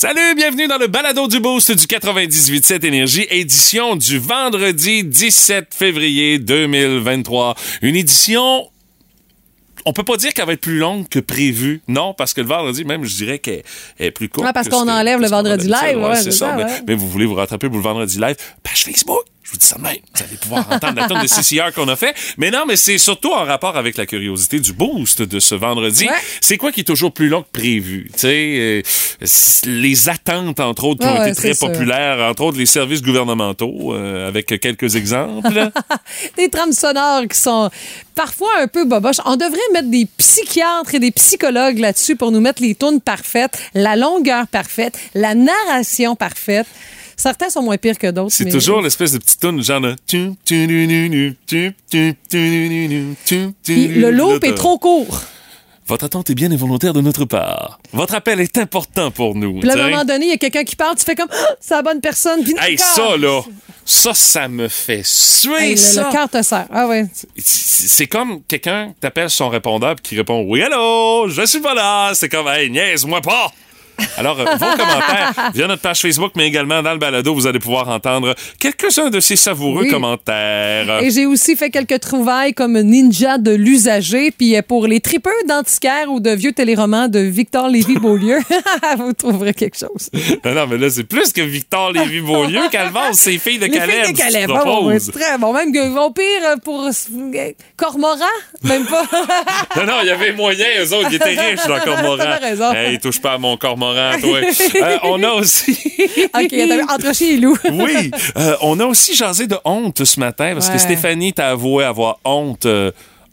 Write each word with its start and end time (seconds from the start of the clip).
Salut, 0.00 0.36
bienvenue 0.36 0.68
dans 0.68 0.78
le 0.78 0.86
balado 0.86 1.26
du 1.26 1.40
boost 1.40 1.72
du 1.72 1.86
98.7 1.86 2.86
Énergie, 2.86 3.26
édition 3.30 3.96
du 3.96 4.20
vendredi 4.20 5.02
17 5.02 5.74
février 5.74 6.38
2023. 6.38 7.56
Une 7.82 7.96
édition 7.96 8.70
on 9.84 9.92
peut 9.92 10.04
pas 10.04 10.16
dire 10.16 10.32
qu'elle 10.32 10.46
va 10.46 10.52
être 10.52 10.60
plus 10.60 10.78
longue 10.78 11.08
que 11.08 11.18
prévu. 11.18 11.82
Non, 11.88 12.14
parce 12.14 12.32
que 12.32 12.42
le 12.42 12.46
vendredi, 12.46 12.84
même, 12.84 13.04
je 13.04 13.16
dirais 13.16 13.40
qu'elle 13.40 13.64
est 13.98 14.12
plus 14.12 14.28
courte. 14.28 14.46
Ouais, 14.46 14.52
parce 14.52 14.68
qu'on 14.68 14.86
enlève 14.86 15.20
le 15.20 15.26
vendredi 15.26 15.66
live. 15.66 15.98
Ouais, 15.98 16.14
c'est 16.14 16.30
ça. 16.30 16.56
mais, 16.86 16.94
vous 16.94 17.08
voulez 17.08 17.26
vous 17.26 17.34
rattraper 17.34 17.66
pour 17.66 17.78
le 17.78 17.82
vendredi 17.82 18.20
live, 18.20 18.36
page 18.62 18.84
Facebook. 18.84 19.24
Je 19.48 19.52
vous 19.54 19.58
dis 19.60 19.66
ça 19.66 19.78
même. 19.78 19.96
Vous 20.14 20.22
allez 20.22 20.36
pouvoir 20.36 20.70
entendre 20.70 21.00
la 21.00 21.08
tonne 21.08 21.22
de 21.22 21.26
CCR 21.26 21.72
qu'on 21.74 21.88
a 21.88 21.96
fait. 21.96 22.14
Mais 22.36 22.50
non, 22.50 22.64
mais 22.68 22.76
c'est 22.76 22.98
surtout 22.98 23.32
en 23.32 23.44
rapport 23.44 23.78
avec 23.78 23.96
la 23.96 24.04
curiosité 24.04 24.60
du 24.60 24.74
boost 24.74 25.22
de 25.22 25.40
ce 25.40 25.54
vendredi. 25.54 26.06
C'est 26.42 26.58
quoi 26.58 26.70
qui 26.70 26.80
est 26.80 26.84
toujours 26.84 27.12
plus 27.12 27.28
long 27.28 27.42
que 27.42 27.48
prévu? 27.50 28.10
Sais, 28.14 28.58
euh, 28.58 28.82
les 29.64 30.10
attentes, 30.10 30.60
entre 30.60 30.84
autres, 30.84 31.00
qui 31.00 31.06
ont 31.06 31.24
été 31.24 31.34
très 31.34 31.54
populaires, 31.54 32.18
entre 32.28 32.42
autres 32.42 32.58
les 32.58 32.66
services 32.66 33.00
gouvernementaux, 33.00 33.94
euh, 33.94 34.28
avec 34.28 34.48
quelques 34.60 34.96
exemples. 34.96 35.70
des 36.36 36.50
trames 36.50 36.72
sonores 36.72 37.26
qui 37.26 37.38
sont 37.38 37.70
parfois 38.14 38.50
un 38.58 38.66
peu 38.66 38.84
boboches. 38.84 39.20
On 39.24 39.36
devrait 39.36 39.58
mettre 39.72 39.88
des 39.88 40.06
psychiatres 40.18 40.94
et 40.94 40.98
des 40.98 41.10
psychologues 41.10 41.78
là-dessus 41.78 42.16
pour 42.16 42.32
nous 42.32 42.40
mettre 42.40 42.60
les 42.60 42.74
tunes 42.74 43.00
parfaites, 43.00 43.58
la 43.72 43.96
longueur 43.96 44.46
parfaite, 44.46 44.98
la 45.14 45.34
narration 45.34 46.16
parfaite. 46.16 46.66
Certains 47.18 47.50
sont 47.50 47.62
moins 47.62 47.76
pires 47.76 47.98
que 47.98 48.10
d'autres. 48.10 48.32
C'est 48.32 48.48
toujours 48.48 48.80
l'espèce 48.80 49.12
de 49.12 49.18
petite 49.18 49.40
tune 49.40 49.62
genre 49.62 49.80
le 53.68 54.10
loop 54.10 54.44
est 54.44 54.54
trop 54.54 54.78
court. 54.78 55.20
Votre 55.88 56.04
attente 56.04 56.30
est 56.30 56.34
bien 56.34 56.52
involontaire 56.52 56.92
de 56.92 57.00
notre 57.00 57.24
part. 57.24 57.80
Votre 57.92 58.14
appel 58.14 58.40
est 58.40 58.58
important 58.58 59.10
pour 59.10 59.34
nous. 59.34 59.58
Puis 59.60 59.70
à 59.70 59.72
un 59.72 59.88
moment 59.88 60.04
donné, 60.04 60.26
il 60.26 60.30
y 60.30 60.34
a 60.34 60.36
quelqu'un 60.36 60.62
qui 60.62 60.76
parle, 60.76 60.96
tu 60.96 61.04
fais 61.04 61.14
comme 61.14 61.30
ah, 61.32 61.54
c'est 61.60 61.74
la 61.74 61.82
bonne 61.82 62.02
personne. 62.02 62.40
hey, 62.60 62.76
ça 62.76 63.16
là, 63.16 63.40
ça, 63.86 64.12
ça 64.12 64.48
me 64.48 64.68
fait 64.68 65.02
suer 65.02 65.76
ça. 65.76 66.08
Le 66.08 66.12
cœur 66.12 66.28
te 66.28 66.42
sert. 66.42 66.66
Ah 66.70 66.86
ouais. 66.86 67.06
C'est 67.38 68.06
comme 68.06 68.42
quelqu'un 68.46 68.92
t'appelle 69.00 69.30
son 69.30 69.48
répondeur 69.48 69.96
qui 69.96 70.14
répond 70.14 70.44
oui 70.46 70.62
allô, 70.62 71.26
je 71.28 71.46
suis 71.46 71.60
pas 71.60 71.74
là. 71.74 72.12
C'est 72.14 72.28
comme 72.28 72.46
hey 72.48 72.70
niaise-moi 72.70 73.22
pas. 73.22 73.50
Alors, 74.16 74.38
euh, 74.40 74.44
vos 74.44 74.66
commentaires 74.76 75.32
via 75.54 75.66
notre 75.66 75.82
page 75.82 76.00
Facebook, 76.00 76.32
mais 76.36 76.46
également 76.46 76.82
dans 76.82 76.92
le 76.92 76.98
balado, 76.98 77.34
vous 77.34 77.46
allez 77.46 77.58
pouvoir 77.58 77.88
entendre 77.88 78.34
quelques-uns 78.58 79.10
de 79.10 79.20
ces 79.20 79.36
savoureux 79.36 79.86
commentaires. 79.86 81.02
Et 81.02 81.10
j'ai 81.10 81.26
aussi 81.26 81.56
fait 81.56 81.70
quelques 81.70 82.00
trouvailles 82.00 82.54
comme 82.54 82.78
ninja 82.80 83.38
de 83.38 83.52
l'usager. 83.52 84.30
Puis 84.30 84.56
euh, 84.56 84.62
pour 84.62 84.86
les 84.86 85.00
tripeux 85.00 85.30
d'antiquaires 85.48 86.10
ou 86.10 86.20
de 86.20 86.30
vieux 86.30 86.52
téléromans 86.52 87.08
de 87.08 87.20
Victor 87.20 87.68
Lévy-Beaulieu, 87.68 88.38
vous 88.98 89.12
trouverez 89.12 89.54
quelque 89.54 89.78
chose. 89.78 90.10
Non, 90.44 90.54
non, 90.54 90.66
mais 90.66 90.78
là, 90.78 90.90
c'est 90.90 91.04
plus 91.04 91.32
que 91.32 91.42
Victor 91.42 91.92
Lévy-Beaulieu 91.92 92.62
qu'Alvance, 92.70 93.16
c'est 93.18 93.38
filles 93.38 93.58
de 93.58 93.66
Calais. 93.66 94.04
Filles 94.04 94.12
de 94.12 94.18
Calais, 94.18 94.46
c'est 95.00 95.12
très 95.12 95.38
bon. 95.38 95.52
Même 95.52 95.72
pire 95.72 96.56
pour 96.64 96.88
Cormoran, 97.76 98.24
même 98.62 98.84
pas. 98.86 99.02
non, 99.76 99.86
non, 99.86 99.94
il 100.02 100.08
y 100.08 100.10
avait 100.10 100.32
moyen, 100.32 100.66
eux 100.80 100.92
autres, 100.94 101.08
ils 101.10 101.16
étaient 101.16 101.40
riches 101.40 101.66
dans 101.66 101.78
Cormoran. 101.80 102.74
Hey, 102.74 102.98
touche 102.98 103.20
pas 103.20 103.32
à 103.32 103.38
mon 103.38 103.56
Cormoran. 103.56 103.87
Euh, 104.78 104.98
on 105.02 105.22
a 105.22 105.30
aussi. 105.32 105.72
OK, 106.34 106.54
entre 106.88 107.14
chez 107.14 107.36
loups. 107.36 107.58
oui. 107.72 108.10
Euh, 108.36 108.56
on 108.60 108.78
a 108.80 108.84
aussi 108.84 109.14
jasé 109.14 109.46
de 109.46 109.56
honte 109.64 110.04
ce 110.04 110.20
matin 110.20 110.52
parce 110.54 110.68
que 110.68 110.78
Stéphanie 110.78 111.32
t'a 111.32 111.50
avoué 111.50 111.84
avoir 111.84 112.18
honte. 112.24 112.66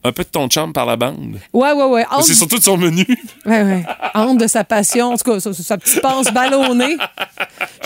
Un 0.05 0.11
peu 0.11 0.23
de 0.23 0.29
ton 0.29 0.47
chum 0.47 0.71
par 0.71 0.85
la 0.85 0.97
bande. 0.97 1.39
Ouais, 1.51 1.71
ouais, 1.71 1.83
ouais. 1.83 2.05
C'est 2.21 2.35
surtout 2.35 2.59
de 2.59 2.63
son 2.63 2.77
menu. 2.77 3.05
Ouais, 3.45 3.61
ouais. 3.61 3.85
Honte 4.15 4.39
de 4.39 4.47
sa 4.47 4.63
passion. 4.63 5.13
En 5.13 5.17
tout 5.17 5.31
cas, 5.31 5.39
sa, 5.39 5.77
petite 5.77 6.01
passe 6.01 6.33
ballonnée. 6.33 6.97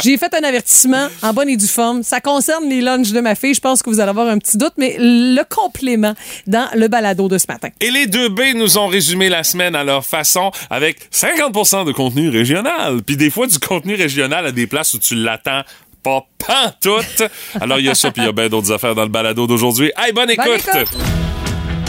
J'ai 0.02 0.17
fait 0.17 0.34
un 0.34 0.44
avertissement 0.44 1.08
en 1.22 1.34
bonne 1.34 1.50
et 1.50 1.58
due 1.58 1.67
forme. 1.67 2.02
Ça 2.02 2.22
concerne 2.22 2.70
les 2.70 2.80
lunchs 2.80 3.12
de 3.12 3.20
ma 3.20 3.36
fille. 3.36 3.53
Je 3.53 3.59
pense 3.59 3.84
que 3.84 3.90
vous 3.90 4.00
allez 4.00 4.09
avoir 4.09 4.28
un 4.28 4.38
petit 4.38 4.58
doute, 4.58 4.73
mais 4.78 4.95
le 5.00 5.42
complément 5.44 6.14
dans 6.47 6.69
le 6.75 6.88
balado 6.88 7.28
de 7.28 7.38
ce 7.38 7.46
matin. 7.50 7.69
Et 7.81 7.91
les 7.91 8.08
deux 8.08 8.29
B 8.29 8.41
nous 8.56 8.78
ont 8.78 8.88
résumé 8.88 9.28
la 9.28 9.44
semaine 9.44 9.75
à 9.75 9.84
leur 9.84 10.06
façon 10.06 10.52
avec 10.69 10.97
50 11.12 11.85
de 11.85 11.91
contenu 11.91 12.29
régional. 12.29 13.02
Puis 13.02 13.18
des 13.18 13.29
fois, 13.29 13.47
du 13.47 13.59
contenu 13.59 13.96
régional 13.96 14.46
à 14.46 14.52
des 14.53 14.68
places 14.68 14.94
où 14.94 15.00
tu 15.00 15.16
l'attends 15.16 15.63
pas 16.03 16.25
pantoute. 16.38 17.24
Alors, 17.59 17.79
il 17.79 17.85
y 17.85 17.90
a 17.90 17.96
ça, 17.96 18.12
puis 18.12 18.22
il 18.22 18.25
y 18.25 18.29
a 18.29 18.31
bien 18.31 18.47
d'autres 18.47 18.72
affaires 18.72 18.96
dans 18.96 19.03
le 19.03 19.09
balado 19.09 19.46
d'aujourd'hui. 19.46 19.91
Hey, 19.97 20.13
bonne 20.13 20.29
écoute. 20.29 20.46
Bonne 20.46 20.81
écoute. 20.81 21.28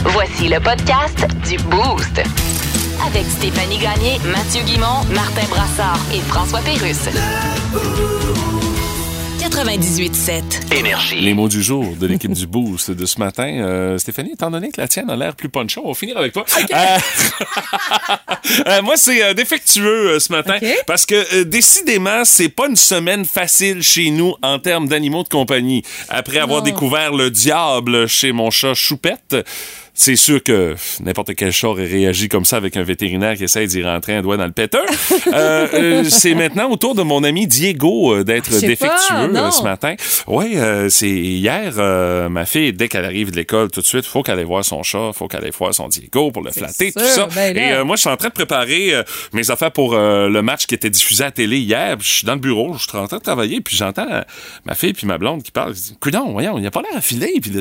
Voici 0.05 0.47
le 0.47 0.59
podcast 0.59 1.27
du 1.47 1.57
Boost. 1.57 2.21
Avec 3.05 3.25
Stéphanie 3.25 3.77
Gagné, 3.77 4.19
Mathieu 4.31 4.63
Guimont, 4.63 5.03
Martin 5.13 5.47
Brassard 5.49 5.99
et 6.13 6.19
François 6.21 6.59
Pérusse. 6.61 7.09
98.7. 9.39 10.73
Énergie. 10.75 11.21
Les 11.21 11.33
mots 11.33 11.47
du 11.47 11.61
jour 11.63 11.95
de 11.95 12.07
l'équipe 12.07 12.31
du 12.31 12.47
Boost 12.47 12.91
de 12.91 13.05
ce 13.05 13.19
matin. 13.19 13.47
Euh, 13.47 13.97
Stéphanie, 13.97 14.33
étant 14.33 14.51
donné 14.51 14.71
que 14.71 14.79
la 14.79 14.87
tienne 14.87 15.09
a 15.09 15.15
l'air 15.15 15.35
plus 15.35 15.49
poncho, 15.49 15.81
on 15.83 15.89
va 15.89 15.93
finir 15.93 16.17
avec 16.17 16.33
toi. 16.33 16.45
Euh, 16.57 16.75
euh, 18.67 18.81
moi, 18.81 18.97
c'est 18.97 19.33
défectueux 19.33 20.19
ce 20.19 20.31
matin 20.31 20.57
parce 20.87 21.05
que 21.05 21.43
décidément, 21.43 22.23
c'est 22.23 22.49
pas 22.49 22.67
une 22.67 22.75
semaine 22.75 23.25
facile 23.25 23.81
chez 23.81 24.09
nous 24.11 24.35
en 24.41 24.59
termes 24.59 24.87
d'animaux 24.87 25.23
de 25.23 25.29
compagnie. 25.29 25.83
Après 26.09 26.37
avoir 26.37 26.61
découvert 26.61 27.13
le 27.13 27.31
diable 27.31 28.07
chez 28.07 28.31
mon 28.31 28.51
chat 28.51 28.73
Choupette, 28.73 29.35
c'est 29.93 30.15
sûr 30.15 30.41
que 30.41 30.75
n'importe 31.01 31.35
quel 31.35 31.51
chat 31.51 31.67
aurait 31.67 31.85
réagi 31.85 32.29
comme 32.29 32.45
ça 32.45 32.57
avec 32.57 32.77
un 32.77 32.83
vétérinaire 32.83 33.35
qui 33.35 33.43
essaie 33.43 33.67
d'y 33.67 33.83
rentrer 33.83 34.15
un 34.15 34.21
doigt 34.21 34.37
dans 34.37 34.45
le 34.45 34.51
péteur. 34.51 34.85
Euh, 35.33 35.67
euh, 35.73 36.03
c'est 36.09 36.33
maintenant 36.33 36.69
au 36.69 36.75
tour 36.75 36.93
de 36.95 37.03
mon 37.03 37.23
ami 37.23 37.47
Diego 37.47 38.13
euh, 38.13 38.23
d'être 38.23 38.49
défectueux 38.59 39.33
ce 39.51 39.63
matin. 39.63 39.95
Oui, 40.27 40.57
c'est 40.89 41.09
hier, 41.09 41.73
ma 42.29 42.45
fille, 42.45 42.73
dès 42.73 42.89
qu'elle 42.89 43.05
arrive 43.05 43.31
de 43.31 43.35
l'école, 43.37 43.69
tout 43.69 43.81
de 43.81 43.85
suite, 43.85 44.05
faut 44.05 44.23
qu'elle 44.23 44.39
aille 44.39 44.45
voir 44.45 44.65
son 44.65 44.83
chat, 44.83 45.11
faut 45.13 45.27
qu'elle 45.27 45.45
aille 45.45 45.51
voir 45.57 45.73
son 45.73 45.87
Diego 45.87 46.31
pour 46.31 46.43
le 46.43 46.51
flatter, 46.51 46.91
tout 46.91 46.99
ça. 46.99 47.27
Ben 47.33 47.55
Et 47.55 47.83
moi, 47.83 47.95
je 47.95 48.01
suis 48.01 48.09
en 48.09 48.17
train 48.17 48.29
de 48.29 48.33
préparer 48.33 48.93
mes 49.31 49.51
affaires 49.51 49.71
pour 49.71 49.95
le 49.95 50.41
match 50.41 50.65
qui 50.65 50.75
était 50.75 50.89
diffusé 50.89 51.23
à 51.23 51.27
la 51.27 51.31
télé 51.31 51.59
hier. 51.59 51.97
Je 51.99 52.09
suis 52.09 52.25
dans 52.25 52.35
le 52.35 52.39
bureau, 52.39 52.73
je 52.73 52.89
suis 52.89 52.97
en 52.97 53.07
train 53.07 53.17
de 53.17 53.23
travailler, 53.23 53.61
puis 53.61 53.77
j'entends 53.77 54.07
ma 54.65 54.75
fille 54.75 54.93
puis 54.93 55.07
ma 55.07 55.17
blonde 55.17 55.43
qui 55.43 55.51
parlent. 55.51 55.73
Dis, 55.73 55.95
voyons, 56.01 56.57
il 56.57 56.61
n'y 56.61 56.67
a 56.67 56.71
pas 56.71 56.81
l'air 56.81 56.97
affilé. 56.97 57.39
Puis 57.41 57.51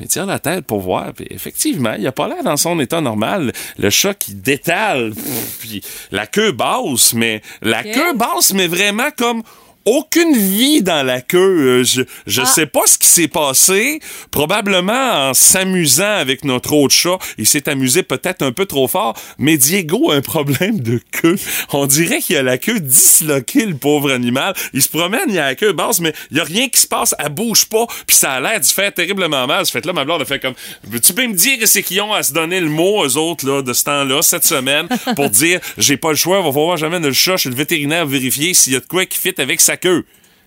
me 0.00 0.06
tire 0.06 0.26
la 0.26 0.38
tête 0.38 0.66
pour 0.66 0.80
voir. 0.80 1.12
Puis 1.14 1.26
effectivement, 1.30 1.94
il 1.98 2.06
a 2.06 2.12
pas 2.12 2.28
l'air 2.28 2.42
dans 2.42 2.56
son 2.56 2.78
état 2.80 3.00
normal. 3.00 3.52
Le 3.78 3.90
chat 3.90 4.14
qui 4.14 4.34
détale, 4.34 5.12
puis 5.60 5.82
la 6.10 6.26
queue 6.26 6.52
basse, 6.52 7.14
mais 7.14 7.42
la 7.62 7.82
queue 7.82 8.14
basse, 8.14 8.52
mais 8.52 8.66
vraiment 8.66 9.10
comme 9.16 9.42
aucune 9.86 10.36
vie 10.36 10.82
dans 10.82 11.04
la 11.04 11.20
queue. 11.20 11.80
Euh, 11.80 11.84
je 11.84 12.02
je 12.26 12.42
ah. 12.42 12.44
sais 12.44 12.66
pas 12.66 12.82
ce 12.86 12.98
qui 12.98 13.08
s'est 13.08 13.28
passé. 13.28 14.00
Probablement 14.30 15.28
en 15.28 15.34
s'amusant 15.34 16.04
avec 16.04 16.44
notre 16.44 16.72
autre 16.72 16.94
chat, 16.94 17.18
il 17.38 17.46
s'est 17.46 17.68
amusé 17.68 18.02
peut-être 18.02 18.42
un 18.42 18.52
peu 18.52 18.66
trop 18.66 18.88
fort. 18.88 19.14
Mais 19.38 19.56
Diego 19.56 20.10
a 20.10 20.16
un 20.16 20.20
problème 20.20 20.80
de 20.80 21.00
queue. 21.12 21.36
On 21.72 21.86
dirait 21.86 22.18
qu'il 22.18 22.36
a 22.36 22.42
la 22.42 22.58
queue 22.58 22.80
disloquée, 22.80 23.64
le 23.64 23.76
pauvre 23.76 24.12
animal. 24.12 24.54
Il 24.72 24.82
se 24.82 24.88
promène, 24.88 25.28
il 25.28 25.38
a 25.38 25.46
la 25.46 25.54
queue 25.54 25.72
basse, 25.72 26.00
mais 26.00 26.12
il 26.30 26.36
y 26.36 26.40
a 26.40 26.44
rien 26.44 26.68
qui 26.68 26.80
se 26.80 26.86
passe. 26.86 27.14
Elle 27.18 27.30
bouge 27.30 27.66
pas. 27.66 27.86
Puis 28.06 28.16
ça 28.16 28.32
a 28.32 28.40
l'air 28.40 28.60
de 28.60 28.64
faire 28.64 28.92
terriblement 28.92 29.46
mal. 29.46 29.64
Ce 29.66 29.70
fait 29.70 29.86
là, 29.86 29.92
ma 29.92 30.04
blonde 30.04 30.22
a 30.22 30.24
fait 30.24 30.40
comme, 30.40 30.54
tu 31.00 31.12
peux 31.12 31.26
me 31.26 31.34
dire 31.34 31.58
c'est 31.66 31.82
qu'ils 31.82 32.00
ont 32.00 32.12
à 32.12 32.22
se 32.22 32.32
donner 32.32 32.60
le 32.60 32.68
mot, 32.68 33.04
eux 33.04 33.16
autres, 33.16 33.46
là, 33.46 33.62
de 33.62 33.72
ce 33.72 33.84
temps-là, 33.84 34.22
cette 34.22 34.44
semaine, 34.44 34.88
pour 35.14 35.30
dire, 35.30 35.60
j'ai 35.78 35.96
pas 35.96 36.10
le 36.10 36.16
choix, 36.16 36.40
on 36.40 36.44
va 36.44 36.50
voir 36.50 36.76
jamais 36.76 36.98
le 36.98 37.12
chat 37.12 37.36
chez 37.36 37.48
le 37.48 37.54
vétérinaire 37.54 38.06
vérifier 38.06 38.54
s'il 38.54 38.72
y 38.72 38.76
a 38.76 38.80
de 38.80 38.86
quoi 38.86 39.06
qui 39.06 39.18
fit 39.18 39.34
avec 39.38 39.60
sa 39.60 39.75
queue. 39.76 40.04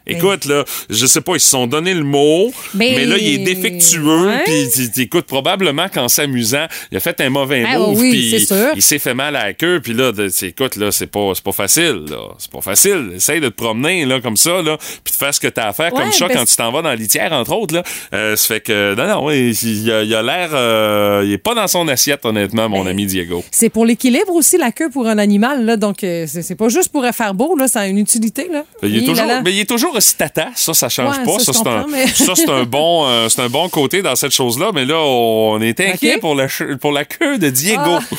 Écoute, 0.09 0.45
là, 0.45 0.63
je 0.89 1.05
sais 1.05 1.21
pas, 1.21 1.33
ils 1.35 1.39
se 1.39 1.49
sont 1.49 1.67
donné 1.67 1.93
le 1.93 2.03
mot, 2.03 2.51
mais, 2.73 3.05
là, 3.05 3.17
il 3.17 3.35
est 3.35 3.37
défectueux, 3.39 4.31
puis 4.45 4.89
écoute, 4.97 5.25
probablement 5.25 5.87
qu'en 5.89 6.07
s'amusant, 6.07 6.65
il 6.91 6.97
a 6.97 6.99
fait 6.99 7.19
un 7.21 7.29
mauvais 7.29 7.63
ah, 7.67 7.79
move, 7.79 7.99
puis 7.99 8.47
il 8.75 8.81
s'est 8.81 8.99
fait 8.99 9.13
mal 9.13 9.35
à 9.35 9.45
la 9.45 9.53
queue, 9.53 9.79
puis 9.81 9.93
là, 9.93 10.11
écoute, 10.41 10.75
là, 10.75 10.91
c'est 10.91 11.07
pas, 11.07 11.33
pas 11.43 11.51
facile, 11.51 12.05
là. 12.09 12.17
C'est 12.37 12.51
pas 12.51 12.61
facile. 12.61 13.11
Essaye 13.15 13.39
de 13.39 13.49
te 13.49 13.55
promener, 13.55 14.05
là, 14.05 14.19
comme 14.21 14.37
ça, 14.37 14.61
là, 14.61 14.77
puis 15.03 15.11
de 15.11 15.17
faire 15.17 15.33
ce 15.33 15.39
que 15.39 15.47
t'as 15.47 15.67
à 15.67 15.73
faire 15.73 15.91
comme 15.91 16.11
ça 16.11 16.27
ben 16.27 16.37
quand 16.37 16.45
tu 16.45 16.55
t'en 16.55 16.71
vas 16.71 16.81
dans 16.81 16.89
la 16.89 16.95
litière, 16.95 17.31
entre 17.33 17.55
autres, 17.55 17.75
là. 17.75 17.83
Euh, 18.13 18.35
ça 18.35 18.47
fait 18.47 18.61
que, 18.61 18.95
non, 18.95 19.07
non, 19.07 19.31
il, 19.31 19.91
a, 19.91 20.19
a 20.19 20.21
l'air, 20.21 20.49
euh, 20.53 21.23
il 21.25 21.33
est 21.33 21.37
pas 21.37 21.55
dans 21.55 21.67
son 21.67 21.87
assiette, 21.87 22.25
honnêtement, 22.25 22.69
mon 22.69 22.83
ben, 22.83 22.91
ami 22.91 23.05
Diego. 23.05 23.43
C'est 23.51 23.69
pour 23.69 23.85
l'équilibre 23.85 24.33
aussi, 24.33 24.57
la 24.57 24.71
queue 24.71 24.89
pour 24.89 25.07
un 25.07 25.17
animal, 25.17 25.65
là, 25.65 25.77
donc 25.77 26.03
euh, 26.03 26.25
c'est 26.27 26.55
pas 26.55 26.69
juste 26.69 26.89
pour 26.91 27.05
faire 27.05 27.33
beau, 27.33 27.55
là, 27.55 27.67
ça 27.67 27.81
a 27.81 27.87
une 27.87 27.97
utilité, 27.97 28.47
là. 28.51 28.63
Ben, 28.81 28.89
il 28.89 28.97
est 28.97 29.05
toujours, 29.05 29.25
mais 29.43 29.53
il 29.53 29.59
est 29.59 29.69
toujours 29.69 29.98
aussi 29.99 30.15
tata. 30.17 30.47
Ça, 30.55 30.73
ça 30.73 30.89
change 30.89 31.23
pas. 31.23 31.39
ça, 31.39 31.53
c'est 31.53 31.67
un, 31.67 31.85
ça, 32.07 32.35
c'est 32.35 32.49
un 32.49 32.63
bon, 32.63 33.05
euh, 33.05 33.29
c'est 33.29 33.41
un 33.41 33.49
bon 33.49 33.69
côté 33.69 34.01
dans 34.01 34.15
cette 34.15 34.31
chose-là. 34.31 34.71
Mais 34.73 34.85
là, 34.85 34.97
on 34.97 35.61
est 35.61 35.79
inquiet 35.79 36.17
pour, 36.17 36.35
la, 36.35 36.47
pour 36.81 36.91
la 36.91 37.05
queue 37.05 37.37
de 37.37 37.49
Diego. 37.49 37.81
Ah. 37.85 37.99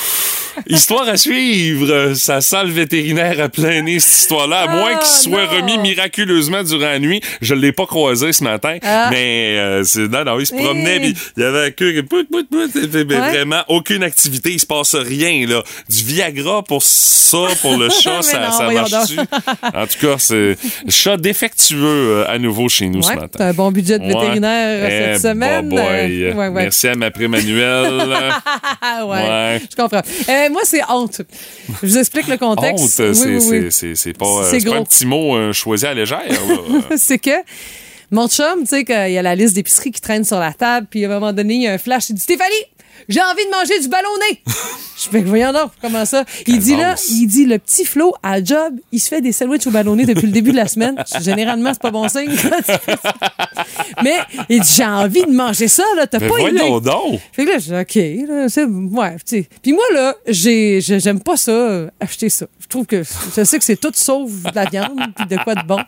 Histoire 0.67 1.09
à 1.09 1.17
suivre. 1.17 2.15
Ça 2.15 2.41
sent 2.41 2.65
le 2.65 2.71
vétérinaire 2.73 3.41
à 3.41 3.49
plein 3.49 3.83
nez, 3.83 3.99
cette 4.01 4.21
histoire-là. 4.23 4.61
À 4.63 4.67
moins 4.69 4.97
qu'il 4.97 5.07
soit 5.09 5.47
Ah, 5.51 5.55
non. 5.55 5.61
remis 5.61 5.79
miraculeusement 5.79 6.63
durant 6.63 6.81
la 6.87 6.99
nuit. 6.99 7.21
Je 7.41 7.55
l'ai 7.55 7.73
pas 7.73 7.87
croisé 7.87 8.33
ce 8.33 8.45
matin. 8.45 8.77
Ah. 8.83 9.09
Mais, 9.11 9.57
euh, 9.59 9.85
c'est, 9.85 10.09
non, 10.09 10.25
non, 10.25 10.39
il 10.41 10.47
se 10.47 10.55
promenait, 10.55 11.13
il 11.37 11.43
y 11.43 11.45
avait 11.45 11.75
mais 13.05 13.17
Ouais. 13.21 13.31
vraiment 13.31 13.63
aucune 13.69 14.03
activité. 14.03 14.51
Il 14.53 14.61
se 14.61 14.67
passe 14.67 14.95
rien, 14.95 15.47
là. 15.47 15.63
Du 15.89 16.05
Viagra 16.05 16.63
pour 16.63 16.83
ça, 16.83 17.39
pour 17.61 17.77
le 17.77 17.89
chat, 17.91 18.23
ça, 18.23 18.39
non, 18.41 18.53
ça 18.53 18.71
marche-tu? 18.71 19.19
En 19.19 19.87
tout 19.87 20.07
cas, 20.07 20.17
c'est 20.19 20.57
chat 20.89 21.17
défectueux 21.17 21.77
euh, 21.79 22.25
à 22.29 22.39
nouveau 22.39 22.69
chez 22.69 22.89
nous 22.89 23.03
ce 23.03 23.13
matin. 23.13 23.47
un 23.49 23.53
bon 23.53 23.71
budget 23.71 23.99
de 23.99 24.05
vétérinaire 24.07 24.79
euh, 24.83 25.13
Eh, 25.15 25.19
cette 25.19 25.33
semaine. 25.33 25.69
boy. 25.69 25.81
Euh. 25.81 26.51
Merci 26.51 26.89
à 26.89 26.95
ma 26.95 27.11
prime 27.11 27.35
annuelle. 27.35 27.91
Ouais. 29.07 29.61
Je 29.71 29.77
comprends. 29.77 30.03
Euh, 30.51 30.53
moi, 30.53 30.63
c'est 30.65 30.83
honte. 30.89 31.23
Je 31.83 31.87
vous 31.87 31.99
explique 31.99 32.29
le 32.29 32.37
contexte. 32.37 33.01
Honte, 33.01 33.15
c'est, 33.15 33.27
Oui, 33.27 33.71
oui, 33.73 34.13
pas, 34.13 34.27
euh, 34.27 34.73
un 34.75 34.85
petit 34.85 35.07
mot 35.07 35.37
euh, 35.37 35.53
choisi 35.53 35.87
à 35.87 35.95
légère. 35.95 36.21
c'est 36.97 37.19
que 37.19 37.31
mon 38.11 38.29
chum, 38.29 38.61
tu 38.61 38.67
sais, 38.67 38.85
qu'il 38.85 39.13
y 39.13 39.19
a 39.19 39.23
la 39.23 39.35
liste 39.35 39.55
d'épicerie 39.55 39.93
qui 39.93 40.01
traîne 40.01 40.25
sur 40.25 40.39
la 40.39 40.53
table, 40.53 40.87
puis 40.91 41.05
à 41.05 41.09
un 41.09 41.13
moment 41.13 41.33
donné, 41.33 41.55
il 41.55 41.63
y 41.63 41.69
a 41.69 41.73
un 41.73 41.79
flash, 41.79 42.11
il 42.11 42.15
dit 42.15 42.21
Stéphanie, 42.21 42.55
j'ai 43.09 43.21
envie 43.21 43.45
de 43.45 43.51
manger 43.51 43.81
du 43.81 43.89
ballonné. 43.89 44.43
je 45.03 45.09
fais, 45.09 45.21
voyons 45.23 45.53
donc, 45.53 45.71
comment 45.81 46.05
ça? 46.05 46.25
Il 46.47 46.59
dit 46.59 46.77
là, 46.77 46.95
il 47.11 47.27
dit, 47.27 47.47
le 47.47 47.59
petit 47.59 47.85
Flo, 47.85 48.15
à 48.23 48.43
job, 48.43 48.75
il 48.93 48.99
se 49.01 49.09
fait 49.09 49.21
des 49.21 49.33
sandwichs 49.33 49.67
au 49.67 49.71
ballonné 49.71 50.05
depuis 50.07 50.27
le 50.27 50.33
début 50.33 50.53
de 50.53 50.57
la 50.57 50.69
semaine. 50.69 50.97
Généralement, 51.21 51.73
c'est 51.73 51.83
pas 51.83 51.91
bon 51.91 52.09
signe. 52.09 52.31
Mais 54.03 54.17
il 54.49 54.61
dit, 54.61 54.73
j'ai 54.77 54.85
envie 54.85 55.23
de 55.23 55.31
manger 55.33 55.69
ça, 55.69 55.85
là, 55.97 56.07
t'as 56.07 56.19
pas 56.19 56.27
idée. 56.41 56.51
voyons 56.59 56.81
donc. 56.81 57.21
Fait 57.33 57.45
que 57.45 57.51
là, 57.51 57.59
je 57.59 57.65
dis, 57.65 57.75
OK, 57.75 58.29
là, 58.29 58.49
c'est, 58.49 58.65
ouais, 58.65 59.17
tu. 59.27 59.45
Puis 59.63 59.73
moi, 59.73 59.85
là, 59.93 60.15
j'ai, 60.27 60.81
j'ai- 60.81 61.01
j'aime 61.01 61.21
pas 61.21 61.37
ça, 61.37 61.51
euh, 61.53 61.89
acheter 62.01 62.29
ça. 62.29 62.47
Je 62.61 62.67
trouve 62.69 62.87
que, 62.87 63.03
je 63.37 63.45
sais 63.45 63.59
que 63.59 63.65
c'est 63.65 63.81
tout 63.81 63.91
sauf 63.95 64.31
de 64.31 64.55
la 64.55 64.65
viande, 64.67 64.99
puis 65.17 65.27
de 65.27 65.37
quoi 65.43 65.55
de 65.55 65.63
bon. 65.67 65.79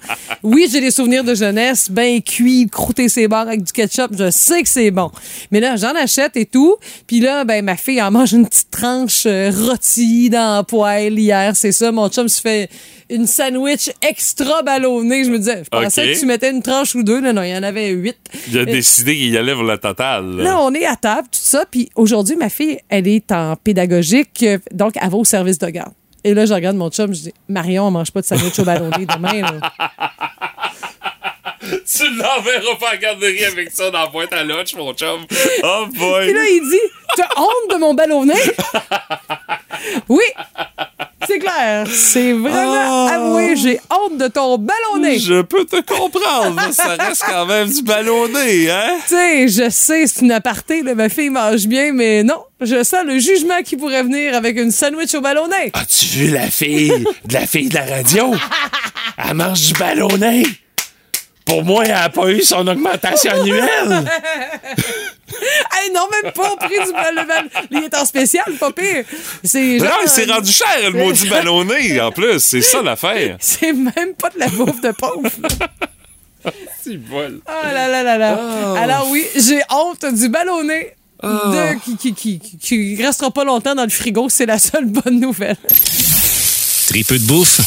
Oui, 0.42 0.68
j'ai 0.70 0.80
des 0.80 0.90
souvenirs 0.90 1.22
de 1.24 1.34
jeunesse, 1.34 1.90
ben 1.90 2.20
cuit, 2.22 2.66
croûter 2.70 3.08
ses 3.08 3.28
barres 3.28 3.46
avec 3.48 3.62
du 3.62 3.72
ketchup, 3.72 4.10
je 4.18 4.30
sais 4.30 4.62
que 4.62 4.68
c'est 4.68 4.90
bon. 4.90 5.10
Mais 5.50 5.60
là, 5.60 5.76
j'en 5.76 5.94
achète 5.94 6.36
et 6.36 6.46
tout. 6.46 6.76
Puis 7.06 7.20
là, 7.20 7.44
ben, 7.44 7.64
ma 7.64 7.76
fille 7.76 8.00
en 8.02 8.10
mange 8.10 8.32
une 8.32 8.46
petite 8.48 8.70
tranche 8.70 9.24
euh, 9.26 9.50
rôtie 9.54 10.30
dans 10.30 10.56
la 10.56 10.62
poêle 10.62 11.18
hier, 11.18 11.54
c'est 11.56 11.72
ça. 11.72 11.92
Mon 11.92 12.08
chum 12.08 12.28
se 12.28 12.40
fait 12.40 12.70
une 13.10 13.26
sandwich 13.26 13.90
extra 14.00 14.62
ballonnée. 14.62 15.24
Je 15.24 15.30
me 15.30 15.38
disais, 15.38 15.62
je 15.64 15.68
pensais 15.68 16.12
que 16.14 16.18
tu 16.20 16.26
mettais 16.26 16.50
une 16.50 16.62
tranche 16.62 16.94
ou 16.94 17.02
deux. 17.02 17.20
Non, 17.20 17.32
non, 17.32 17.42
il 17.42 17.50
y 17.50 17.56
en 17.56 17.62
avait 17.62 17.90
huit. 17.90 18.16
Il 18.48 18.58
a 18.58 18.62
Euh, 18.62 18.64
décidé 18.64 19.14
qu'il 19.16 19.28
y 19.30 19.36
allait 19.36 19.54
pour 19.54 19.64
la 19.64 19.78
totale. 19.78 20.36
là. 20.36 20.44
Là, 20.44 20.60
on 20.60 20.72
est 20.74 20.86
à 20.86 20.96
table, 20.96 21.28
tout 21.30 21.38
ça. 21.42 21.64
Puis 21.70 21.90
aujourd'hui, 21.94 22.36
ma 22.36 22.48
fille, 22.48 22.78
elle 22.88 23.06
est 23.08 23.30
en 23.32 23.56
pédagogique, 23.56 24.42
euh, 24.44 24.58
donc 24.72 24.94
elle 25.00 25.10
va 25.10 25.16
au 25.16 25.24
service 25.24 25.58
de 25.58 25.66
garde. 25.68 25.92
Et 26.24 26.34
là, 26.34 26.46
je 26.46 26.54
regarde 26.54 26.76
mon 26.76 26.88
chum, 26.88 27.12
je 27.12 27.20
dis 27.22 27.34
Marion, 27.48 27.84
on 27.88 27.90
mange 27.90 28.12
pas 28.12 28.20
de 28.20 28.26
sandwich 28.26 28.56
au 28.60 28.64
ballonné 28.64 29.06
demain. 29.06 29.40
là. 29.42 29.72
Tu 31.62 32.04
l'enverras 32.16 32.74
pas 32.80 32.88
à 32.88 32.92
la 32.92 32.96
garderie 32.98 33.44
avec 33.44 33.70
ça 33.70 33.90
dans 33.90 34.00
la 34.00 34.06
boîte 34.06 34.32
à 34.32 34.42
lunch, 34.44 34.74
mon 34.74 34.92
chum. 34.94 35.20
Oh 35.62 35.86
boy. 35.94 36.24
Puis 36.26 36.34
là, 36.34 36.48
il 36.48 36.60
dit 36.70 36.90
T'as 37.16 37.28
honte 37.40 37.70
de 37.70 37.76
mon 37.76 37.94
ballonné 37.94 38.34
Oui, 40.08 40.24
c'est 41.26 41.38
clair. 41.38 41.86
C'est 41.90 42.32
vraiment 42.32 42.72
Oh. 43.04 43.08
avoué, 43.10 43.54
j'ai 43.56 43.80
honte 43.90 44.18
de 44.18 44.28
ton 44.28 44.58
ballonné. 44.58 45.18
Je 45.18 45.42
peux 45.42 45.64
te 45.64 45.80
comprendre. 45.82 46.54
mais 46.66 46.72
ça 46.72 46.96
reste 46.98 47.22
quand 47.28 47.46
même 47.46 47.68
du 47.70 47.82
ballonné, 47.82 48.70
hein? 48.70 48.96
Tu 49.08 49.14
sais, 49.14 49.48
je 49.48 49.70
sais, 49.70 50.06
c'est 50.06 50.22
une 50.22 50.32
aparté, 50.32 50.82
là, 50.82 50.94
ma 50.94 51.08
fille 51.08 51.30
mange 51.30 51.66
bien, 51.66 51.92
mais 51.92 52.22
non, 52.22 52.42
je 52.60 52.82
sens 52.82 53.04
le 53.06 53.18
jugement 53.18 53.62
qui 53.64 53.76
pourrait 53.76 54.02
venir 54.02 54.34
avec 54.34 54.56
une 54.58 54.70
sandwich 54.70 55.14
au 55.14 55.20
ballonné. 55.20 55.70
As-tu 55.74 56.06
vu 56.06 56.26
la 56.30 56.50
fille 56.50 56.92
de 57.24 57.34
la 57.34 57.46
fille 57.46 57.68
de 57.68 57.74
la 57.74 57.84
radio? 57.84 58.34
Elle 59.28 59.34
mange 59.34 59.60
du 59.68 59.72
ballonné. 59.74 60.42
Pour 61.44 61.64
moi, 61.64 61.84
elle 61.84 61.90
n'a 61.92 62.08
pas 62.08 62.28
eu 62.30 62.40
son 62.42 62.66
augmentation 62.66 63.32
annuelle. 63.32 64.04
Hey, 65.72 65.90
non, 65.92 66.02
même 66.22 66.30
pas 66.32 66.52
au 66.52 66.56
prix 66.56 66.78
du 66.86 66.92
ballonné. 66.92 67.48
Il 67.70 67.84
est 67.84 67.94
en 67.96 68.04
spécial, 68.04 68.44
pas 68.60 68.70
pire. 68.70 69.02
C'est 69.42 69.78
Non, 69.78 69.86
genre- 69.86 69.98
il 70.04 70.08
s'est 70.08 70.24
rendu 70.30 70.52
cher, 70.52 70.68
le 70.84 70.90
maudit 70.90 71.28
ballonné, 71.28 72.00
en 72.00 72.12
plus. 72.12 72.38
C'est 72.38 72.60
ça 72.60 72.82
l'affaire. 72.82 73.36
C'est 73.40 73.72
même 73.72 74.14
pas 74.16 74.28
de 74.30 74.38
la 74.38 74.48
bouffe 74.48 74.80
de 74.82 74.92
pauvre. 74.92 75.30
C'est 76.84 76.96
bol. 76.98 77.40
Oh 77.48 77.50
là 77.64 77.88
là 77.88 78.02
là 78.02 78.18
là. 78.18 78.38
Alors 78.82 79.08
oui, 79.10 79.26
j'ai 79.34 79.60
honte 79.70 80.04
du 80.14 80.28
ballonné. 80.28 80.92
De, 81.22 81.78
qui, 81.82 81.96
qui, 81.96 82.14
qui, 82.14 82.58
qui- 82.58 83.02
restera 83.02 83.30
pas 83.30 83.44
longtemps 83.44 83.74
dans 83.74 83.84
le 83.84 83.90
frigo, 83.90 84.28
c'est 84.28 84.46
la 84.46 84.58
seule 84.58 84.86
bonne 84.86 85.18
nouvelle. 85.20 85.56
Tripeux 86.88 87.18
de 87.18 87.24
bouffe 87.26 87.60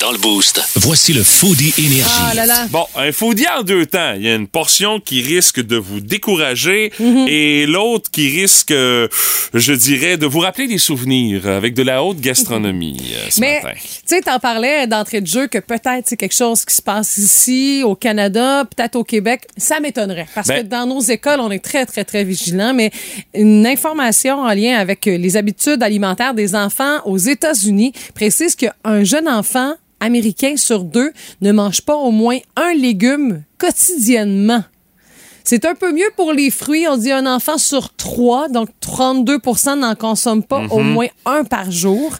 dans 0.00 0.12
le 0.12 0.18
boost. 0.18 0.60
Voici 0.76 1.12
le 1.12 1.22
Foodie 1.22 1.72
Énergie. 1.78 2.02
Ah 2.30 2.34
là 2.34 2.46
là. 2.46 2.66
Bon, 2.70 2.84
un 2.96 3.12
foodie 3.12 3.46
en 3.48 3.62
deux 3.62 3.86
temps. 3.86 4.14
Il 4.16 4.22
y 4.22 4.28
a 4.28 4.34
une 4.34 4.48
portion 4.48 4.98
qui 5.00 5.22
risque 5.22 5.60
de 5.64 5.76
vous 5.76 6.00
décourager 6.00 6.92
Mhm. 6.98 7.26
et 7.28 7.66
l'autre 7.66 8.10
qui 8.10 8.28
risque, 8.30 8.70
euh, 8.70 9.08
je 9.52 9.72
dirais, 9.72 10.16
de 10.16 10.26
vous 10.26 10.40
rappeler 10.40 10.66
des 10.66 10.78
souvenirs 10.78 11.46
avec 11.48 11.74
de 11.74 11.82
la 11.82 12.02
haute 12.02 12.20
gastronomie 12.20 13.12
euh, 13.14 13.26
ce 13.30 13.40
Mais, 13.40 13.60
matin. 13.62 13.78
tu 13.82 13.88
sais, 14.06 14.20
t'en 14.22 14.38
parlais 14.38 14.86
d'entrée 14.86 15.20
de 15.20 15.26
jeu 15.26 15.46
que 15.46 15.58
peut-être 15.58 16.04
c'est 16.06 16.16
quelque 16.16 16.34
chose 16.34 16.64
qui 16.64 16.74
se 16.74 16.82
passe 16.82 17.16
ici, 17.16 17.82
au 17.84 17.94
Canada, 17.94 18.64
peut-être 18.76 18.96
au 18.96 19.04
Québec. 19.04 19.42
Ça 19.56 19.80
m'étonnerait. 19.80 20.26
Parce 20.34 20.48
Ben- 20.48 20.62
que 20.62 20.68
dans 20.68 20.86
nos 20.86 21.00
écoles, 21.00 21.40
on 21.40 21.50
est 21.50 21.62
très, 21.64 21.86
très, 21.86 22.04
très 22.04 22.24
vigilants. 22.24 22.74
Mais 22.74 22.90
une 23.34 23.66
information 23.66 24.40
en 24.40 24.52
lien 24.54 24.76
avec 24.78 25.06
les 25.06 25.36
habitudes 25.36 25.82
alimentaires 25.82 26.34
des 26.34 26.54
enfants 26.54 26.98
aux 27.04 27.18
États-Unis 27.18 27.92
précise 28.14 28.56
qu'un 28.56 29.04
jeune 29.04 29.28
enfant 29.28 29.74
américain 30.04 30.56
sur 30.56 30.84
deux 30.84 31.12
ne 31.40 31.52
mange 31.52 31.80
pas 31.82 31.96
au 31.96 32.10
moins 32.10 32.38
un 32.56 32.74
légume 32.74 33.42
quotidiennement. 33.58 34.62
C'est 35.46 35.66
un 35.66 35.74
peu 35.74 35.92
mieux 35.92 36.10
pour 36.16 36.32
les 36.32 36.50
fruits. 36.50 36.86
On 36.88 36.96
dit 36.96 37.12
un 37.12 37.26
enfant 37.26 37.58
sur 37.58 37.94
trois, 37.94 38.48
donc 38.48 38.70
32% 38.80 39.78
n'en 39.78 39.94
consomme 39.94 40.42
pas 40.42 40.62
au 40.70 40.80
moins 40.80 41.08
un 41.26 41.44
par 41.44 41.70
jour. 41.70 42.16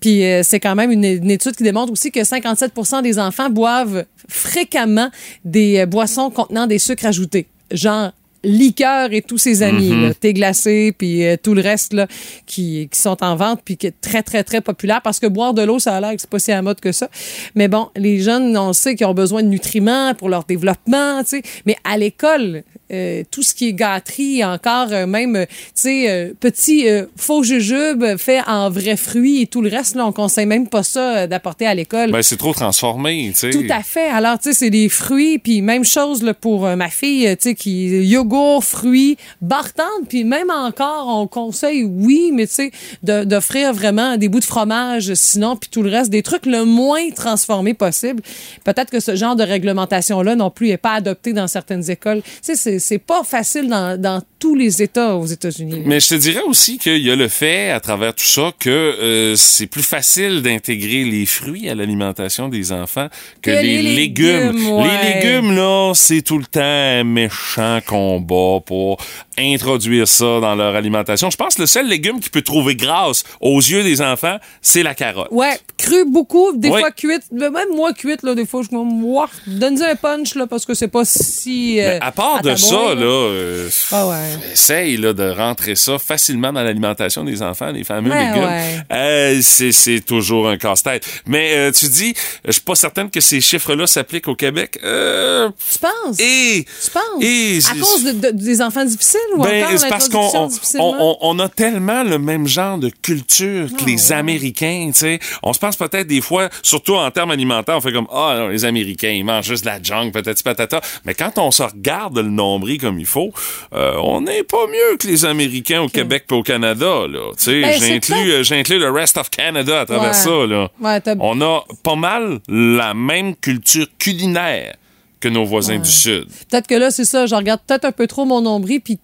Puis 0.00 0.24
euh, 0.24 0.42
c'est 0.42 0.58
quand 0.58 0.74
même 0.74 0.90
une, 0.90 1.04
une 1.04 1.30
étude 1.30 1.54
qui 1.54 1.62
démontre 1.62 1.92
aussi 1.92 2.10
que 2.10 2.24
57 2.24 2.72
des 3.02 3.18
enfants 3.20 3.48
boivent 3.48 4.04
fréquemment 4.28 5.08
des 5.44 5.78
euh, 5.78 5.86
boissons 5.86 6.30
contenant 6.30 6.66
des 6.66 6.80
sucres 6.80 7.06
ajoutés, 7.06 7.46
genre 7.70 8.10
liqueur 8.44 9.12
et 9.12 9.22
tous 9.22 9.38
ses 9.38 9.62
amis, 9.62 9.90
là, 9.90 10.14
thé 10.14 10.32
glacé, 10.32 10.94
puis 10.96 11.26
euh, 11.26 11.36
tout 11.42 11.54
le 11.54 11.62
reste 11.62 11.92
là, 11.92 12.06
qui, 12.46 12.88
qui 12.90 13.00
sont 13.00 13.22
en 13.22 13.36
vente, 13.36 13.60
puis 13.64 13.76
qui 13.76 13.86
est 13.86 14.00
très, 14.00 14.22
très, 14.22 14.44
très 14.44 14.60
populaire, 14.60 15.00
parce 15.02 15.18
que 15.18 15.26
boire 15.26 15.54
de 15.54 15.62
l'eau, 15.62 15.78
ça 15.78 15.96
a 15.96 16.00
l'air 16.00 16.14
que 16.14 16.20
c'est 16.20 16.30
pas 16.30 16.38
si 16.38 16.52
à 16.52 16.56
la 16.56 16.62
mode 16.62 16.80
que 16.80 16.92
ça. 16.92 17.08
Mais 17.54 17.68
bon, 17.68 17.88
les 17.96 18.20
jeunes, 18.20 18.56
on 18.56 18.72
sait 18.72 18.94
qu'ils 18.94 19.06
ont 19.06 19.14
besoin 19.14 19.42
de 19.42 19.48
nutriments 19.48 20.14
pour 20.14 20.28
leur 20.28 20.44
développement, 20.44 21.22
tu 21.22 21.30
sais. 21.30 21.42
Mais 21.66 21.76
à 21.84 21.96
l'école, 21.96 22.62
euh, 22.92 23.22
tout 23.30 23.42
ce 23.42 23.54
qui 23.54 23.68
est 23.68 23.72
gâterie, 23.72 24.44
encore 24.44 24.88
euh, 24.92 25.06
même, 25.06 25.36
euh, 25.36 25.46
tu 25.46 25.54
sais, 25.74 26.10
euh, 26.10 26.32
petit 26.38 26.88
euh, 26.88 27.06
faux 27.16 27.42
jujube 27.42 28.04
fait 28.18 28.40
en 28.46 28.68
vrais 28.70 28.96
fruits 28.96 29.42
et 29.42 29.46
tout 29.46 29.62
le 29.62 29.70
reste, 29.70 29.94
là, 29.94 30.06
on 30.06 30.12
conseille 30.12 30.46
même 30.46 30.68
pas 30.68 30.82
ça 30.82 31.26
d'apporter 31.26 31.66
à 31.66 31.74
l'école. 31.74 32.10
Ben, 32.12 32.22
c'est 32.22 32.36
trop 32.36 32.52
transformé, 32.52 33.30
tu 33.32 33.38
sais. 33.38 33.50
Tout 33.50 33.64
à 33.70 33.82
fait. 33.82 34.08
Alors, 34.08 34.38
tu 34.38 34.50
sais, 34.50 34.52
c'est 34.52 34.70
des 34.70 34.88
fruits, 34.88 35.38
puis 35.38 35.62
même 35.62 35.84
chose 35.84 36.22
là, 36.22 36.34
pour 36.34 36.62
ma 36.76 36.88
fille, 36.88 37.24
tu 37.36 37.42
sais, 37.50 37.54
qui 37.54 37.86
yogourt, 38.06 38.62
fruits, 38.64 39.16
bartende, 39.40 40.06
puis 40.08 40.24
même 40.24 40.50
encore, 40.50 41.06
on 41.08 41.26
conseille, 41.26 41.84
oui, 41.84 42.30
mais 42.32 42.46
tu 42.46 42.54
sais, 42.54 42.70
de- 43.02 43.24
d'offrir 43.24 43.72
vraiment 43.72 44.16
des 44.16 44.28
bouts 44.28 44.40
de 44.40 44.44
fromage, 44.44 45.14
sinon, 45.14 45.56
puis 45.56 45.68
tout 45.70 45.82
le 45.82 45.90
reste, 45.90 46.10
des 46.10 46.22
trucs 46.22 46.46
le 46.46 46.64
moins 46.64 47.10
transformés 47.10 47.74
possible. 47.74 48.22
Peut-être 48.64 48.90
que 48.90 49.00
ce 49.00 49.16
genre 49.16 49.36
de 49.36 49.42
réglementation-là 49.42 50.36
non 50.36 50.50
plus 50.50 50.68
est 50.70 50.76
pas 50.76 50.92
adopté 50.94 51.32
dans 51.32 51.46
certaines 51.48 51.90
écoles. 51.90 52.22
Tu 52.22 52.30
sais, 52.42 52.56
c'est- 52.56 52.78
c'est 52.84 52.98
pas 52.98 53.24
facile 53.24 53.68
dans, 53.68 54.20
tous 54.44 54.54
les 54.54 54.82
États 54.82 55.16
aux 55.16 55.24
États-Unis. 55.24 55.80
Mais 55.86 56.00
je 56.00 56.08
te 56.10 56.14
dirais 56.16 56.42
aussi 56.46 56.76
qu'il 56.76 56.98
y 56.98 57.10
a 57.10 57.16
le 57.16 57.28
fait, 57.28 57.70
à 57.70 57.80
travers 57.80 58.14
tout 58.14 58.24
ça, 58.26 58.52
que 58.58 58.68
euh, 58.68 59.36
c'est 59.36 59.66
plus 59.66 59.82
facile 59.82 60.42
d'intégrer 60.42 61.04
les 61.04 61.24
fruits 61.24 61.66
à 61.70 61.74
l'alimentation 61.74 62.50
des 62.50 62.70
enfants 62.70 63.08
que, 63.40 63.50
Que 63.50 63.62
les, 63.62 63.80
les 63.80 63.94
légumes. 63.96 64.52
légumes, 64.52 64.68
ouais. 64.70 64.84
Les 65.02 65.14
légumes, 65.14 65.54
là, 65.56 65.92
c'est 65.94 66.20
tout 66.20 66.36
le 66.36 66.44
temps 66.44 66.60
un 66.60 67.04
méchant 67.04 67.78
combat 67.86 68.60
pour 68.66 68.98
introduire 69.38 70.06
ça 70.06 70.40
dans 70.40 70.54
leur 70.54 70.74
alimentation. 70.74 71.30
Je 71.30 71.36
pense 71.38 71.54
que 71.54 71.62
le 71.62 71.66
seul 71.66 71.88
légume 71.88 72.20
qui 72.20 72.28
peut 72.28 72.42
trouver 72.42 72.76
grâce 72.76 73.24
aux 73.40 73.58
yeux 73.60 73.82
des 73.82 74.02
enfants, 74.02 74.36
c'est 74.60 74.82
la 74.82 74.94
carotte. 74.94 75.28
Ouais, 75.30 75.58
cru 75.78 76.04
beaucoup, 76.06 76.52
des 76.54 76.68
Ouais. 76.68 76.80
fois 76.80 76.90
cuite. 76.90 77.22
Même 77.32 77.52
moi 77.74 77.94
cuite, 77.94 78.22
là, 78.22 78.34
des 78.34 78.44
fois, 78.44 78.60
je 78.62 78.76
me 78.76 79.58
donne 79.58 79.82
un 79.82 79.96
punch, 79.96 80.34
là, 80.34 80.46
parce 80.46 80.66
que 80.66 80.74
c'est 80.74 80.88
pas 80.88 81.04
si. 81.06 81.80
euh, 81.80 81.98
à 82.02 82.12
part 82.12 82.42
de 82.42 82.54
ça, 82.56 82.94
là, 82.94 83.04
euh, 83.04 83.68
Ah 83.90 84.06
ouais. 84.08 84.33
Essaye 84.52 84.96
là, 84.96 85.12
de 85.12 85.28
rentrer 85.30 85.74
ça 85.76 85.98
facilement 85.98 86.52
dans 86.52 86.62
l'alimentation 86.62 87.24
des 87.24 87.42
enfants, 87.42 87.70
les 87.70 87.84
fameux 87.84 88.10
Ouais, 88.10 88.26
légumes. 88.26 88.44
ouais. 88.44 88.76
Euh, 88.92 89.38
c'est, 89.42 90.00
toujours 90.04 90.48
un 90.48 90.56
casse-tête. 90.56 91.06
Mais 91.26 91.52
euh, 91.54 91.72
tu 91.72 91.86
dis, 91.88 92.14
je 92.44 92.52
suis 92.52 92.60
pas 92.60 92.74
certaine 92.74 93.10
que 93.10 93.20
ces 93.20 93.40
chiffres-là 93.40 93.86
s'appliquent 93.86 94.28
au 94.28 94.34
Québec. 94.34 94.78
Euh, 94.84 95.48
Tu 95.72 95.78
penses? 95.78 96.18
et 96.20 96.64
Tu 96.84 96.90
penses? 96.90 97.22
Et 97.22 97.58
à 97.70 97.74
cause 97.74 98.04
de- 98.04 98.12
de- 98.12 98.30
des 98.44 98.60
enfants 98.62 98.84
difficiles 98.84 99.20
ou 99.36 99.42
ben, 99.42 99.64
encore 99.64 99.78
c'est 99.78 99.88
parce 99.88 100.08
qu'on 100.08 100.30
on, 100.36 100.48
on- 100.78 101.16
on 101.20 101.38
a 101.38 101.48
tellement 101.48 102.02
le 102.02 102.18
même 102.18 102.46
genre 102.46 102.78
de 102.78 102.90
culture 103.02 103.68
que 103.68 103.82
Ah, 103.82 103.86
les 103.86 104.12
Américains, 104.12 104.90
tu 104.92 104.98
sais. 105.00 105.18
On 105.42 105.52
se 105.52 105.58
pense 105.58 105.76
peut-être 105.76 106.06
des 106.06 106.20
fois, 106.20 106.48
surtout 106.62 106.94
en 106.94 107.10
termes 107.10 107.30
alimentaires, 107.30 107.76
on 107.76 107.80
fait 107.80 107.92
comme 107.92 108.08
ah 108.12 108.34
non, 108.38 108.48
les 108.48 108.64
Américains 108.64 109.10
ils 109.10 109.24
mangent 109.24 109.46
juste 109.46 109.64
de 109.64 109.70
la 109.70 109.82
junk, 109.82 110.10
peut-être 110.12 110.42
patata. 110.42 110.80
Mais 111.04 111.14
quand 111.14 111.38
on 111.38 111.50
se 111.50 111.62
regarde 111.62 112.16
le 112.18 112.22
nombril 112.30 112.80
comme 112.80 112.98
il 112.98 113.06
faut, 113.06 113.32
euh, 113.74 113.94
on 114.02 114.23
n'est 114.24 114.42
pas 114.42 114.66
mieux 114.66 114.96
que 114.98 115.06
les 115.06 115.24
Américains 115.24 115.82
au 115.82 115.88
Québec 115.88 116.24
et 116.30 116.34
au 116.34 116.42
Canada 116.42 117.06
là. 117.08 117.30
Ben, 117.46 117.78
j'inclus 117.80 118.30
euh, 118.32 118.42
j'inclus 118.42 118.78
le 118.78 118.90
rest 118.90 119.16
of 119.16 119.30
Canada 119.30 119.80
à 119.80 119.86
travers 119.86 120.08
Ouais. 120.08 120.12
ça 120.12 120.46
là. 120.46 120.70
Ouais, 120.80 121.00
On 121.20 121.40
a 121.40 121.62
pas 121.82 121.94
mal 121.96 122.40
la 122.48 122.94
même 122.94 123.34
culture 123.36 123.86
culinaire 123.98 124.74
que 125.20 125.28
nos 125.28 125.44
voisins 125.44 125.78
du 125.78 125.90
sud. 125.90 126.26
Peut-être 126.50 126.66
que 126.66 126.74
là, 126.74 126.90
c'est 126.90 127.04
ça, 127.06 127.26
je 127.26 127.34
regarde 127.34 127.60
peut-être 127.66 127.84
un 127.86 127.92
peu 127.92 128.06
trop 128.06 128.24
mon 128.26 128.40
nombril, 128.42 128.80
puis 128.80 128.98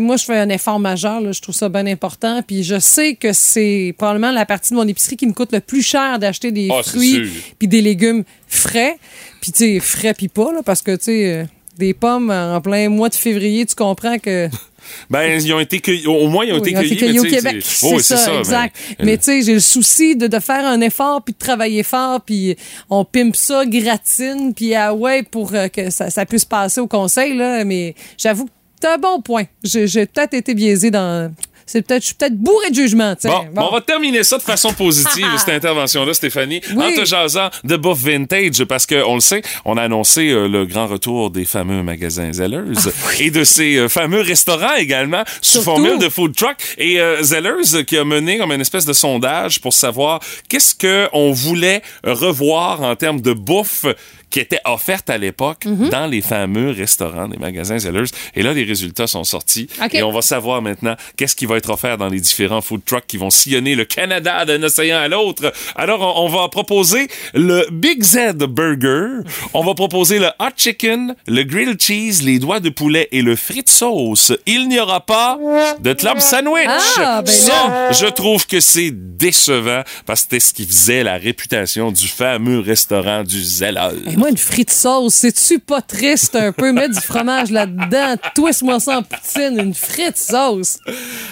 moi, 0.00 0.16
je 0.16 0.24
fais 0.24 0.38
un 0.38 0.48
effort 0.48 0.78
majeur, 0.80 1.20
là, 1.20 1.32
je 1.32 1.42
trouve 1.42 1.54
ça 1.54 1.68
bien 1.68 1.86
important, 1.86 2.40
puis 2.46 2.62
je 2.64 2.78
sais 2.78 3.16
que 3.16 3.34
c'est 3.34 3.94
probablement 3.98 4.30
la 4.30 4.46
partie 4.46 4.70
de 4.70 4.76
mon 4.76 4.88
épicerie 4.88 5.18
qui 5.18 5.26
me 5.26 5.34
coûte 5.34 5.52
le 5.52 5.60
plus 5.60 5.82
cher 5.82 6.18
d'acheter 6.18 6.52
des 6.52 6.68
Ah, 6.72 6.82
fruits 6.82 7.28
puis 7.58 7.68
des 7.68 7.82
légumes 7.82 8.24
frais, 8.46 8.96
puis 9.42 9.52
tu 9.52 9.58
sais, 9.58 9.80
frais 9.80 10.14
puis 10.14 10.28
pas, 10.28 10.52
là, 10.54 10.62
parce 10.64 10.80
que 10.80 10.92
tu 10.96 11.04
sais, 11.04 11.32
euh, 11.32 11.44
des 11.78 11.94
pommes 11.94 12.30
en 12.30 12.60
plein 12.60 12.88
mois 12.88 13.08
de 13.08 13.14
février, 13.14 13.64
tu 13.66 13.74
comprends 13.74 14.18
que 14.18 14.48
Ben, 15.10 15.38
ils 15.40 15.52
ont 15.52 15.60
été 15.60 15.80
cueillis. 15.80 16.06
Au 16.06 16.28
moins, 16.28 16.44
ils 16.46 16.52
ont 16.54 16.60
Oui, 16.60 16.70
été 16.74 16.96
cueillis. 16.96 17.18
au 17.20 17.24
Québec. 17.24 17.56
c'est- 17.62 17.98
ça, 18.00 18.34
exact. 18.38 18.74
Mais, 19.02 19.18
tu 19.18 19.24
sais, 19.24 19.42
j'ai 19.42 19.52
le 19.54 19.60
souci 19.60 20.16
de, 20.16 20.26
de 20.26 20.38
faire 20.38 20.64
un 20.66 20.80
effort, 20.80 21.22
puis 21.22 21.34
de 21.34 21.38
travailler 21.38 21.82
fort, 21.82 22.22
puis 22.22 22.56
on 22.88 23.04
pimpe 23.04 23.36
ça, 23.36 23.66
gratine, 23.66 24.54
puis 24.54 24.74
ah 24.74 24.94
ouais, 24.94 25.22
pour 25.24 25.54
euh, 25.54 25.68
que 25.68 25.90
ça, 25.90 26.08
ça 26.08 26.24
puisse 26.24 26.46
passer 26.46 26.80
au 26.80 26.86
conseil, 26.86 27.36
là. 27.36 27.64
Mais 27.66 27.94
j'avoue 28.16 28.46
que 28.46 28.50
t'as 28.80 28.94
un 28.94 28.98
bon 28.98 29.20
point. 29.20 29.44
J'ai 29.62 29.86
j'ai 29.86 30.06
peut-être 30.06 30.32
été 30.34 30.54
biaisé 30.54 30.90
dans... 30.90 31.32
C'est 31.68 31.86
peut-être, 31.86 32.02
je 32.02 32.06
suis 32.06 32.14
peut-être 32.14 32.36
bourré 32.36 32.70
de 32.70 32.74
jugement, 32.74 33.14
tu 33.14 33.22
sais. 33.22 33.28
Bon, 33.28 33.46
bon, 33.52 33.68
on 33.70 33.72
va 33.74 33.80
terminer 33.80 34.24
ça 34.24 34.38
de 34.38 34.42
façon 34.42 34.72
positive, 34.72 35.26
cette 35.38 35.50
intervention-là, 35.54 36.14
Stéphanie, 36.14 36.60
Oui. 36.74 36.84
en 36.84 36.92
te 37.00 37.04
jasant 37.04 37.50
de 37.62 37.76
Buff 37.76 37.98
Vintage, 37.98 38.64
parce 38.64 38.86
qu'on 38.86 39.14
le 39.14 39.20
sait, 39.20 39.42
on 39.64 39.76
a 39.76 39.82
annoncé 39.82 40.28
euh, 40.30 40.48
le 40.48 40.64
grand 40.66 40.86
retour 40.86 41.30
des 41.30 41.44
fameux 41.44 41.82
magasins 41.82 42.32
Zellers 42.32 42.72
et 43.20 43.30
de 43.30 43.44
ces 43.44 43.76
euh, 43.76 43.88
fameux 43.88 44.20
restaurants 44.22 44.74
également, 44.76 45.22
sous 45.42 45.52
Surtout. 45.62 45.64
formule 45.66 45.98
de 45.98 46.08
food 46.08 46.34
truck. 46.34 46.56
Et 46.78 47.00
euh, 47.00 47.22
Zellers 47.22 47.84
qui 47.86 47.96
a 47.98 48.04
mené 48.04 48.38
comme 48.38 48.52
une 48.52 48.60
espèce 48.62 48.86
de 48.86 48.92
sondage 48.94 49.60
pour 49.60 49.72
savoir 49.74 50.20
qu'est-ce 50.48 50.74
qu'on 50.74 51.32
voulait 51.32 51.82
revoir 52.02 52.82
en 52.82 52.96
termes 52.96 53.20
de 53.20 53.32
bouffe 53.34 53.84
qui 54.30 54.40
était 54.40 54.60
offerte 54.64 55.10
à 55.10 55.18
l'époque 55.18 55.64
Mhm. 55.66 55.88
dans 55.90 56.06
les 56.06 56.20
fameux 56.20 56.70
restaurants 56.70 57.28
des 57.28 57.36
magasins 57.38 57.78
Zellers. 57.78 58.04
Et 58.34 58.42
là, 58.42 58.52
les 58.52 58.64
résultats 58.64 59.06
sont 59.06 59.24
sortis. 59.24 59.68
OK. 59.84 59.94
Et 59.94 60.02
on 60.02 60.12
va 60.12 60.22
savoir 60.22 60.62
maintenant 60.62 60.96
qu'est-ce 61.16 61.36
qui 61.36 61.46
va 61.46 61.56
être 61.56 61.70
offert 61.70 61.96
dans 61.98 62.08
les 62.08 62.20
différents 62.20 62.60
food 62.60 62.84
trucks 62.84 63.06
qui 63.06 63.16
vont 63.16 63.30
sillonner 63.30 63.74
le 63.74 63.84
Canada 63.84 64.44
d'un 64.44 64.62
océan 64.62 64.98
à 64.98 65.08
l'autre. 65.08 65.52
Alors, 65.76 66.00
on, 66.00 66.26
on 66.26 66.28
va 66.28 66.48
proposer 66.48 67.08
le 67.34 67.66
Big 67.70 68.02
Z 68.02 68.34
Burger. 68.38 69.22
On 69.54 69.64
va 69.64 69.74
proposer 69.74 70.18
le 70.18 70.26
Hot 70.38 70.50
Chicken, 70.56 71.14
le 71.26 71.42
Grilled 71.44 71.80
Cheese, 71.80 72.22
les 72.24 72.38
doigts 72.38 72.60
de 72.60 72.68
poulet 72.70 73.08
et 73.12 73.22
le 73.22 73.36
frites 73.36 73.70
sauce. 73.70 74.32
Il 74.46 74.68
n'y 74.68 74.78
aura 74.80 75.00
pas 75.00 75.38
de 75.80 75.92
club 75.92 76.18
sandwich. 76.20 76.66
Ah, 76.98 77.22
ben 77.24 77.30
Ça, 77.32 77.92
je 77.92 78.06
trouve 78.06 78.46
que 78.46 78.60
c'est 78.60 78.90
décevant 78.92 79.82
parce 80.06 80.20
que 80.22 80.26
c'était 80.28 80.40
ce 80.40 80.54
qui 80.54 80.66
faisait 80.66 81.02
la 81.02 81.16
réputation 81.16 81.90
du 81.92 82.08
fameux 82.08 82.60
restaurant 82.60 83.22
du 83.24 83.42
Zellers. 83.42 84.16
Moi, 84.18 84.30
une 84.30 84.36
frite 84.36 84.72
sauce, 84.72 85.14
c'est-tu 85.14 85.60
pas 85.60 85.80
triste 85.80 86.34
un 86.34 86.50
peu? 86.50 86.72
Mettre 86.72 86.94
du 86.94 87.06
fromage 87.06 87.52
là-dedans, 87.52 88.16
twist-moi 88.34 88.80
ça 88.80 88.98
en 88.98 89.02
poutine, 89.04 89.60
une 89.60 89.74
frite 89.74 90.16
sauce. 90.18 90.78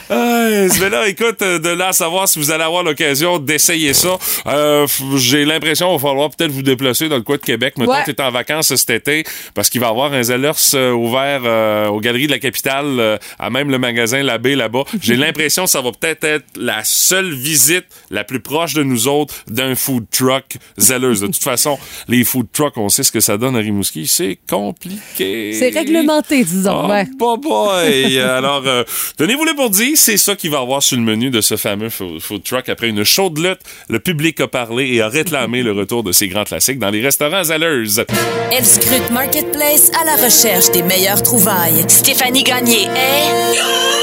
Ah, 0.09 0.47
mais 0.81 0.89
là, 0.89 1.09
écoute, 1.09 1.43
euh, 1.43 1.59
de 1.59 1.71
là 1.71 1.89
à 1.89 1.93
savoir 1.93 2.29
si 2.29 2.39
vous 2.39 2.53
allez 2.53 2.63
avoir 2.63 2.85
l'occasion 2.85 3.41
d'essayer 3.41 3.93
ça, 3.93 4.17
euh, 4.47 4.87
j'ai 5.17 5.45
l'impression 5.45 5.89
qu'il 5.89 6.01
va 6.01 6.09
falloir 6.11 6.31
peut-être 6.31 6.53
vous 6.53 6.63
déplacer 6.63 7.09
dans 7.09 7.17
le 7.17 7.23
coin 7.23 7.39
de 7.39 7.43
Québec. 7.43 7.75
Mettons 7.77 7.91
Ouais. 7.91 8.05
que 8.07 8.13
t'es 8.13 8.23
en 8.23 8.31
vacances 8.31 8.73
cet 8.73 8.91
été, 8.91 9.25
parce 9.55 9.69
qu'il 9.69 9.81
va 9.81 9.89
y 9.89 9.91
avoir 9.91 10.13
un 10.13 10.23
Zellers 10.23 10.53
euh, 10.75 10.93
ouvert 10.93 11.41
euh, 11.45 11.89
aux 11.89 11.99
Galeries 11.99 12.29
de 12.29 12.33
la 12.33 12.39
Capitale, 12.39 13.01
euh, 13.01 13.19
à 13.41 13.51
même 13.51 13.69
le 13.69 13.79
magasin 13.79 14.23
Labbé 14.23 14.55
là-bas. 14.55 14.85
J'ai 15.01 15.17
l'impression 15.17 15.65
que 15.65 15.71
ça 15.71 15.81
va 15.81 15.91
peut-être 15.91 16.23
être 16.23 16.45
la 16.57 16.85
seule 16.85 17.35
visite 17.35 17.87
la 18.11 18.23
plus 18.23 18.39
proche 18.39 18.75
de 18.75 18.85
nous 18.85 19.09
autres 19.09 19.35
d'un 19.49 19.75
food 19.75 20.05
truck 20.13 20.45
Zellers. 20.79 21.19
De 21.23 21.27
toute 21.27 21.43
façon, 21.43 21.81
les 22.07 22.23
food 22.23 22.47
trucks, 22.53 22.76
on 22.77 22.89
sait 22.89 23.03
ce 23.03 23.13
que 23.13 23.21
ça 23.21 23.37
donne 23.37 23.57
à 23.57 23.61
Rimouski. 23.61 24.07
C'est 24.07 24.39
compliqué. 24.49 25.53
C'est 25.53 25.71
réglementé, 25.71 26.45
disons. 26.45 26.85
Oh, 26.85 26.91
ouais. 26.91 27.07
boy! 27.17 28.19
Alors, 28.21 28.63
euh, 28.67 28.85
tenez-vous 29.17 29.45
les 29.45 29.55
pour 29.55 29.71
dire, 29.71 29.97
c'est 29.97 30.17
ça 30.17 30.35
qu'il 30.37 30.51
va 30.51 30.59
y 30.59 30.63
avoir 30.63 30.83
sur 30.83 30.97
le 30.97 31.03
menu 31.03 31.31
de 31.31 31.41
ce 31.41 31.57
fameux 31.57 31.89
food, 31.91 32.43
truck. 32.45 32.69
Après 32.69 32.89
une 32.89 33.05
chaude 33.05 33.39
lutte, 33.39 33.61
le 33.89 34.01
public 34.01 34.41
a 34.41 34.49
parlé 34.49 34.95
et 34.95 35.03
a 35.03 35.09
réclamé 35.09 35.63
le 35.63 35.73
retour 35.73 36.03
de 36.03 36.13
ces 36.13 36.29
grands 36.29 36.45
classiques 36.45 36.79
dans 36.79 36.91
les 36.91 37.01
restaurants 37.01 37.45
Zellers. 37.45 38.05
Elle 38.53 38.65
scrute 38.65 39.11
Marketplace 39.11 39.91
à 40.01 40.05
la 40.05 40.17
recherche 40.17 40.71
des 40.71 40.83
meilleures 40.83 41.23
trouvailles. 41.23 41.85
Stéphanie 41.89 42.45
Gagné 42.45 42.83
est... 42.85 43.96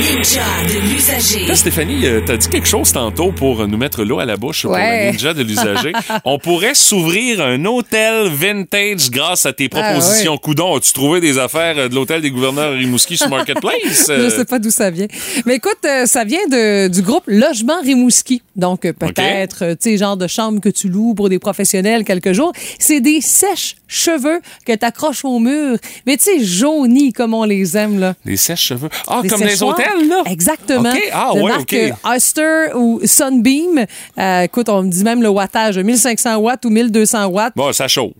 Ninja 0.00 0.42
de 0.68 0.78
l'usager. 0.92 1.46
Là, 1.46 1.54
Stéphanie, 1.56 2.04
euh, 2.06 2.20
t'as 2.24 2.36
dit 2.36 2.48
quelque 2.48 2.68
chose 2.68 2.92
tantôt 2.92 3.32
pour 3.32 3.66
nous 3.66 3.78
mettre 3.78 4.04
l'eau 4.04 4.18
à 4.18 4.26
la 4.26 4.36
bouche 4.36 4.62
pour 4.62 4.72
Ouais. 4.72 5.06
la 5.06 5.10
ninja 5.12 5.32
de 5.32 5.42
l'usager. 5.42 5.92
On 6.26 6.38
pourrait 6.38 6.74
s'ouvrir 6.74 7.40
un 7.40 7.64
hôtel 7.64 8.28
vintage 8.28 9.10
grâce 9.10 9.46
à 9.46 9.52
tes 9.54 9.70
Ah, 9.72 9.80
propositions. 9.94 10.36
Coudon, 10.36 10.76
as-tu 10.76 10.92
trouvé 10.92 11.20
des 11.20 11.38
affaires 11.38 11.78
euh, 11.78 11.88
de 11.88 11.94
l'hôtel 11.94 12.20
des 12.20 12.30
gouverneurs 12.30 12.74
Rimouski 12.74 13.16
sur 13.16 13.30
Marketplace? 13.30 13.74
Je 14.08 14.28
sais 14.28 14.44
pas 14.44 14.58
d'où 14.58 14.70
ça 14.70 14.90
vient. 14.90 15.06
Mais 15.46 15.54
écoute, 15.56 15.78
euh, 15.86 16.04
ça 16.04 16.24
vient 16.24 16.46
de, 16.50 16.88
du 16.88 17.00
groupe 17.00 17.24
Logement 17.26 17.80
Rimouski. 17.82 18.42
Donc, 18.54 18.84
euh, 18.84 18.92
peut-être, 18.92 19.64
euh, 19.64 19.74
tu 19.80 19.90
sais, 19.92 19.96
genre 19.96 20.16
de 20.18 20.26
chambre 20.26 20.60
que 20.60 20.68
tu 20.68 20.88
loues 20.88 21.14
pour 21.14 21.30
des 21.30 21.38
professionnels 21.38 22.04
quelques 22.04 22.32
jours. 22.32 22.52
C'est 22.78 23.00
des 23.00 23.20
sèches-cheveux 23.22 24.40
que 24.66 24.72
tu 24.72 24.84
accroches 24.84 25.24
au 25.24 25.38
mur. 25.38 25.78
Mais 26.06 26.16
tu 26.18 26.24
sais, 26.24 26.44
jaunis 26.44 27.12
comme 27.14 27.32
on 27.32 27.44
les 27.44 27.76
aime, 27.78 27.98
là. 27.98 28.14
Des 28.26 28.36
sèches-cheveux. 28.36 28.90
Ah, 29.06 29.20
Des 29.22 29.28
comme 29.28 29.40
les 29.42 29.50
séchoirs. 29.50 29.76
Là? 30.08 30.22
Exactement. 30.26 30.90
OK. 30.90 31.02
Ah, 31.12 31.30
de 31.34 31.40
ouais, 31.40 31.48
marque 31.50 31.60
OK. 31.62 31.74
euh, 31.74 31.90
Oyster 32.12 32.66
ou 32.74 33.00
Sunbeam. 33.04 33.84
Euh, 34.18 34.42
écoute, 34.42 34.68
on 34.68 34.82
me 34.82 34.90
dit 34.90 35.02
même 35.04 35.22
le 35.22 35.28
wattage, 35.28 35.78
1500 35.78 36.36
watts 36.36 36.64
ou 36.64 36.70
1200 36.70 37.26
watts. 37.26 37.52
Bon, 37.56 37.72
ça 37.72 37.88
chauffe. 37.88 38.12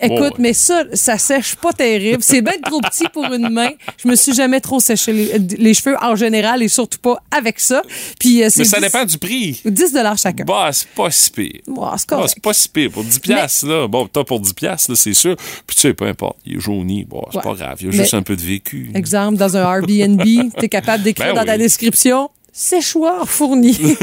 Écoute, 0.00 0.20
ouais. 0.20 0.30
mais 0.38 0.52
ça, 0.52 0.84
ça 0.92 1.18
sèche 1.18 1.56
pas 1.56 1.72
terrible. 1.72 2.22
C'est 2.22 2.40
bien 2.42 2.54
trop 2.64 2.80
petit 2.80 3.04
pour 3.12 3.24
une 3.24 3.48
main. 3.48 3.70
Je 4.02 4.08
me 4.08 4.14
suis 4.14 4.32
jamais 4.34 4.60
trop 4.60 4.80
séché 4.80 5.12
les, 5.12 5.38
les 5.38 5.74
cheveux 5.74 5.96
en 6.02 6.16
général 6.16 6.62
et 6.62 6.68
surtout 6.68 6.98
pas 6.98 7.16
avec 7.30 7.60
ça. 7.60 7.82
Puis 8.18 8.42
euh, 8.42 8.48
c'est 8.50 8.60
Mais 8.60 8.64
ça 8.64 8.76
10 8.78 8.82
dépend 8.84 9.04
du 9.04 9.18
prix. 9.18 9.60
10 9.64 9.92
dollars 9.92 10.18
chacun. 10.18 10.44
Bah, 10.44 10.70
c'est 10.72 10.88
pas 10.88 11.10
si 11.10 11.30
pire. 11.30 11.60
Wow, 11.66 11.90
c'est 11.96 12.08
Bah, 12.10 12.24
c'est 12.28 12.42
pas 12.42 12.52
si 12.52 12.68
pire. 12.68 12.90
Pour 12.90 13.04
10 13.04 13.18
piastres, 13.20 13.66
là. 13.66 13.86
Bon, 13.88 14.06
toi, 14.06 14.24
pour 14.24 14.40
10 14.40 14.52
piastres, 14.54 14.90
là, 14.90 14.96
c'est 14.96 15.14
sûr. 15.14 15.36
Puis 15.66 15.76
tu 15.76 15.80
sais, 15.82 15.94
peu 15.94 16.06
importe. 16.06 16.38
Il 16.44 16.56
est 16.56 16.60
jauni. 16.60 17.04
Bon, 17.04 17.22
c'est 17.30 17.38
Ouais. 17.38 17.42
pas 17.42 17.54
grave. 17.54 17.76
Il 17.80 17.84
y 17.86 17.88
a 17.88 17.92
Mais- 17.92 17.96
juste 17.98 18.14
un 18.14 18.22
peu 18.22 18.36
de 18.36 18.42
vécu. 18.42 18.90
Exemple, 18.94 19.36
dans 19.36 19.56
un 19.56 19.62
Airbnb, 19.62 20.22
tu 20.62 20.66
es 20.66 20.68
capable 20.68 21.02
d'écrire 21.02 21.34
Ben 21.34 21.40
dans 21.40 21.44
ta 21.44 21.52
oui. 21.52 21.58
description 21.58 22.30
séchoir 22.52 23.26
fourni. 23.28 23.72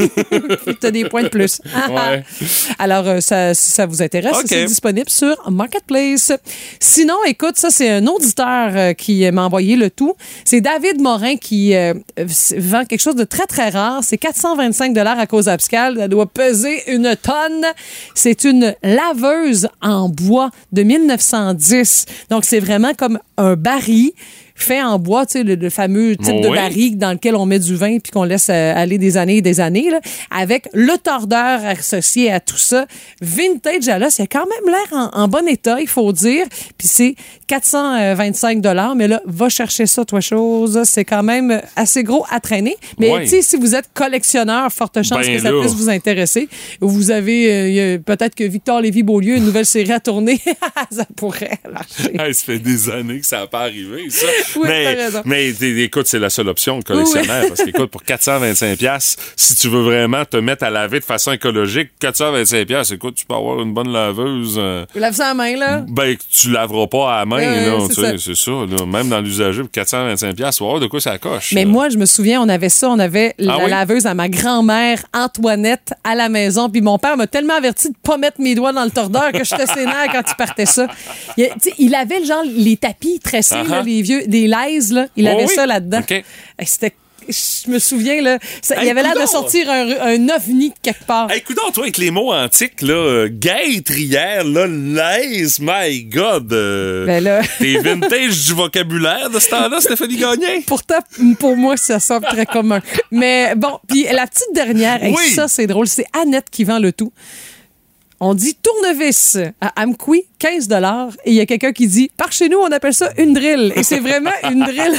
Puis 0.66 0.76
tu 0.80 0.86
as 0.86 0.90
des 0.90 1.08
points 1.08 1.22
de 1.22 1.28
plus. 1.28 1.60
Ouais. 1.88 2.24
Alors, 2.78 3.06
euh, 3.06 3.20
ça, 3.20 3.54
si 3.54 3.70
ça 3.70 3.86
vous 3.86 4.02
intéresse, 4.02 4.36
c'est 4.44 4.64
disponible 4.64 5.08
sur 5.08 5.36
Marketplace. 5.50 6.32
Sinon, 6.80 7.14
écoute, 7.26 7.56
ça, 7.56 7.70
c'est 7.70 7.88
un 7.88 8.06
auditeur 8.08 8.72
euh, 8.74 8.92
qui 8.92 9.30
m'a 9.30 9.44
envoyé 9.44 9.76
le 9.76 9.88
tout. 9.88 10.14
C'est 10.44 10.60
David 10.60 11.00
Morin 11.00 11.36
qui 11.36 11.76
euh, 11.76 11.94
vend 12.56 12.84
quelque 12.84 13.00
chose 13.00 13.14
de 13.14 13.24
très, 13.24 13.46
très 13.46 13.70
rare. 13.70 14.02
C'est 14.02 14.18
425 14.18 14.96
à 14.98 15.26
cause 15.26 15.48
abscale. 15.48 15.96
Ça 15.96 16.08
doit 16.08 16.26
peser 16.26 16.92
une 16.92 17.14
tonne. 17.16 17.66
C'est 18.14 18.42
une 18.44 18.74
laveuse 18.82 19.68
en 19.80 20.08
bois 20.08 20.50
de 20.72 20.82
1910. 20.82 22.06
Donc, 22.30 22.44
c'est 22.44 22.60
vraiment 22.60 22.94
comme 22.94 23.20
un 23.36 23.54
baril 23.54 24.10
fait 24.62 24.82
en 24.82 24.98
bois, 24.98 25.26
tu 25.26 25.32
sais, 25.32 25.42
le, 25.44 25.54
le 25.54 25.70
fameux 25.70 26.16
type 26.16 26.40
de 26.42 26.48
Oui. 26.48 26.54
baril 26.56 26.98
dans 26.98 27.12
lequel 27.12 27.34
on 27.36 27.46
met 27.46 27.58
du 27.58 27.74
vin 27.76 27.98
puis 27.98 28.10
qu'on 28.12 28.24
laisse 28.24 28.48
euh, 28.50 28.72
aller 28.74 28.98
des 28.98 29.16
années 29.16 29.38
et 29.38 29.42
des 29.42 29.60
années, 29.60 29.90
là, 29.90 30.00
avec 30.30 30.68
le 30.72 30.96
tordeur 30.98 31.64
associé 31.64 32.30
à 32.32 32.40
tout 32.40 32.56
ça. 32.56 32.86
Vintage 33.20 33.88
à 33.88 33.98
l'os, 33.98 34.18
il 34.18 34.22
a 34.22 34.26
quand 34.26 34.46
même 34.46 34.72
l'air 34.74 34.98
en, 35.14 35.22
en 35.22 35.28
bon 35.28 35.46
état, 35.48 35.80
il 35.80 35.88
faut 35.88 36.12
dire. 36.12 36.46
Puis 36.78 36.88
c'est 36.88 37.14
425 37.46 38.60
dollars, 38.60 38.94
mais 38.94 39.08
là, 39.08 39.20
va 39.26 39.48
chercher 39.48 39.86
ça, 39.86 40.04
toi, 40.04 40.20
chose. 40.20 40.80
C'est 40.84 41.04
quand 41.04 41.22
même 41.22 41.60
assez 41.76 42.02
gros 42.02 42.24
à 42.30 42.40
traîner. 42.40 42.76
Mais 42.98 43.10
Oui. 43.12 43.22
tu 43.22 43.28
sais, 43.28 43.42
si 43.42 43.56
vous 43.56 43.74
êtes 43.74 43.90
collectionneur, 43.94 44.70
forte 44.72 45.02
chance 45.02 45.26
Ben 45.26 45.36
que 45.36 45.42
ça 45.42 45.50
là. 45.50 45.60
puisse 45.60 45.74
vous 45.74 45.88
intéresser. 45.90 46.48
Ou 46.80 46.88
vous 46.88 47.10
avez 47.10 47.48
euh, 47.80 47.98
peut-être 47.98 48.34
que 48.34 48.44
Victor 48.44 48.80
Lévy-Beaulieu, 48.80 49.36
une 49.36 49.44
nouvelle 49.44 49.66
série 49.66 49.92
à 49.92 50.00
tourner. 50.00 50.40
ça 50.90 51.06
pourrait 51.16 51.58
marcher. 51.72 52.18
Hey, 52.20 52.34
ça 52.34 52.44
fait 52.44 52.58
des 52.58 52.90
années 52.90 53.20
que 53.20 53.26
ça 53.26 53.38
n'a 53.40 53.46
pas 53.46 53.60
arrivé, 53.60 54.08
ça. 54.10 54.26
Oui, 54.56 54.68
mais, 54.68 55.10
mais 55.24 55.48
écoute, 55.82 56.06
c'est 56.06 56.18
la 56.18 56.30
seule 56.30 56.48
option, 56.48 56.76
le 56.78 56.82
collectionneur. 56.82 57.46
Parce 57.48 57.62
qu'écoute, 57.64 57.90
pour 57.90 58.02
425$, 58.02 58.76
piastres, 58.76 59.22
si 59.36 59.54
tu 59.56 59.68
veux 59.68 59.82
vraiment 59.82 60.24
te 60.24 60.36
mettre 60.36 60.64
à 60.64 60.70
laver 60.70 61.00
de 61.00 61.04
façon 61.04 61.32
écologique, 61.32 61.90
425$, 62.00 62.64
piastres, 62.66 62.94
écoute, 62.94 63.14
tu 63.16 63.26
peux 63.26 63.34
avoir 63.34 63.60
une 63.60 63.72
bonne 63.74 63.92
laveuse. 63.92 64.56
euh, 64.58 64.84
Lave 64.94 65.14
ça 65.14 65.28
à 65.30 65.34
main, 65.34 65.56
là? 65.56 65.84
ben, 65.88 66.16
tu 66.30 66.50
laveras 66.50 66.86
pas 66.86 67.20
à 67.20 67.24
main, 67.24 67.40
là. 67.40 67.78
c'est 67.88 67.94
ça. 68.00 68.18
c'est 68.18 68.36
ça, 68.36 68.50
là. 68.50 68.86
Même 68.86 69.08
dans 69.08 69.20
l'usager, 69.20 69.62
pour 69.62 69.70
425$, 69.70 70.34
piastres, 70.34 70.58
tu 70.58 70.64
vas 70.64 70.70
voir 70.70 70.80
de 70.80 70.86
quoi 70.86 71.00
ça 71.00 71.18
coche. 71.18 71.52
Mais 71.54 71.64
là. 71.64 71.70
moi, 71.70 71.88
je 71.88 71.96
me 71.98 72.06
souviens, 72.06 72.40
on 72.42 72.48
avait 72.48 72.68
ça, 72.68 72.88
on 72.90 72.98
avait 72.98 73.34
la 73.38 73.54
Ah 73.54 73.58
oui? 73.64 73.70
laveuse 73.70 74.06
à 74.06 74.14
ma 74.14 74.28
grand-mère 74.28 75.02
Antoinette 75.14 75.92
à 76.04 76.14
la 76.14 76.28
maison. 76.28 76.68
Puis 76.70 76.80
mon 76.80 76.98
père 76.98 77.16
m'a 77.16 77.26
tellement 77.26 77.54
averti 77.56 77.88
de 77.88 77.94
pas 78.02 78.16
mettre 78.16 78.40
mes 78.40 78.54
doigts 78.54 78.72
dans 78.72 78.84
le 78.84 78.90
tordeur 78.90 79.32
que 79.32 79.44
j'étais 79.44 79.66
sénère 79.66 80.06
quand 80.12 80.22
il 80.26 80.34
partait 80.36 80.66
ça. 80.66 80.86
Il, 81.36 81.48
il 81.78 81.94
avait 81.94 82.24
genre 82.24 82.42
les 82.44 82.76
tapis 82.76 83.18
tressés, 83.22 83.56
Ah 83.58 83.62
là, 83.64 83.76
ah. 83.80 83.82
les 83.82 84.02
vieux, 84.02 84.22
des 84.26 84.39
là. 84.48 85.06
Il 85.16 85.26
Oh 85.28 85.32
avait 85.32 85.46
oui? 85.46 85.54
ça 85.54 85.66
là-dedans. 85.66 86.02
Hey, 86.08 86.24
C'était. 86.64 86.94
Je 87.28 87.70
me 87.70 87.78
souviens, 87.78 88.20
là, 88.22 88.38
ça- 88.62 88.76
il 88.76 88.84
Hey, 88.84 88.90
avait 88.90 89.02
l'air 89.02 89.14
de 89.14 89.26
sortir 89.26 89.70
un, 89.70 89.88
un 90.00 90.28
ovni 90.34 90.70
de 90.70 90.74
quelque 90.82 91.04
part. 91.04 91.30
Hey, 91.30 91.42
coudonc, 91.42 91.70
toi, 91.72 91.84
avec 91.84 91.98
les 91.98 92.10
mots 92.10 92.32
antiques, 92.32 92.80
là, 92.82 92.94
euh, 92.94 93.28
guêtre 93.28 93.96
hier, 93.96 94.42
là, 94.42 94.66
my 94.66 96.04
God. 96.04 96.52
euh, 96.52 97.06
Ben 97.06 97.22
là. 97.22 97.42
T'es 97.58 97.76
vintage 97.78 98.46
du 98.46 98.54
vocabulaire 98.54 99.30
de 99.30 99.38
ce 99.38 99.50
temps-là, 99.50 99.80
Stéphanie 99.80 100.16
Gagné? 100.16 100.62
Pourtant, 100.66 100.98
pour 101.38 101.56
moi, 101.56 101.76
ça 101.76 102.00
semble 102.00 102.26
très 102.26 102.46
commun. 102.46 102.80
Mais 103.12 103.54
bon, 103.54 103.78
puis 103.86 104.06
la 104.10 104.26
petite 104.26 104.52
dernière, 104.54 105.04
hey, 105.04 105.14
ça, 105.34 105.46
c'est 105.46 105.66
drôle, 105.68 105.86
c'est 105.86 106.06
Annette 106.20 106.46
qui 106.50 106.64
vend 106.64 106.78
le 106.78 106.92
tout. 106.92 107.12
On 108.22 108.34
dit 108.34 108.54
tournevis 108.62 109.38
à 109.62 109.82
Amqui, 109.82 110.24
15 110.38 110.68
Et 111.24 111.30
il 111.30 111.34
y 111.34 111.40
a 111.40 111.46
quelqu'un 111.46 111.72
qui 111.72 111.86
dit, 111.86 112.10
par 112.18 112.30
chez 112.32 112.50
nous, 112.50 112.58
on 112.58 112.70
appelle 112.70 112.92
ça 112.92 113.10
une 113.16 113.32
drill. 113.32 113.72
Et 113.74 113.82
c'est 113.82 113.98
vraiment 113.98 114.30
une 114.50 114.60
drill. 114.62 114.94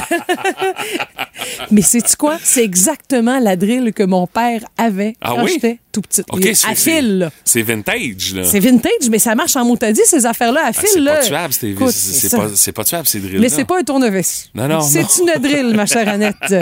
Mais 1.70 1.82
c'est 1.82 2.16
quoi? 2.16 2.36
C'est 2.42 2.64
exactement 2.64 3.38
la 3.38 3.54
drill 3.56 3.92
que 3.92 4.02
mon 4.02 4.26
père 4.26 4.62
avait 4.76 5.14
Ah 5.20 5.34
quand 5.36 5.44
oui? 5.44 5.52
j'étais 5.54 5.78
tout 5.92 6.02
c'est- 6.10 6.22
à 6.32 6.74
c'est- 6.74 6.74
fil. 6.74 7.30
C'est 7.44 7.62
vintage, 7.62 8.34
là. 8.34 8.44
C'est 8.44 8.58
vintage, 8.60 9.08
mais 9.10 9.18
ça 9.18 9.34
marche 9.34 9.54
en 9.56 9.64
motadis, 9.64 10.00
ces 10.04 10.24
affaires-là, 10.26 10.62
à 10.64 10.68
Ah, 10.68 10.72
fil, 10.72 10.88
c'est 10.92 11.00
là. 11.00 11.16
pas 11.16 11.22
tuable, 11.24 11.52
c'est 11.52 11.74
c'est- 11.76 11.90
c'est 11.90 12.28
c'est 12.28 12.36
pas, 12.36 12.48
c'est 12.54 12.72
pas 12.72 12.84
tuable, 12.84 13.06
ces 13.06 13.20
drills 13.20 13.38
Mais 13.40 13.48
c'est 13.48 13.64
pas 13.64 13.78
un 13.78 13.82
tournevis. 13.84 14.50
Non, 14.54 14.66
non, 14.68 14.80
C'est 14.80 15.06
une 15.18 15.40
drill, 15.40 15.74
ma 15.76 15.86
chère 15.86 16.08
Annette. 16.08 16.54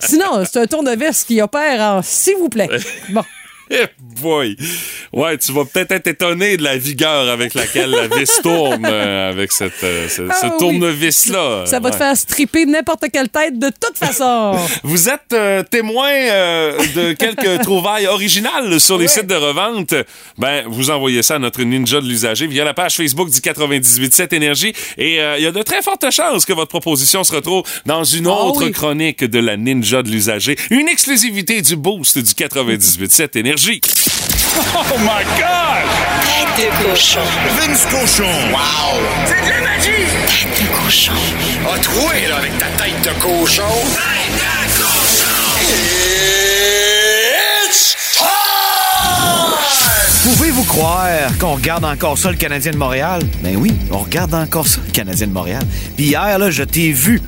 Sinon, 0.00 0.44
c'est 0.44 0.58
un 0.60 0.66
tournevis 0.66 1.24
qui 1.24 1.40
opère 1.40 1.80
en 1.80 2.02
s'il 2.02 2.36
vous 2.36 2.48
plaît. 2.48 2.68
Bon. 3.10 3.22
Eh 3.68 3.86
boy! 4.20 4.56
Ouais, 5.12 5.36
tu 5.38 5.50
vas 5.52 5.64
peut-être 5.64 5.90
être 5.92 6.06
étonné 6.06 6.56
de 6.56 6.62
la 6.62 6.76
vigueur 6.76 7.28
avec 7.28 7.54
laquelle 7.54 7.90
la 7.90 8.06
vis 8.06 8.30
tourne 8.42 8.86
euh, 8.86 9.30
avec 9.30 9.50
cette, 9.50 9.82
euh, 9.82 10.08
ce, 10.08 10.22
Ah 10.30 10.34
ce 10.40 10.46
oui. 10.46 10.52
tournevis-là. 10.58 11.64
Ça 11.66 11.80
va 11.80 11.90
te 11.90 11.94
Ouais. 11.96 11.98
faire 11.98 12.16
stripper 12.16 12.64
n'importe 12.66 13.06
quelle 13.12 13.28
tête 13.28 13.58
de 13.58 13.68
toute 13.80 13.98
façon. 13.98 14.56
Vous 14.84 15.08
êtes 15.08 15.32
euh, 15.32 15.62
témoin 15.64 16.10
de 16.94 17.12
quelques 17.14 17.60
trouvailles 17.62 18.06
originales 18.06 18.78
sur 18.78 18.98
les 18.98 19.08
sites 19.08 19.26
de 19.26 19.34
revente. 19.34 19.94
Ben, 20.38 20.64
vous 20.68 20.90
envoyez 20.90 21.22
ça 21.24 21.34
à 21.36 21.38
notre 21.40 21.62
ninja 21.62 22.00
de 22.00 22.06
l'usager 22.06 22.46
via 22.46 22.64
la 22.64 22.74
page 22.74 22.94
Facebook 22.96 23.30
du 23.30 23.40
98.7 23.40 24.32
Énergie. 24.34 24.72
Et 24.96 25.16
il 25.16 25.42
y 25.42 25.46
a 25.46 25.50
de 25.52 25.62
très 25.62 25.82
fortes 25.82 26.08
chances 26.12 26.44
que 26.44 26.52
votre 26.52 26.68
proposition 26.68 27.24
se 27.24 27.34
retrouve 27.34 27.62
dans 27.84 28.04
une 28.04 28.26
Ah 28.28 28.44
autre 28.44 28.64
oui. 28.66 28.72
chronique 28.72 29.24
de 29.24 29.38
la 29.40 29.56
ninja 29.56 30.02
de 30.04 30.10
l'usager. 30.10 30.56
Une 30.70 30.88
exclusivité 30.88 31.62
du 31.62 31.74
boost 31.76 32.18
du 32.18 32.30
98.7 32.32 33.36
Énergie. 33.38 33.55
Oh 33.58 34.98
my 34.98 35.24
God! 35.38 35.86
Tête 36.26 36.56
de 36.58 36.68
cochon. 36.84 37.20
Vince 37.58 37.86
Cochon. 37.86 38.24
Wow! 38.52 39.00
C'est 39.24 39.40
de 39.40 39.48
la 39.48 39.60
magie! 39.62 40.04
Tête 40.26 40.62
de 40.62 40.66
cochon. 40.84 41.12
A 41.72 41.78
troué, 41.78 42.26
là, 42.28 42.36
avec 42.36 42.58
ta 42.58 42.66
tête 42.66 43.00
de 43.02 43.18
cochon. 43.18 43.62
Tête 43.94 44.34
de 44.36 44.82
cochon! 44.82 45.62
It's 47.64 47.96
time! 48.12 48.24
Pouvez-vous 50.24 50.64
croire 50.64 51.08
qu'on 51.40 51.54
regarde 51.54 51.86
encore 51.86 52.18
ça, 52.18 52.30
le 52.30 52.36
Canadien 52.36 52.72
de 52.72 52.76
Montréal? 52.76 53.22
Ben 53.42 53.56
oui, 53.56 53.74
on 53.90 54.00
regarde 54.00 54.34
encore 54.34 54.66
ça, 54.66 54.80
le 54.86 54.92
Canadien 54.92 55.28
de 55.28 55.32
Montréal. 55.32 55.62
Puis 55.96 56.08
hier, 56.08 56.38
là, 56.38 56.50
je 56.50 56.62
t'ai 56.62 56.92
vu 56.92 57.22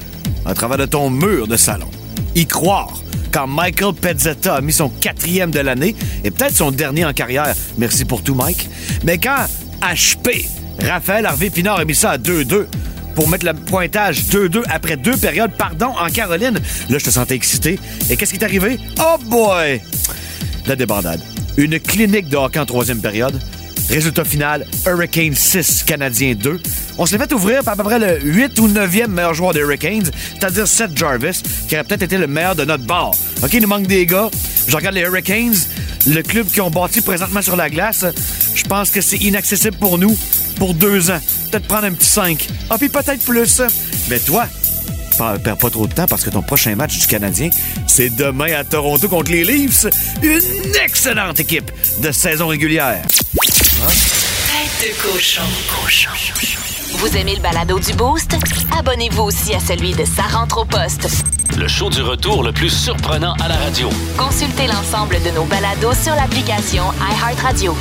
à 0.45 0.53
travers 0.53 0.77
de 0.77 0.85
ton 0.85 1.09
mur 1.09 1.47
de 1.47 1.57
salon. 1.57 1.89
Y 2.35 2.47
croire 2.47 3.01
quand 3.33 3.47
Michael 3.47 3.95
Pezzetta 3.95 4.57
a 4.57 4.61
mis 4.61 4.73
son 4.73 4.89
quatrième 4.89 5.51
de 5.51 5.61
l'année 5.61 5.95
et 6.25 6.31
peut-être 6.31 6.57
son 6.57 6.71
dernier 6.71 7.05
en 7.05 7.13
carrière. 7.13 7.55
Merci 7.77 8.05
pour 8.05 8.23
tout, 8.23 8.35
Mike. 8.35 8.69
Mais 9.05 9.19
quand 9.19 9.47
HP, 9.81 10.47
Raphaël 10.81 11.27
Harvey 11.27 11.51
Pinard 11.51 11.81
a 11.81 11.85
mis 11.85 11.95
ça 11.95 12.11
à 12.13 12.19
2-2 12.19 12.67
pour 13.15 13.29
mettre 13.29 13.47
le 13.47 13.53
pointage 13.53 14.27
2-2 14.27 14.63
après 14.71 14.97
deux 14.97 15.17
périodes, 15.17 15.51
pardon, 15.59 15.89
en 15.99 16.09
Caroline, 16.09 16.55
là, 16.89 16.99
je 16.99 17.05
te 17.05 17.11
sentais 17.11 17.35
excité. 17.35 17.79
Et 18.09 18.17
qu'est-ce 18.17 18.33
qui 18.33 18.39
est 18.39 18.45
arrivé? 18.45 18.79
Oh 19.01 19.17
boy! 19.25 19.81
La 20.67 20.77
débandade. 20.77 21.21
Une 21.57 21.81
clinique 21.81 22.29
de 22.29 22.37
hockey 22.37 22.61
en 22.61 22.67
troisième 22.67 23.01
période. 23.01 23.37
Résultat 23.91 24.25
final, 24.25 24.67
Hurricane 24.87 25.35
6, 25.35 25.83
Canadien 25.83 26.35
2. 26.35 26.61
On 26.99 27.07
s'est 27.07 27.17
fait 27.17 27.33
ouvrir 27.33 27.63
par 27.63 27.75
à 27.75 27.77
peu 27.77 27.85
près 27.85 27.99
le 27.99 28.21
8 28.21 28.59
ou 28.59 28.69
9e 28.69 29.07
meilleur 29.07 29.33
joueur 29.33 29.53
des 29.53 29.61
Hurricanes, 29.61 30.11
c'est-à-dire 30.35 30.67
Seth 30.67 30.97
Jarvis, 30.97 31.43
qui 31.69 31.77
aurait 31.77 31.85
peut-être 31.85 32.03
été 32.03 32.19
le 32.19 32.27
meilleur 32.27 32.57
de 32.57 32.65
notre 32.65 32.85
bord. 32.85 33.15
OK, 33.43 33.53
il 33.53 33.63
nous 33.63 33.69
manque 33.69 33.87
des 33.87 34.05
gars. 34.05 34.29
Je 34.67 34.75
regarde 34.75 34.97
les 34.97 35.03
Hurricanes, 35.03 35.55
le 36.07 36.23
club 36.23 36.49
qui 36.49 36.61
ont 36.61 36.71
bâti 36.71 37.01
présentement 37.01 37.41
sur 37.41 37.55
la 37.55 37.71
glace. 37.71 38.05
Je 38.55 38.65
pense 38.65 38.91
que 38.91 39.01
c'est 39.01 39.19
inaccessible 39.19 39.77
pour 39.77 39.97
nous 39.97 40.19
pour 40.57 40.75
deux 40.75 41.11
ans. 41.11 41.21
Peut-être 41.51 41.69
prendre 41.69 41.85
un 41.85 41.93
petit 41.93 42.09
5. 42.09 42.49
Ah, 42.69 42.77
puis 42.79 42.89
peut-être 42.89 43.25
plus. 43.25 43.63
Mais 44.11 44.19
toi, 44.19 44.49
Perds 45.19 45.59
pas 45.59 45.71
trop 45.71 45.87
de 45.87 45.93
temps 45.93 46.07
parce 46.07 46.23
que 46.23 46.31
ton 46.31 46.43
prochain 46.43 46.77
match 46.77 46.97
du 46.97 47.07
Canadien, 47.07 47.51
c'est 47.87 48.11
demain 48.11 48.53
à 48.53 48.65
Toronto 48.65 49.09
contre 49.09 49.33
les 49.33 49.45
Leafs. 49.45 49.87
Une 50.23 50.77
excellente 50.85 51.41
équipe 51.41 51.71
de 52.01 52.13
saison 52.13 52.47
régulière. 52.49 53.03
Vous 56.97 57.17
aimez 57.17 57.35
le 57.37 57.43
balado 57.43 57.79
du 57.79 57.93
Boost? 57.93 58.35
Abonnez-vous 58.77 59.23
aussi 59.23 59.55
à 59.55 59.61
celui 59.61 59.93
de 59.93 60.05
Sa 60.05 60.23
rentre 60.23 60.59
au 60.59 60.65
poste. 60.65 61.09
Le 61.57 61.69
show 61.69 61.91
du 61.91 62.01
retour 62.03 62.43
le 62.43 62.53
plus 62.53 62.71
surprenant 62.71 63.35
à 63.43 63.49
la 63.49 63.57
radio. 63.57 63.89
Consultez 64.17 64.67
l'ensemble 64.67 65.17
de 65.23 65.31
nos 65.31 65.45
balados 65.45 65.95
sur 66.03 66.15
l'application 66.15 66.85
iHeartRadio. 67.01 67.77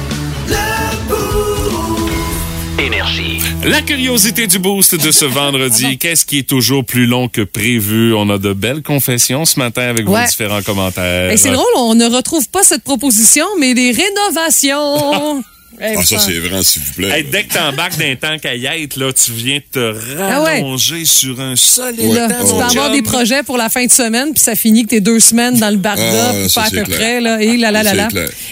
Énergie. 2.79 3.41
La 3.63 3.81
curiosité 3.81 4.45
du 4.45 4.59
boost 4.59 4.95
de 4.95 5.11
ce 5.11 5.25
vendredi, 5.25 5.97
qu'est-ce 5.99 6.25
qui 6.25 6.39
est 6.39 6.47
toujours 6.47 6.85
plus 6.85 7.07
long 7.07 7.27
que 7.27 7.41
prévu? 7.41 8.13
On 8.13 8.29
a 8.29 8.37
de 8.37 8.53
belles 8.53 8.83
confessions 8.83 9.45
ce 9.45 9.57
matin 9.57 9.83
avec 9.83 10.05
vos 10.05 10.17
différents 10.17 10.61
commentaires. 10.61 11.31
Et 11.31 11.37
c'est 11.37 11.51
drôle, 11.51 11.65
on 11.77 11.95
ne 11.95 12.05
retrouve 12.05 12.47
pas 12.49 12.63
cette 12.63 12.83
proposition, 12.83 13.45
mais 13.59 13.73
des 13.73 13.91
rénovations. 13.91 15.43
Ah, 15.79 16.03
ça, 16.03 16.17
c'est 16.17 16.39
vrai, 16.39 16.63
s'il 16.63 16.81
vous 16.81 16.93
plaît. 16.93 17.19
Hey, 17.19 17.23
dès 17.23 17.43
que 17.43 17.53
t'embarques 17.53 17.97
d'un 17.97 18.15
tank 18.15 18.45
à 18.45 18.55
yêtre, 18.55 18.97
là, 18.99 19.13
tu 19.13 19.31
viens 19.31 19.59
te 19.71 19.95
Ah 20.19 20.41
ouais. 20.41 20.55
rallonger 20.55 21.05
sur 21.05 21.39
un 21.39 21.55
solide 21.55 22.13
Là, 22.13 22.27
temps, 22.29 22.35
tu 22.39 22.51
peux 22.55 22.61
avoir 22.79 22.91
des 22.91 23.01
projets 23.03 23.43
pour 23.43 23.57
la 23.57 23.69
fin 23.69 23.85
de 23.85 23.91
semaine, 23.91 24.33
puis 24.33 24.41
ça 24.43 24.55
finit 24.55 24.83
que 24.85 24.89
t'es 24.89 25.01
deux 25.01 25.19
semaines 25.19 25.57
dans 25.59 25.69
le 25.69 25.77
barda, 25.77 26.03
Ah, 26.29 26.33
puis 26.33 26.49
ça, 26.49 26.61
pas 26.61 26.67
à 26.67 26.69
peu 26.71 26.83
clair. 26.83 26.97
près. 26.97 27.21
Là, 27.21 27.41
et 27.41 27.57
là, 27.57 27.71
là, 27.71 27.83
là, 27.83 27.93
là. 27.93 28.07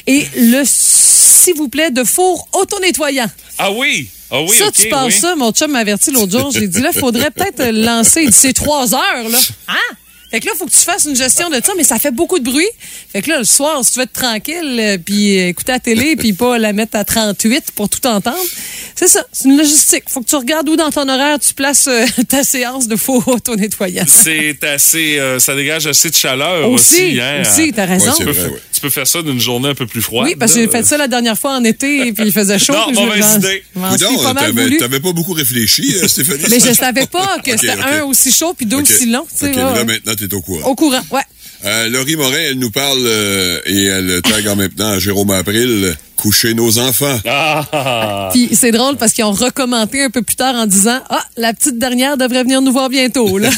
Et 0.05 0.25
le, 0.37 0.61
s'il 0.65 1.55
vous 1.55 1.67
plaît, 1.69 1.89
de 1.91 2.03
four 2.03 2.47
auto-nettoyant. 2.53 3.29
Ah 3.57 3.71
oui! 3.71 4.07
Ah 4.31 4.41
oui, 4.41 4.55
ça, 4.57 4.65
tu 4.71 4.89
penses 4.89 5.13
oui. 5.13 5.19
ça? 5.21 5.35
Mon 5.35 5.51
chum 5.51 5.71
m'a 5.71 5.79
averti 5.79 6.11
l'autre 6.11 6.31
jour. 6.31 6.51
J'ai 6.51 6.67
dit, 6.67 6.81
là, 6.81 6.91
faudrait 6.91 7.29
peut-être 7.31 7.63
le 7.71 7.83
lancer. 7.85 8.23
Il 8.23 8.29
dit, 8.31 8.37
c'est 8.37 8.53
trois 8.53 8.93
heures, 8.93 9.29
là. 9.29 9.37
Hein? 9.67 9.95
Fait 10.35 10.41
que 10.41 10.47
là, 10.47 10.51
faut 10.57 10.65
que 10.65 10.71
tu 10.71 10.79
fasses 10.79 11.05
une 11.05 11.15
gestion 11.15 11.49
de 11.49 11.55
ça, 11.63 11.71
mais 11.77 11.85
ça 11.85 11.97
fait 11.97 12.11
beaucoup 12.11 12.39
de 12.39 12.43
bruit. 12.43 12.67
Fait 13.13 13.21
que 13.21 13.29
là, 13.29 13.39
le 13.39 13.45
soir, 13.45 13.85
si 13.85 13.93
tu 13.93 13.99
veux 13.99 14.03
être 14.03 14.11
tranquille, 14.11 14.77
euh, 14.81 14.97
puis 14.97 15.39
euh, 15.39 15.47
écouter 15.47 15.71
la 15.71 15.79
télé, 15.79 16.17
puis 16.17 16.33
pas 16.33 16.57
la 16.57 16.73
mettre 16.73 16.97
à 16.97 17.05
38 17.05 17.71
pour 17.73 17.87
tout 17.87 18.05
entendre, 18.05 18.35
c'est 18.95 19.07
ça. 19.07 19.25
C'est 19.31 19.47
une 19.47 19.57
logistique. 19.57 20.03
Faut 20.09 20.19
que 20.19 20.27
tu 20.27 20.35
regardes 20.35 20.67
où 20.67 20.75
dans 20.75 20.89
ton 20.91 21.07
horaire 21.07 21.39
tu 21.39 21.53
places 21.53 21.87
euh, 21.87 22.05
ta 22.27 22.43
séance 22.43 22.89
de 22.89 22.97
faux 22.97 23.23
auto-nettoyant. 23.25 24.03
C'est 24.05 24.61
assez, 24.65 25.17
euh, 25.19 25.39
ça 25.39 25.55
dégage 25.55 25.87
assez 25.87 26.09
de 26.09 26.15
chaleur 26.15 26.69
aussi. 26.69 26.95
Aussi, 26.95 27.21
hein. 27.21 27.41
aussi, 27.41 27.71
t'as 27.71 27.85
raison. 27.85 28.07
Ouais, 28.11 28.15
Tu 28.17 28.25
peux, 28.25 28.31
vrai, 28.31 28.41
fa- 28.41 28.53
ouais. 28.53 28.61
tu 28.73 28.81
peux 28.81 28.89
faire 28.89 29.07
ça 29.07 29.21
d'une 29.21 29.39
journée 29.39 29.69
un 29.69 29.75
peu 29.75 29.87
plus 29.87 30.01
froide. 30.01 30.27
Oui, 30.27 30.35
parce 30.37 30.53
que 30.53 30.59
j'ai 30.59 30.67
fait 30.67 30.83
ça 30.83 30.97
la 30.97 31.07
dernière 31.07 31.37
fois 31.37 31.53
en 31.53 31.63
été, 31.63 32.11
puis 32.11 32.25
il 32.25 32.33
faisait 32.33 32.59
chaud. 32.59 32.73
Non, 32.73 32.91
mauvaise 32.91 33.35
idée. 33.37 33.63
t'avais, 34.79 34.99
pas 34.99 35.13
beaucoup 35.13 35.33
réfléchi, 35.33 35.95
euh, 36.03 36.09
Stéphanie. 36.09 36.43
Mais 36.49 36.59
je 36.59 36.73
savais 36.73 37.05
pas 37.07 37.37
que 37.43 37.51
c'était 37.51 37.71
un 37.71 38.03
aussi 38.03 38.33
chaud 38.33 38.53
puis 38.53 38.65
deux 38.65 38.81
aussi 38.81 39.05
long. 39.05 39.25
tu 39.31 39.45
sais, 39.45 39.55
ouais. 39.55 39.85
maintenant, 39.85 40.13
au 40.33 40.41
courant. 40.41 40.67
Au 40.69 40.75
courant, 40.75 41.01
ouais. 41.11 41.21
Euh, 41.63 41.89
Laurie 41.89 42.15
Morin, 42.15 42.37
elle 42.37 42.59
nous 42.59 42.69
parle 42.69 42.99
euh, 43.05 43.59
et 43.65 43.85
elle 43.85 44.21
tag 44.21 44.47
en 44.47 44.55
même 44.55 44.69
temps 44.71 44.89
à 44.91 44.99
Jérôme 44.99 45.31
April, 45.31 45.95
coucher 46.15 46.53
nos 46.53 46.77
enfants. 46.79 47.19
Ah! 47.27 48.29
Puis 48.33 48.49
c'est 48.53 48.71
drôle 48.71 48.97
parce 48.97 49.13
qu'ils 49.13 49.23
ont 49.23 49.31
recommenté 49.31 50.03
un 50.03 50.09
peu 50.11 50.21
plus 50.21 50.35
tard 50.35 50.53
en 50.55 50.67
disant 50.67 50.99
Ah, 51.09 51.23
la 51.37 51.53
petite 51.53 51.79
dernière 51.79 52.17
devrait 52.17 52.43
venir 52.43 52.61
nous 52.61 52.71
voir 52.71 52.89
bientôt. 52.89 53.37
Là. 53.39 53.49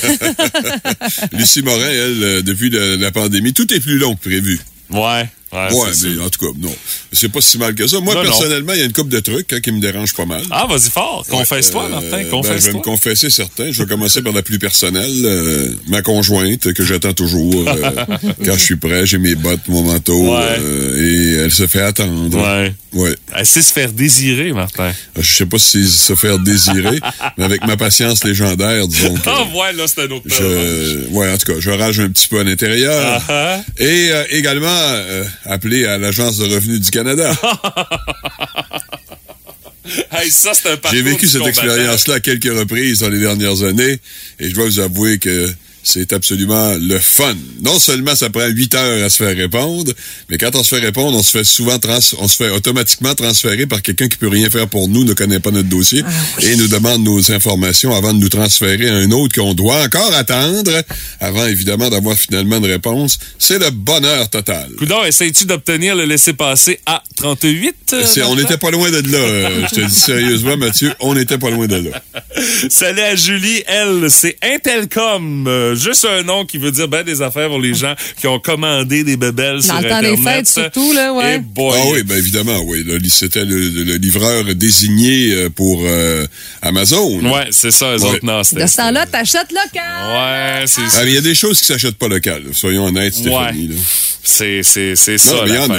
Lucie 1.34 1.62
Morin, 1.64 1.90
elle, 1.90 2.24
euh, 2.24 2.42
depuis 2.42 2.70
le- 2.70 2.96
la 2.96 3.12
pandémie, 3.12 3.54
tout 3.54 3.72
est 3.74 3.80
plus 3.80 3.98
long 3.98 4.16
que 4.16 4.22
prévu. 4.22 4.60
Ouais. 4.92 5.28
Ouais, 5.54 5.92
mais 6.04 6.22
en 6.24 6.30
tout 6.30 6.40
cas, 6.46 6.52
non. 6.60 6.74
C'est 7.14 7.30
pas 7.30 7.42
si 7.42 7.58
mal 7.58 7.74
que 7.74 7.88
ça. 7.88 8.00
Moi, 8.00 8.14
Non, 8.16 8.22
personnellement, 8.24 8.74
il 8.74 8.80
y 8.80 8.82
a 8.82 8.86
une 8.86 8.94
couple 8.94 9.10
de 9.10 9.20
trucs 9.20 9.52
hein, 9.54 9.60
qui 9.62 9.72
me 9.72 9.80
dérangent 9.80 10.14
pas 10.14 10.26
mal. 10.26 10.42
Ah, 10.52 10.66
vas-y 10.70 10.90
fort. 10.90 11.26
Confesse-toi, 11.30 11.86
Euh, 11.86 11.90
Martin. 11.90 12.24
ben, 12.42 12.58
je 12.60 12.66
vais 12.68 12.74
me 12.74 12.82
confesser 12.82 13.30
certains. 13.30 13.72
Je 13.72 13.82
vais 13.84 13.88
commencer 13.88 14.22
par 14.22 14.34
la 14.34 14.42
plus 14.42 14.60
personnelle. 14.60 15.06
euh, 15.26 15.70
ma 15.88 16.02
conjointe, 16.02 16.74
que 16.74 16.84
j'attends 16.84 17.14
toujours. 17.14 17.64
euh, 17.68 18.06
quand 18.46 18.54
je 18.54 18.60
suis 18.64 18.76
prêt, 18.76 19.06
j'ai 19.06 19.18
mes 19.18 19.36
bottes, 19.36 19.68
mon 19.68 19.84
manteau. 19.84 20.36
Ouais. 20.36 20.58
euh, 20.60 21.04
et 21.04 21.34
elle 21.46 21.52
se 21.52 21.66
fait 21.68 21.82
attendre. 21.82 22.36
Ouais. 22.38 22.74
Ouais. 22.94 23.16
Elle 23.36 23.46
sait 23.46 23.62
se 23.62 23.72
faire 23.72 23.92
désirer, 23.94 24.52
Martin. 24.54 24.92
Je 25.18 25.32
sais 25.32 25.46
pas 25.46 25.60
si 25.60 25.88
se 25.88 26.16
faire 26.16 26.40
désirer, 26.40 27.00
mais 27.38 27.44
avec 27.46 27.66
ma 27.66 27.78
patience 27.78 28.24
légendaire, 28.24 28.88
disons 28.88 29.14
que... 29.14 29.22
Ah, 29.30 29.44
ouais, 29.56 29.74
là, 29.74 29.86
c'est 29.88 30.02
un 30.02 30.12
autre. 30.12 30.26
Je, 30.26 31.08
ouais, 31.12 31.32
en 31.32 31.38
tout 31.38 31.54
cas, 31.54 31.60
je 31.60 31.70
rage 31.70 32.00
un 32.00 32.10
petit 32.10 32.28
peu 32.28 32.40
à 32.40 32.44
l'intérieur. 32.44 33.22
Ah, 33.30 33.60
ah. 33.60 33.84
Et 33.84 34.10
également, 34.32 34.68
appelé 35.48 35.86
à 35.86 35.98
l'Agence 35.98 36.38
de 36.38 36.46
revenus 36.46 36.82
du 36.82 36.92
Canada. 36.92 37.34
Hey, 40.12 40.30
ça, 40.32 40.54
c'est 40.54 40.70
un 40.70 40.92
J'ai 40.92 41.02
vécu 41.02 41.28
cette 41.28 41.46
expérience-là 41.46 42.16
à 42.16 42.20
quelques 42.20 42.44
reprises 42.52 43.00
dans 43.00 43.10
les 43.10 43.20
dernières 43.20 43.64
années 43.64 44.00
et 44.40 44.50
je 44.50 44.54
dois 44.54 44.66
vous 44.66 44.80
avouer 44.80 45.18
que 45.18 45.50
c'est 45.88 46.12
absolument 46.14 46.74
le 46.80 47.00
fun. 47.00 47.36
Non 47.62 47.80
seulement 47.80 48.16
ça 48.16 48.30
prend 48.30 48.46
huit 48.48 48.76
heures 48.76 49.06
à 49.06 49.10
se 49.10 49.18
faire 49.24 49.36
répondre, 49.36 49.92
mais 50.30 50.38
quand 50.38 50.56
on 50.56 50.64
se 50.64 50.76
fait 50.76 50.82
répondre, 50.82 51.18
on 51.18 51.24
se 51.24 51.32
fait 51.32 51.44
souvent 51.44 51.80
trans 51.80 52.00
on 52.20 52.28
se 52.28 52.36
fait 52.36 52.50
automatiquement 52.50 53.16
transférer 53.16 53.66
par 53.66 53.82
quelqu'un 53.82 54.08
qui 54.08 54.18
peut 54.18 54.28
rien 54.28 54.50
faire 54.50 54.68
pour 54.68 54.88
nous, 54.88 55.04
ne 55.04 55.14
connaît 55.14 55.40
pas 55.40 55.52
notre 55.52 55.70
dossier 55.70 56.04
et 56.42 56.56
nous 56.58 56.68
demande 56.68 57.04
nos 57.04 57.32
informations 57.32 57.96
avant 57.96 58.14
de 58.14 58.20
nous 58.20 58.30
transférer 58.30 58.90
à 58.90 58.96
un 58.96 59.12
autre 59.12 59.36
qu'on 59.40 59.54
doit 59.54 59.82
encore 59.84 60.14
attendre 60.14 60.72
avant 61.20 61.46
évidemment 61.46 61.90
d'avoir 61.90 62.18
finalement 62.18 62.58
une 62.58 62.66
réponse. 62.66 63.18
C'est 63.40 63.60
le 63.60 63.70
bonheur 63.70 64.30
total. 64.30 64.70
Coudon, 64.78 65.04
essayes-tu 65.06 65.46
d'obtenir 65.46 65.96
le 65.96 66.06
laisser-passer 66.06 66.80
à 66.86 67.02
38? 67.16 67.76
euh, 67.94 68.06
on 68.28 68.36
n'était 68.36 68.58
pas 68.58 68.72
loin 68.72 68.90
de 68.90 68.98
là. 69.12 69.18
euh, 69.18 69.66
je 69.70 69.76
te 69.76 69.82
dis 69.82 69.96
sérieusement, 69.96 70.58
Mathieu, 70.58 70.92
on 71.00 71.16
n'était 71.16 71.38
pas 71.38 71.50
loin 71.50 71.68
de 71.68 71.90
là. 71.90 72.04
Salut 72.70 73.02
à 73.02 73.16
Julie, 73.16 73.64
elle, 73.68 74.08
c'est 74.10 74.38
Intelcom. 74.44 75.48
Euh, 75.48 75.76
juste 75.78 76.06
un 76.06 76.24
nom 76.24 76.46
qui 76.46 76.58
veut 76.58 76.72
dire 76.72 76.88
ben 76.88 77.04
des 77.04 77.22
affaires 77.22 77.48
pour 77.50 77.60
les 77.60 77.74
gens 77.74 77.94
qui 78.20 78.28
ont 78.28 78.40
commandé 78.40 79.04
des 79.04 79.18
bébelles 79.18 79.62
sur 79.64 79.74
Dans 79.74 79.80
le 79.82 79.90
temps 79.90 80.02
des 80.02 80.08
Internet. 80.10 80.36
fêtes, 80.36 80.48
surtout, 80.48 80.94
là, 80.94 81.14
ouais. 81.14 81.36
Et 81.36 81.40
boy. 81.40 81.78
Ah 81.82 81.84
oui, 81.94 82.04
ben 82.04 82.18
évidemment, 82.18 82.60
oui. 82.66 82.84
Là, 82.86 82.96
C'était 83.10 83.46
le, 83.46 83.70
le 83.70 83.96
livreur 83.96 84.44
désigné 84.56 85.32
euh, 85.34 85.50
pour 85.50 85.82
euh, 85.86 86.26
Amazon. 86.62 87.20
Ouais, 87.22 87.48
c'est 87.52 87.72
ça, 87.72 87.96
eux 87.96 88.02
Ouais. 88.02 88.10
autres, 88.10 88.26
non, 88.26 88.44
c'était- 88.44 88.64
De 88.64 88.68
ce 88.68 88.78
temps-là, 88.78 89.06
t'achètes 89.06 89.52
local. 89.52 89.84
Ouais, 90.62 90.66
c'est 90.68 90.82
Ah, 90.96 91.02
mais 91.04 91.12
il 91.12 91.16
y 91.16 91.18
a 91.18 91.22
des 91.22 91.36
choses 91.36 91.60
qui 91.60 91.66
s'achètent 91.66 91.98
pas 91.98 92.08
locales. 92.08 92.44
là. 92.44 92.50
Soyons 92.54 92.86
honnêtes, 92.86 93.14
Stéphanie. 93.16 93.68
là. 93.70 93.76
C'est, 94.28 94.62
c'est, 94.62 94.98
c'est 94.98 95.18
ça. 95.18 95.44
Il 95.46 95.54
y 95.54 95.58
en 95.58 95.70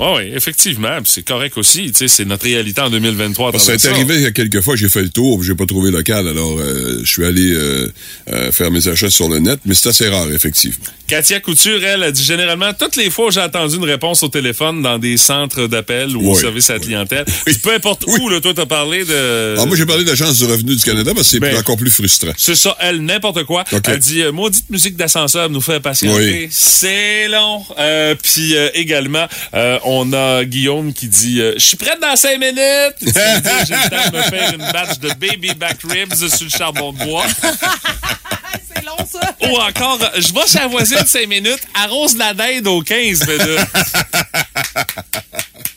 oui, 0.00 0.30
effectivement. 0.34 0.96
C'est 1.04 1.24
correct 1.24 1.58
aussi. 1.58 1.92
Tu 1.92 1.98
sais, 1.98 2.08
c'est 2.08 2.24
notre 2.24 2.44
réalité 2.44 2.80
en 2.80 2.88
2023. 2.88 3.48
à 3.48 3.52
Parce 3.52 3.66
que 3.66 3.76
ça 3.76 3.88
est 3.88 3.92
arrivé 3.92 4.14
il 4.14 4.22
y 4.22 4.26
a 4.26 4.30
quelques 4.30 4.60
fois, 4.62 4.76
j'ai 4.76 4.88
fait 4.88 5.02
le 5.02 5.10
tour, 5.10 5.42
j'ai 5.42 5.54
pas 5.54 5.66
trouvé 5.66 5.90
local. 5.90 6.26
Alors, 6.26 6.56
euh, 6.58 7.00
je 7.02 7.10
suis 7.10 7.24
allé 7.24 7.50
euh, 7.52 7.92
euh, 8.32 8.50
faire 8.52 8.70
mes 8.70 8.86
achats 8.88 9.10
sur 9.10 9.28
le 9.28 9.40
net, 9.40 9.60
mais 9.66 9.74
c'est 9.74 9.90
assez 9.90 10.08
rare, 10.08 10.30
effectivement. 10.32 10.86
Katia 11.06 11.40
Couture, 11.40 11.84
elle, 11.84 12.02
a 12.02 12.12
dit 12.12 12.22
généralement, 12.22 12.72
toutes 12.78 12.96
les 12.96 13.10
fois 13.10 13.26
où 13.26 13.30
j'ai 13.30 13.40
entendu 13.40 13.76
une 13.76 13.84
réponse 13.84 14.22
au 14.22 14.28
téléphone 14.28 14.82
dans 14.82 14.98
des 14.98 15.16
centres 15.16 15.66
d'appel 15.66 16.16
ou 16.16 16.30
au 16.30 16.34
Oui, 16.34 16.40
service 16.40 16.70
à 16.70 16.74
la 16.74 16.78
oui. 16.78 16.86
clientèle, 16.86 17.24
Oui. 17.46 17.54
peu 17.62 17.74
importe 17.74 18.04
où, 18.06 18.28
là, 18.28 18.40
toi, 18.40 18.52
t'as 18.54 18.66
parlé 18.66 19.04
de... 19.04 19.52
Alors, 19.54 19.66
moi, 19.66 19.76
j'ai 19.76 19.86
parlé 19.86 20.04
de 20.04 20.08
l'Agence 20.10 20.38
du 20.38 20.44
revenu 20.44 20.76
du 20.76 20.82
Canada 20.82 21.12
parce 21.14 21.26
que 21.26 21.32
c'est 21.32 21.40
Ben, 21.40 21.56
encore 21.56 21.76
plus 21.76 21.90
frustrant. 21.90 22.32
C'est 22.36 22.54
ça, 22.54 22.76
elle, 22.80 23.00
n'importe 23.04 23.44
quoi. 23.44 23.64
Elle 23.84 23.98
dit, 23.98 24.22
maudite 24.32 24.70
musique 24.70 24.96
d'ascenseur 24.96 25.50
nous 25.50 25.60
fait 25.60 25.80
patienter. 25.80 26.48
C'est 26.52 27.28
long. 27.28 27.62
Euh, 27.78 27.97
Puis 28.22 28.56
euh, 28.56 28.70
également, 28.74 29.26
euh, 29.54 29.78
on 29.84 30.12
a 30.12 30.44
Guillaume 30.44 30.92
qui 30.92 31.08
dit, 31.08 31.40
euh, 31.40 31.54
je 31.54 31.64
suis 31.64 31.76
prête 31.76 32.00
dans 32.00 32.16
cinq 32.16 32.38
minutes. 32.38 32.96
J'ai 33.00 33.74
le 33.74 33.90
temps 33.90 34.10
de 34.10 34.16
me 34.16 34.22
faire 34.22 34.52
une 34.54 34.72
batch 34.72 34.98
de 34.98 35.08
baby 35.08 35.54
back 35.54 35.78
ribs 35.84 36.14
sur 36.14 36.44
le 36.44 36.50
charbon 36.50 36.92
de 36.92 37.04
bois. 37.04 37.26
C'est 38.74 38.84
long, 38.84 38.96
ça. 39.10 39.34
Ou 39.50 39.56
encore, 39.56 39.98
je 40.16 40.32
vais 40.32 40.46
chez 40.46 40.58
la 40.58 40.66
voisine 40.68 41.04
cinq 41.06 41.28
minutes, 41.28 41.60
arrose 41.74 42.16
la 42.16 42.34
dinde 42.34 42.66
aux 42.66 42.82
15 42.82 43.26
minutes. 43.26 43.42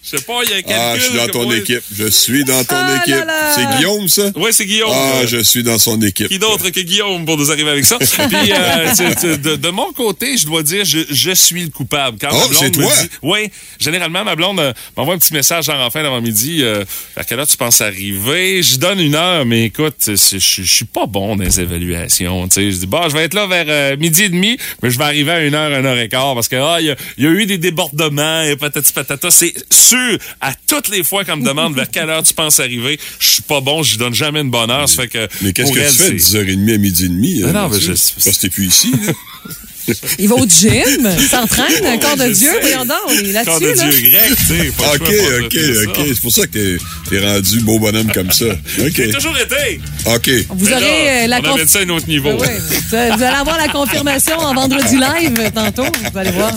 Je 0.03 0.17
sais 0.17 0.23
pas, 0.25 0.39
il 0.43 0.49
y 0.49 0.53
a 0.53 0.57
un 0.57 0.61
calcul. 0.61 0.75
Ah, 0.77 0.95
je 0.97 1.03
suis 1.03 1.17
dans 1.17 1.27
ton 1.27 1.43
moi- 1.45 1.55
équipe. 1.57 1.81
Je 1.95 2.07
suis 2.07 2.43
dans 2.43 2.63
ton 2.65 2.75
Ah 2.75 2.97
équipe. 2.97 3.23
C'est 3.55 3.77
Guillaume, 3.77 4.07
ça? 4.09 4.23
Ouais, 4.35 4.51
c'est 4.51 4.65
Guillaume. 4.65 4.91
Ah, 4.93 5.19
Euh, 5.21 5.27
je 5.27 5.37
suis 5.37 5.63
dans 5.63 5.77
son 5.77 6.01
équipe. 6.01 6.27
Qui 6.27 6.37
d'autre 6.39 6.69
que 6.69 6.79
Guillaume 6.81 7.23
pour 7.23 7.37
nous 7.37 7.49
arriver 7.51 7.69
avec 7.69 7.85
ça? 7.85 7.97
Puis, 7.99 8.51
euh, 8.51 8.93
tu- 8.97 9.15
tu- 9.15 9.37
de, 9.37 9.55
de 9.55 9.69
mon 9.69 9.93
côté, 9.93 10.35
je 10.37 10.47
dois 10.47 10.63
dire, 10.63 10.83
je, 10.83 10.99
je 11.09 11.31
suis 11.31 11.63
le 11.63 11.69
coupable. 11.69 12.17
Quand 12.19 12.29
Oh, 12.31 12.35
ma 12.35 12.47
blonde 12.47 12.57
c'est 12.59 12.77
me 12.77 12.83
toi? 12.83 12.93
dit, 13.01 13.09
oui, 13.21 13.51
généralement, 13.79 14.23
ma 14.25 14.35
blonde 14.35 14.59
euh, 14.59 14.73
m'envoie 14.97 15.13
un 15.13 15.17
petit 15.17 15.33
message 15.33 15.65
genre 15.65 15.79
en 15.79 15.89
fin 15.91 16.03
d'avant-midi. 16.03 16.57
Euh, 16.61 16.83
à 17.15 17.23
quelle 17.23 17.39
heure 17.39 17.47
tu 17.47 17.55
penses 17.57 17.79
arriver? 17.79 18.63
Je 18.63 18.77
donne 18.77 18.99
une 18.99 19.15
heure, 19.15 19.45
mais 19.45 19.65
écoute, 19.65 19.95
je 20.07 20.15
je 20.39 20.63
suis 20.63 20.85
pas 20.85 21.05
bon 21.05 21.35
dans 21.37 21.43
les 21.43 21.61
évaluations. 21.61 22.47
Tu 22.49 22.55
sais, 22.55 22.60
je 22.69 22.77
dis, 22.77 22.85
bon, 22.85 23.07
je 23.09 23.13
vais 23.15 23.23
être 23.23 23.33
là 23.33 23.47
vers 23.47 23.65
euh, 23.67 23.97
midi 23.97 24.23
et 24.23 24.29
demi, 24.29 24.57
mais 24.83 24.91
je 24.91 24.97
vais 24.97 25.03
arriver 25.05 25.31
à 25.31 25.43
une 25.45 25.55
heure, 25.55 25.71
une 25.79 25.85
heure 25.85 25.97
et 25.97 26.09
quart 26.09 26.35
parce 26.35 26.47
que, 26.47 26.57
ah, 26.57 26.77
il 26.79 26.87
y, 26.87 26.91
a- 26.91 26.95
il 27.17 27.23
y 27.23 27.27
a 27.27 27.31
eu 27.31 27.45
des 27.45 27.57
débordements 27.57 28.41
et 28.43 28.55
patati 28.55 28.91
patata. 28.93 29.31
C'est 29.31 29.53
sûr, 29.71 30.17
à 30.41 30.53
toutes 30.67 30.89
les 30.89 31.03
fois 31.03 31.23
qu'on 31.25 31.37
me 31.37 31.45
demande 31.45 31.75
vers 31.75 31.89
quelle 31.89 32.09
heure 32.09 32.23
tu 32.23 32.33
penses 32.33 32.59
arriver, 32.59 32.99
je 33.19 33.27
suis 33.27 33.41
pas 33.41 33.61
bon, 33.61 33.81
je 33.81 33.97
donne 33.97 34.13
jamais 34.13 34.41
une 34.41 34.51
bonne 34.51 34.69
heure. 34.69 34.87
Ça 34.87 35.01
fait 35.03 35.07
que, 35.07 35.27
Mais 35.41 35.53
qu'est-ce 35.53 35.71
que 35.71 35.79
elle, 35.79 35.89
tu 35.91 35.97
fais 35.97 36.19
c'est- 36.19 36.37
10h30 36.37 36.73
à 36.73 36.77
midi 36.77 37.05
et 37.05 37.09
demi? 37.09 37.41
hein, 37.41 37.47
Mais 37.47 37.53
non, 37.53 37.69
mais 37.69 37.75
Mathieu? 37.75 37.95
je- 37.95 38.23
Parce 38.23 38.37
que 38.37 38.41
t'es 38.41 38.49
plus 38.49 38.65
ici. 38.67 38.91
là. 39.07 39.13
Il 40.19 40.27
va 40.29 40.35
au 40.35 40.45
gym, 40.47 41.09
s'entraîne, 41.29 41.85
un 41.85 41.97
corps 41.97 42.17
de 42.17 42.27
Dieu, 42.27 42.49
voyons 42.61 42.85
donc, 42.85 42.97
on 43.07 43.11
est 43.11 43.43
Corps 43.45 43.59
de 43.59 43.65
là-dessus, 43.67 43.85
là. 43.85 43.91
Dieu 43.91 44.09
grec, 44.09 44.31
tu 44.37 44.45
sais. 44.45 44.69
OK, 44.69 45.45
OK. 45.45 45.97
OK. 45.99 46.05
C'est 46.07 46.21
pour 46.21 46.31
ça 46.31 46.47
que 46.47 46.77
t'es- 47.09 47.19
rendu 47.19 47.59
beau 47.61 47.79
bonhomme 47.79 48.11
comme 48.11 48.31
ça. 48.31 48.45
OK. 48.79 48.91
J'ai 48.95 49.11
toujours 49.11 49.37
été. 49.37 49.79
OK. 50.05 50.29
Vous 50.49 50.65
Mais 50.65 50.73
aurez 50.73 50.81
là, 50.81 51.23
euh, 51.23 51.27
la 51.27 51.39
On 51.39 51.67
ça 51.67 51.79
à 51.79 51.81
un 51.83 51.89
autre 51.89 52.07
niveau. 52.07 52.31
Ouais, 52.33 52.57
vous 52.89 52.95
allez 52.95 53.15
vous 53.15 53.23
allez 53.23 53.35
avoir 53.35 53.57
la 53.57 53.67
confirmation 53.67 54.37
en 54.37 54.53
vendredi 54.53 54.95
live 54.95 55.51
tantôt. 55.53 55.85
Vous 56.11 56.17
allez 56.17 56.31
voir. 56.31 56.51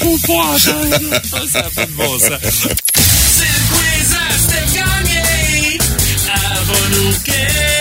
Faut 0.00 0.18
pas 0.18 0.32
entendre. 0.32 1.20
Ça 1.50 1.60
n'a 1.62 1.70
pas 1.70 1.86
de 1.86 1.92
bon 1.92 2.18
sens. 2.18 2.30
C'est 2.42 3.44
le 3.44 3.60
quiz 3.72 4.12
à 4.14 4.38
Steph 4.38 4.74
Gagné. 4.74 5.78
Avons-nous 6.32 7.12
questionné? 7.24 7.75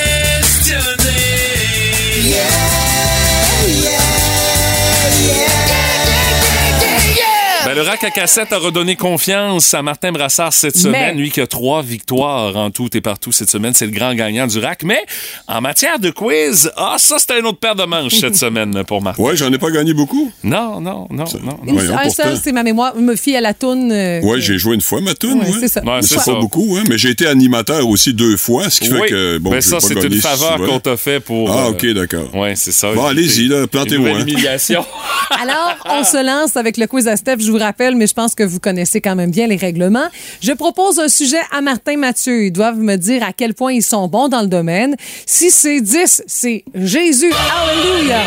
Le 7.76 7.82
rack 7.82 8.04
à 8.04 8.10
cassette 8.10 8.54
a 8.54 8.58
redonné 8.58 8.96
confiance 8.96 9.74
à 9.74 9.82
Martin 9.82 10.12
Brassard 10.12 10.54
cette 10.54 10.78
semaine. 10.78 11.16
Mais- 11.16 11.22
Lui 11.22 11.30
qui 11.32 11.42
a 11.42 11.48
trois 11.48 11.82
victoires 11.82 12.56
en 12.56 12.72
tout 12.72 12.90
et 12.96 13.02
partout 13.02 13.32
cette 13.32 13.50
semaine. 13.50 13.74
C'est 13.74 13.86
le 13.86 13.92
grand 13.92 14.14
gagnant 14.16 14.48
du 14.48 14.60
rack. 14.60 14.84
Mais 14.84 15.04
en 15.48 15.62
matière 15.62 16.00
de 16.00 16.10
quiz, 16.10 16.72
ah, 16.78 16.96
ça, 16.98 17.20
c'était 17.20 17.40
une 17.40 17.46
autre 17.46 17.60
paire 17.60 17.76
de 17.76 17.84
manches 17.84 18.16
cette 18.20 18.36
semaine 18.46 18.84
pour 18.86 19.02
Martin. 19.02 19.22
Ouais, 19.22 19.36
j'en 19.36 19.52
ai 19.52 19.58
pas 19.58 19.72
gagné 19.72 19.94
beaucoup. 19.94 20.32
Non, 20.44 20.80
non, 20.80 21.08
non, 21.12 21.26
non. 21.44 21.58
non. 21.64 21.74
Voyons, 21.74 21.98
un 21.98 22.10
seul, 22.10 22.38
c'est 22.42 22.52
ma 22.52 22.64
mémoire. 22.64 22.94
Je 22.96 23.02
me 23.02 23.16
fie 23.16 23.36
à 23.36 23.42
la 23.42 23.54
toune. 23.54 23.92
euh, 23.92 24.22
Ouais, 24.22 24.36
que- 24.36 24.42
j'ai 24.42 24.58
joué 24.58 24.76
une 24.76 24.82
fois 24.82 25.02
ma 25.02 25.14
toune. 25.14 25.40
Ouais, 25.40 25.46
ouais. 25.50 25.58
c'est 25.60 25.68
ça. 25.68 25.82
Ouais, 25.84 25.98
Mais 25.98 26.02
c'est 26.02 26.24
pas 26.24 26.40
beaucoup, 26.40 26.78
hein. 26.80 26.84
Mais 26.90 26.98
j'ai 26.98 27.10
été 27.10 27.28
animateur 27.28 27.88
aussi 27.88 28.14
deux 28.14 28.38
fois, 28.38 28.70
ce 28.70 28.80
qui 28.82 28.88
fait 28.88 29.00
Oui, 29.02 29.10
que, 29.10 29.38
bon, 29.38 29.52
j'ai 29.54 29.62
ça, 29.62 29.78
c'est 29.80 29.94
une 30.02 30.14
faveur 30.22 30.58
qu'on 30.58 30.80
t'a 30.80 30.96
fait 30.98 31.20
pour... 31.20 31.52
Ah, 31.52 31.66
euh, 31.66 31.70
OK, 31.72 31.86
d'accord. 31.94 32.34
Ouais, 32.36 32.56
c'est 32.56 32.72
ça. 32.72 32.94
Bon, 32.94 33.06
allez-y, 33.06 33.50
plantez-moi. 33.68 34.12
hein. 34.12 34.20
humiliation. 34.22 34.86
Alors, 35.42 35.76
on 35.90 36.04
se 36.04 36.24
lance 36.24 36.56
avec 36.56 36.78
le 36.78 36.88
quiz 36.88 37.08
à 37.08 37.18
Steph. 37.18 37.38
Je 37.40 37.52
vous 37.52 37.58
rappelle, 37.66 37.96
mais 37.96 38.08
je 38.08 38.14
pense 38.14 38.36
que 38.36 38.44
vous 38.44 38.60
connaissez 38.60 39.02
quand 39.02 39.16
même 39.16 39.32
bien 39.32 39.48
les 39.48 39.56
règlements. 39.56 40.08
Je 40.42 40.52
propose 40.54 41.00
un 41.00 41.08
sujet 41.08 41.42
à 41.52 41.62
Martin 41.62 41.98
Mathieu. 41.98 42.46
Ils 42.46 42.52
doivent 42.52 42.78
me 42.78 42.96
dire 42.96 43.24
à 43.24 43.34
quel 43.34 43.54
point 43.54 43.74
ils 43.74 43.84
sont 43.84 44.08
bons 44.08 44.28
dans 44.28 44.42
le 44.42 44.48
domaine. 44.48 44.96
Si 45.26 45.52
c'est 45.52 45.82
10, 45.82 46.24
c'est 46.28 46.64
Jésus. 46.76 47.34
Alléluia. 47.34 48.22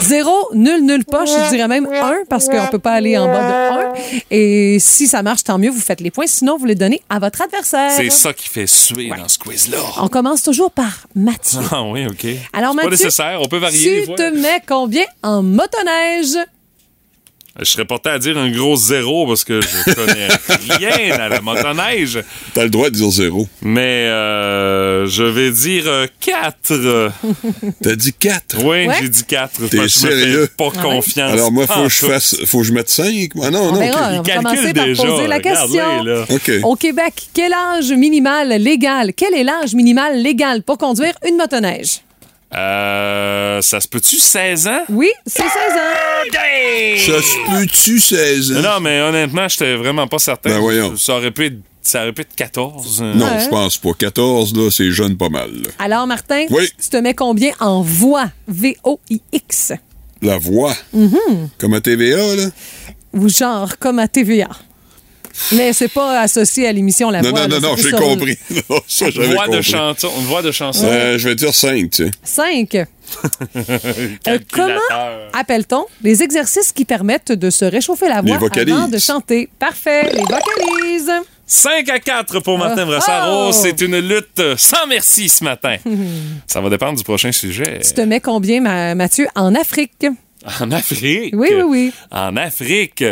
Zéro, 0.00 0.32
nul, 0.54 0.84
nul 0.84 1.04
poche. 1.04 1.28
Je 1.28 1.50
dirais 1.50 1.68
même 1.68 1.86
un 1.86 2.18
parce 2.28 2.48
qu'on 2.48 2.66
peut 2.68 2.78
pas 2.78 2.92
aller 2.92 3.18
en 3.18 3.26
bas 3.26 3.42
de 3.42 4.16
1. 4.16 4.20
Et 4.30 4.78
si 4.78 5.06
ça 5.06 5.22
marche, 5.22 5.44
tant 5.44 5.58
mieux. 5.58 5.70
Vous 5.70 5.80
faites 5.80 6.00
les 6.00 6.10
points. 6.10 6.26
Sinon, 6.26 6.56
vous 6.56 6.66
les 6.66 6.74
donnez 6.74 7.02
à 7.08 7.18
votre 7.18 7.42
adversaire. 7.42 7.90
C'est 7.90 8.10
ça 8.10 8.32
qui 8.32 8.48
fait 8.48 8.66
suer 8.66 9.10
dans 9.16 9.28
ce 9.28 9.38
quiz-là. 9.38 9.78
On 10.00 10.08
commence 10.08 10.42
toujours 10.42 10.70
par 10.70 11.06
Mathieu. 11.14 11.60
Ah 11.72 11.82
oui, 11.84 12.06
OK. 12.06 12.26
Alors, 12.52 12.74
pas 12.74 12.82
Mathieu, 12.82 12.90
nécessaire, 12.90 13.40
on 13.42 13.48
peut 13.48 13.58
varier 13.58 14.04
tu 14.06 14.14
te 14.14 14.30
mets 14.30 14.62
combien 14.66 15.04
en 15.22 15.42
motoneige? 15.42 16.36
Je 17.58 17.64
serais 17.64 17.84
porté 17.84 18.08
à 18.10 18.18
dire 18.18 18.38
un 18.38 18.48
gros 18.50 18.76
zéro 18.76 19.26
parce 19.26 19.42
que 19.44 19.60
je 19.60 19.92
connais 19.94 20.28
rien 20.78 21.18
à 21.18 21.28
la 21.28 21.40
motoneige. 21.40 22.20
T'as 22.54 22.62
le 22.62 22.70
droit 22.70 22.88
de 22.90 22.94
dire 22.94 23.10
zéro. 23.10 23.48
Mais 23.60 24.06
euh, 24.06 25.06
je 25.06 25.24
vais 25.24 25.50
dire 25.50 26.06
4. 26.20 27.10
T'as 27.82 27.96
dit 27.96 28.12
quatre? 28.12 28.56
Oui, 28.58 28.86
Ouais. 28.86 28.94
j'ai 29.02 29.08
dit 29.08 29.24
4. 29.24 29.68
T'es 29.68 29.76
je 29.78 29.82
me 29.82 29.88
sérieux? 29.88 30.46
fais 30.46 30.52
pas 30.56 30.68
Ah 30.76 30.88
ouais? 30.88 30.94
confiance. 30.96 31.32
Alors, 31.32 31.52
moi, 31.52 31.66
faut 31.66 31.82
que 31.82 31.88
je 31.88 32.06
fasse, 32.06 32.36
faut 32.46 32.58
que 32.60 32.64
je 32.64 32.72
mette 32.72 32.88
cinq. 32.88 33.30
Ah, 33.42 33.50
non, 33.50 33.62
On 33.68 33.72
non, 33.72 33.80
verra. 33.80 34.10
Va 34.12 34.22
calcule 34.22 34.44
commencer 34.44 34.72
par 34.74 34.84
déjà, 34.86 35.04
poser 35.04 35.26
la 35.26 35.40
question. 35.40 36.02
là. 36.04 36.24
Au 36.62 36.76
Québec, 36.76 37.14
quel 37.34 37.52
âge 37.52 37.90
minimal 37.92 38.48
légal? 38.62 39.12
Quel 39.14 39.34
est 39.34 39.44
l'âge 39.44 39.74
minimal 39.74 40.16
légal 40.22 40.62
pour 40.62 40.78
conduire 40.78 41.14
une 41.28 41.36
motoneige? 41.36 42.00
Euh, 42.52 43.60
ça 43.62 43.80
se 43.80 43.86
peut-tu 43.88 44.16
16 44.16 44.66
ans? 44.66 44.82
Oui, 44.88 45.10
c'est 45.26 45.42
16 45.42 45.50
ans. 45.52 46.26
Ça 47.06 47.22
se 47.22 47.50
peut-tu 47.60 48.00
16 48.00 48.52
ans? 48.56 48.60
Non, 48.62 48.80
mais 48.80 49.00
honnêtement, 49.00 49.46
j'étais 49.48 49.76
vraiment 49.76 50.06
pas 50.08 50.18
certain. 50.18 50.50
Ben 50.50 50.58
voyons. 50.58 50.96
Ça 50.96 51.16
aurait 51.16 51.30
pu 51.30 51.46
être, 51.46 51.58
ça 51.82 52.02
aurait 52.02 52.12
pu 52.12 52.22
être 52.22 52.34
14. 52.34 53.00
euh. 53.02 53.14
Non, 53.14 53.26
Ouais. 53.26 53.40
je 53.44 53.48
pense 53.48 53.76
pas. 53.78 53.90
14, 53.96 54.56
là, 54.56 54.68
c'est 54.70 54.90
jeune 54.90 55.16
pas 55.16 55.28
mal. 55.28 55.50
là. 55.52 55.70
Alors, 55.78 56.06
Martin, 56.08 56.46
Oui. 56.50 56.68
tu 56.82 56.88
te 56.88 56.96
mets 56.96 57.14
combien 57.14 57.52
en 57.60 57.82
voix? 57.82 58.30
V-O-I-X. 58.48 59.72
La 60.22 60.36
voix? 60.38 60.74
Mm-hmm. 60.96 61.48
Comme 61.58 61.74
à 61.74 61.80
TVA, 61.80 62.34
là? 62.36 62.46
Ou 63.14 63.28
genre 63.28 63.78
comme 63.78 63.98
à 64.00 64.08
TVA. 64.08 64.48
Mais 65.52 65.72
c'est 65.72 65.88
pas 65.88 66.20
associé 66.20 66.66
à 66.68 66.72
l'émission 66.72 67.10
La 67.10 67.22
Non, 67.22 67.30
Voix. 67.30 67.46
non, 67.48 67.60
non, 67.60 67.70
non, 67.70 67.76
j'ai 67.76 67.90
compris. 67.92 68.36
Non, 68.70 68.80
ça, 68.86 69.10
j'avais 69.10 69.28
Voix 69.34 69.48
de 69.48 69.60
chanson. 69.60 70.08
Voix 70.22 70.42
de 70.42 70.52
chanson. 70.52 70.86
Euh, 70.86 71.18
je 71.18 71.28
vais 71.28 71.34
dire 71.34 71.54
5, 71.54 71.90
tu 71.90 72.04
sais. 72.04 72.10
5. 72.24 72.76
Euh, 74.28 74.38
comment 74.52 74.78
appelle-t-on 75.32 75.84
les 76.02 76.22
exercices 76.22 76.70
qui 76.70 76.84
permettent 76.84 77.32
de 77.32 77.50
se 77.50 77.64
réchauffer 77.64 78.08
la 78.08 78.20
Les 78.22 78.36
voix 78.36 78.48
avant 78.56 78.86
de 78.88 78.98
chanter? 78.98 79.48
Parfait, 79.58 80.04
les 80.12 80.20
vocalises. 80.22 81.10
5 81.46 81.88
à 81.88 81.98
4 81.98 82.38
pour 82.40 82.56
Martin 82.58 82.84
Oh. 82.84 82.86
Brassard. 82.86 83.28
Oh, 83.48 83.50
c'est 83.52 83.80
une 83.80 83.98
lutte 83.98 84.40
sans 84.56 84.86
merci 84.88 85.28
ce 85.28 85.42
matin. 85.42 85.76
ça 86.46 86.60
va 86.60 86.70
dépendre 86.70 86.96
du 86.98 87.02
prochain 87.04 87.32
sujet. 87.32 87.80
Tu 87.84 87.92
te 87.92 88.00
mets 88.02 88.20
combien, 88.20 88.60
Ma- 88.60 88.94
Mathieu, 88.94 89.26
en 89.34 89.54
Afrique? 89.56 90.06
En 90.60 90.70
Afrique? 90.70 91.34
Oui, 91.36 91.48
oui, 91.52 91.62
oui. 91.66 91.92
En 92.12 92.36
Afrique. 92.36 93.02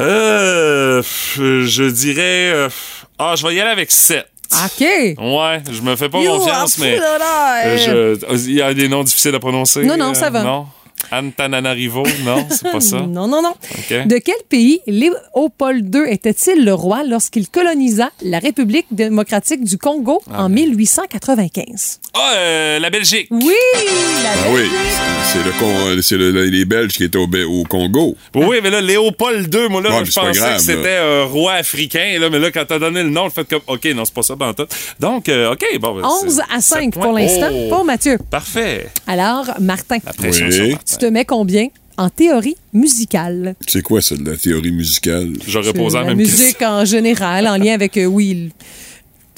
Euh, 0.00 1.02
je 1.36 1.90
dirais. 1.90 2.50
euh, 2.52 2.68
Ah, 3.18 3.34
je 3.36 3.46
vais 3.46 3.54
y 3.54 3.60
aller 3.60 3.70
avec 3.70 3.90
7. 3.90 4.26
OK. 4.52 4.80
Ouais, 4.80 5.62
je 5.70 5.80
me 5.82 5.94
fais 5.96 6.08
pas 6.08 6.18
confiance, 6.24 6.78
mais. 6.78 6.98
euh, 7.88 8.16
Il 8.32 8.52
y 8.52 8.62
a 8.62 8.74
des 8.74 8.88
noms 8.88 9.04
difficiles 9.04 9.34
à 9.34 9.38
prononcer. 9.38 9.82
Non, 9.84 9.96
non, 9.96 10.10
euh, 10.10 10.14
ça 10.14 10.30
va. 10.30 10.42
Non? 10.42 10.66
Antananarivo, 11.12 12.02
non, 12.24 12.46
c'est 12.50 12.70
pas 12.70 12.80
ça? 12.80 13.00
Non, 13.00 13.26
non, 13.28 13.42
non. 13.42 13.54
De 14.06 14.18
quel 14.18 14.34
pays 14.48 14.80
Léopold 14.86 15.94
II 15.94 16.02
était-il 16.12 16.64
le 16.64 16.74
roi 16.74 17.02
lorsqu'il 17.04 17.48
colonisa 17.48 18.10
la 18.22 18.38
République 18.38 18.86
démocratique 18.90 19.64
du 19.64 19.78
Congo 19.78 20.22
Ah, 20.32 20.44
en 20.44 20.48
1895? 20.48 22.00
Ah, 22.14 22.32
euh, 22.36 22.78
la 22.78 22.90
Belgique. 22.90 23.28
Oui! 23.30 23.54
La 24.22 24.30
Ah 24.30 24.34
oui, 24.50 24.60
Belgique. 24.60 24.72
c'est 25.24 25.38
c'est 25.40 25.44
le, 25.44 25.52
Con- 25.58 26.02
c'est 26.02 26.16
le- 26.16 26.44
les 26.46 26.64
Belges 26.64 26.92
qui 26.92 27.04
étaient 27.04 27.18
au, 27.18 27.64
Congo. 27.68 28.16
Oui, 28.34 28.58
mais 28.62 28.70
là, 28.70 28.80
Léopold 28.80 29.52
II, 29.54 29.68
moi, 29.70 29.80
là, 29.80 29.90
Ouais, 29.98 30.04
je 30.04 30.12
pensais 30.12 30.38
grave, 30.38 30.56
que 30.56 30.62
c'était 30.62 30.96
un 30.96 31.24
roi 31.24 31.52
africain, 31.54 32.18
là, 32.18 32.28
mais 32.30 32.38
là, 32.38 32.50
quand 32.50 32.64
t'as 32.66 32.78
donné 32.78 33.02
le 33.02 33.10
nom, 33.10 33.24
le 33.24 33.30
fait 33.30 33.44
comme, 33.48 33.60
OK, 33.66 33.84
non, 33.94 34.04
c'est 34.04 34.14
pas 34.14 34.22
ça, 34.22 34.34
ben, 34.36 34.52
tout. 34.54 34.66
Donc, 34.98 35.28
euh, 35.28 35.52
OK, 35.52 35.64
bon. 35.80 35.94
ben, 36.00 36.04
11 36.04 36.34
c'est- 36.36 36.54
à 36.54 36.60
5 36.60 36.94
sept 36.94 37.02
pour 37.02 37.12
l'instant 37.12 37.48
Oh, 37.52 37.68
pour 37.68 37.84
Mathieu. 37.84 38.18
Parfait. 38.30 38.88
Alors, 39.06 39.46
Martin, 39.60 39.98
La 40.04 40.12
pression 40.12 40.46
Oui. 40.46 40.52
sur 40.52 40.68
Martin. 40.70 40.96
Te 41.00 41.06
mets 41.06 41.24
combien 41.24 41.68
en 41.96 42.10
théorie 42.10 42.56
musicale? 42.72 43.54
C'est 43.66 43.82
quoi, 43.82 44.00
ça, 44.00 44.16
de 44.16 44.30
la 44.30 44.36
théorie 44.36 44.72
musicale? 44.72 45.32
J'aurais 45.46 45.72
posé 45.72 45.96
la 45.96 46.02
la 46.02 46.08
même 46.10 46.18
musique 46.18 46.58
question. 46.58 46.68
en 46.68 46.84
général, 46.84 47.48
en 47.48 47.56
lien 47.56 47.74
avec, 47.74 47.96
euh, 47.96 48.04
oui, 48.04 48.50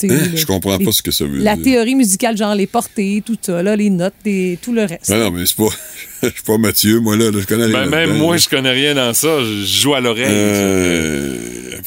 le- 0.09 0.19
tu 0.19 0.25
sais, 0.25 0.31
le- 0.31 0.37
Je 0.37 0.47
comprends 0.47 0.77
les- 0.77 0.85
pas 0.85 0.93
ce 0.93 1.03
que 1.03 1.11
ça 1.11 1.25
veut 1.25 1.39
La 1.39 1.57
dire. 1.57 1.65
théorie 1.65 1.95
musicale, 1.95 2.37
genre 2.37 2.55
les 2.55 2.67
portées, 2.67 3.23
tout 3.25 3.37
ça, 3.41 3.63
là, 3.63 3.77
les 3.77 3.91
notes, 3.91 4.15
les- 4.25 4.59
tout 4.63 4.73
le 4.73 4.83
reste. 4.83 5.09
Non, 5.11 5.19
non, 5.19 5.31
mais 5.31 5.45
c'est 5.47 5.57
pas. 5.57 5.69
Je 6.23 6.29
suis 6.29 6.43
pas 6.47 6.57
Mathieu, 6.57 7.01
moi, 7.01 7.17
là, 7.17 7.33
là, 7.33 7.39
je 7.41 7.47
connais 7.49 7.65
rien. 7.65 7.87
Ben, 7.87 7.91
même 7.91 8.17
moi, 8.17 8.37
je 8.37 8.49
connais 8.49 8.71
rien 8.71 8.95
dans 8.95 9.13
ça. 9.13 9.41
Je 9.43 9.65
joue 9.67 9.93
à 9.95 10.01
l'oreille. 10.01 10.25
Euh, 10.29 11.37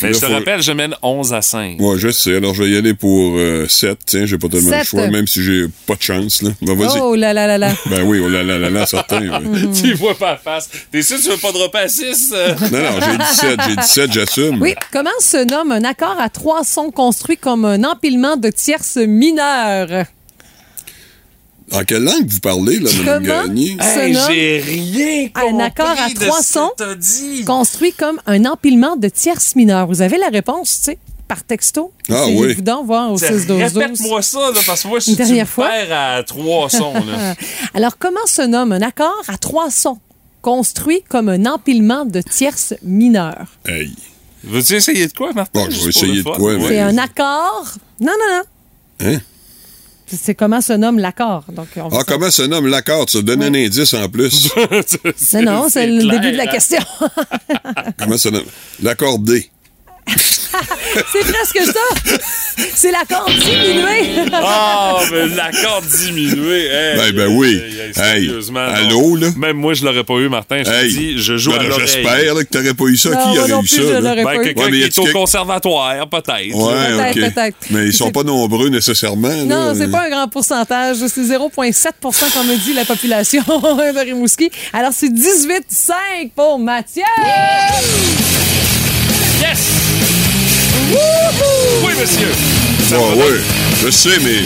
mais 0.01 0.09
là, 0.09 0.13
je 0.13 0.19
te 0.19 0.25
faut- 0.25 0.33
rappelle, 0.33 0.61
je 0.61 0.71
mène 0.73 0.93
11 1.01 1.33
à 1.33 1.41
5. 1.41 1.79
Ouais, 1.79 1.97
je 1.97 2.09
sais. 2.09 2.35
Alors, 2.35 2.53
je 2.53 2.63
vais 2.63 2.69
y 2.71 2.75
aller 2.75 2.93
pour 2.93 3.39
7. 3.69 3.97
Tiens, 4.05 4.25
j'ai 4.25 4.37
pas 4.37 4.49
tellement 4.49 4.71
le 4.71 4.77
Sept. 4.79 4.87
choix, 4.87 5.07
même 5.07 5.25
si 5.25 5.41
j'ai 5.41 5.67
pas 5.87 5.95
de 5.95 6.01
chance, 6.01 6.41
là. 6.41 6.49
Ben, 6.61 6.75
vas-y. 6.75 6.99
Oh 7.01 7.15
là 7.15 7.31
là 7.33 7.47
là 7.47 7.57
là. 7.57 7.73
Ben 7.85 8.03
oui, 8.03 8.19
oh 8.21 8.27
là 8.27 8.43
là 8.43 8.57
là 8.59 8.69
là, 8.69 8.85
certain. 8.85 9.21
oui. 9.21 9.69
Tu 9.81 9.93
vois 9.93 10.15
pas 10.17 10.31
la 10.31 10.37
face. 10.37 10.69
T'es 10.91 11.01
sûr 11.01 11.15
que 11.17 11.23
tu 11.23 11.29
veux 11.29 11.37
pas 11.37 11.53
dropper 11.53 11.77
à 11.77 11.87
6? 11.87 12.33
Non, 12.71 12.79
non, 12.79 12.99
j'ai 13.09 13.17
17. 13.17 13.59
J'ai 13.69 13.75
17, 13.77 14.11
j'assume. 14.13 14.61
Oui, 14.61 14.73
comment 14.91 15.09
se 15.21 15.45
nomme 15.49 15.71
un 15.71 15.83
accord 15.85 16.17
à 16.19 16.27
trois 16.29 16.65
sons 16.65 16.91
construit 16.91 17.37
comme 17.37 17.63
un 17.63 17.83
empilement 18.05 18.37
de 18.37 18.49
tierces 18.49 18.97
mineures? 18.97 20.05
En 21.71 21.83
quelle 21.83 22.03
langue 22.03 22.27
vous 22.27 22.39
parlez, 22.39 22.77
là, 22.77 22.89
Mme? 23.03 23.23
Gagné? 23.23 23.77
Hey, 23.81 24.15
j'ai 24.27 24.59
rien 24.63 25.27
compris 25.29 25.49
un 25.55 25.59
accord 25.59 25.95
à 25.97 26.09
trois 26.13 26.43
sons 26.43 26.69
que 26.77 26.83
t'as 26.83 26.93
dit. 26.95 27.43
construit 27.45 27.93
comme 27.93 28.21
un 28.27 28.45
empilement 28.45 28.95
de 28.95 29.09
tierces 29.09 29.55
mineures. 29.55 29.87
Vous 29.87 30.03
avez 30.03 30.19
la 30.19 30.27
réponse, 30.27 30.77
tu 30.77 30.91
sais, 30.91 30.97
par 31.27 31.43
texto. 31.43 31.91
Ah 32.11 32.27
oui. 32.27 32.53
vous 32.53 32.61
donc 32.61 32.85
voir 32.85 33.11
au 33.11 33.17
6 33.17 33.47
12 33.47 33.63
Répète-moi 33.75 34.21
ça, 34.21 34.51
là, 34.53 34.59
parce 34.67 34.83
que 34.83 34.87
moi, 34.87 34.99
je 35.03 35.09
Une 35.09 35.15
suis 35.15 35.25
dernière 35.25 35.49
fois. 35.49 35.69
à 35.91 36.21
trois 36.21 36.69
sons. 36.69 36.93
Là. 36.93 37.33
Alors, 37.73 37.97
comment 37.97 38.25
se 38.27 38.43
nomme 38.43 38.71
un 38.71 38.83
accord 38.83 39.23
à 39.27 39.39
trois 39.39 39.71
sons 39.71 39.97
construit 40.43 41.01
comme 41.09 41.27
un 41.29 41.47
empilement 41.47 42.05
de 42.05 42.21
tierces 42.21 42.75
mineures? 42.83 43.47
Hey. 43.67 43.91
Veux-tu 44.45 44.73
essayer 44.75 45.07
de 45.07 45.13
quoi, 45.13 45.33
Martin? 45.33 45.65
Bon, 45.65 45.69
je 45.69 45.81
vais 45.81 45.89
essayer 45.89 46.17
de 46.17 46.23
quoi, 46.23 46.57
mais- 46.57 46.67
C'est 46.67 46.79
un 46.79 46.97
accord? 46.97 47.65
Non, 47.99 48.11
non, 48.19 48.37
non. 48.37 48.43
Hein? 49.07 49.19
C'est 50.07 50.35
comment 50.35 50.61
se 50.61 50.73
nomme 50.73 50.99
l'accord? 50.99 51.43
Donc, 51.51 51.67
on 51.77 51.87
va 51.87 51.97
Ah, 51.99 52.03
comment 52.07 52.29
se 52.29 52.43
nomme 52.43 52.67
l'accord? 52.67 53.09
Ça 53.09 53.21
donne 53.23 53.41
un 53.41 53.53
indice 53.53 53.93
en 53.95 54.07
plus. 54.07 54.49
Non, 55.33 55.41
non, 55.41 55.67
c'est 55.69 55.87
le 55.87 55.99
clair, 56.01 56.19
début 56.21 56.31
de 56.33 56.37
la 56.37 56.43
hein? 56.43 56.47
question. 56.47 56.77
comment 57.97 58.17
ça 58.17 58.29
nomme? 58.31 58.45
L'accord 58.83 59.17
D. 59.19 59.49
c'est 60.07 61.19
presque 61.31 61.73
ça. 61.73 62.13
C'est 62.75 62.91
l'accord 62.91 63.27
diminué. 63.29 64.29
Ah, 64.33 64.99
mais 65.11 65.27
l'accord 65.35 65.81
diminué. 65.81 66.65
Hey, 66.67 66.97
Ben, 66.97 67.11
ben 67.15 67.27
oui. 67.35 67.61
hey, 67.63 67.79
hey, 67.79 67.85
Hey, 67.87 67.93
sérieusement, 68.25 68.65
non. 68.67 68.73
allô, 68.73 69.15
là? 69.17 69.27
Même 69.37 69.57
moi, 69.57 69.73
je 69.73 69.83
l'aurais 69.83 70.03
pas 70.03 70.13
eu, 70.15 70.29
Martin. 70.29 70.59
Je 70.59 70.63
te 70.69 70.69
Hey. 70.75 70.89
dis, 70.93 71.21
je 71.21 71.37
joue 71.37 71.51
Ben 71.51 71.59
à 71.59 71.63
l'oreille. 71.63 71.87
J'espère 71.87 72.33
que 72.35 72.43
t'aurais 72.43 72.73
pas 72.73 72.83
eu 72.85 72.97
ça. 72.97 73.09
Non, 73.09 73.17
Qui 73.33 73.39
aurait 73.39 73.49
non 73.49 73.61
eu 73.61 73.65
plus, 73.65 73.75
ça? 73.75 73.81
je 73.81 73.87
là? 73.93 73.99
l'aurais 73.99 74.15
Ben, 74.15 74.23
pas 74.23 74.35
eu. 74.35 74.41
quelqu'un 74.43 74.61
Ouais, 74.63 74.71
mais 74.71 74.77
y 74.77 74.89
qui 74.89 74.99
est 75.01 75.09
au 75.09 75.11
conservatoire, 75.11 76.09
peut-être. 76.09 76.55
Ouais, 76.55 77.13
Peut-être, 77.13 77.17
OK. 77.27 77.33
peut-être. 77.33 77.57
Mais 77.71 77.85
ils 77.87 77.93
sont 77.93 78.11
pas 78.11 78.23
nombreux 78.23 78.69
nécessairement. 78.69 79.33
Non, 79.45 79.73
c'est 79.75 79.89
pas 79.91 80.05
un 80.05 80.09
grand 80.09 80.27
pourcentage. 80.27 80.97
C'est 81.07 81.21
0,7% 81.23 82.31
comme 82.33 82.47
me 82.47 82.55
dit 82.63 82.73
la 82.73 82.85
population 82.85 83.43
de 83.47 83.99
Rimouski. 83.99 84.49
Alors, 84.73 84.91
c'est 84.93 85.09
18,5 85.09 86.31
pour 86.35 86.59
Mathieu. 86.59 87.03
Yes! 89.41 89.84
Oui, 90.91 91.93
monsieur. 91.99 92.27
Ça 92.87 92.97
Ah, 92.99 93.15
va 93.15 93.15
ouais. 93.15 93.41
Je 93.85 93.91
sais, 93.91 94.17
mais 94.23 94.37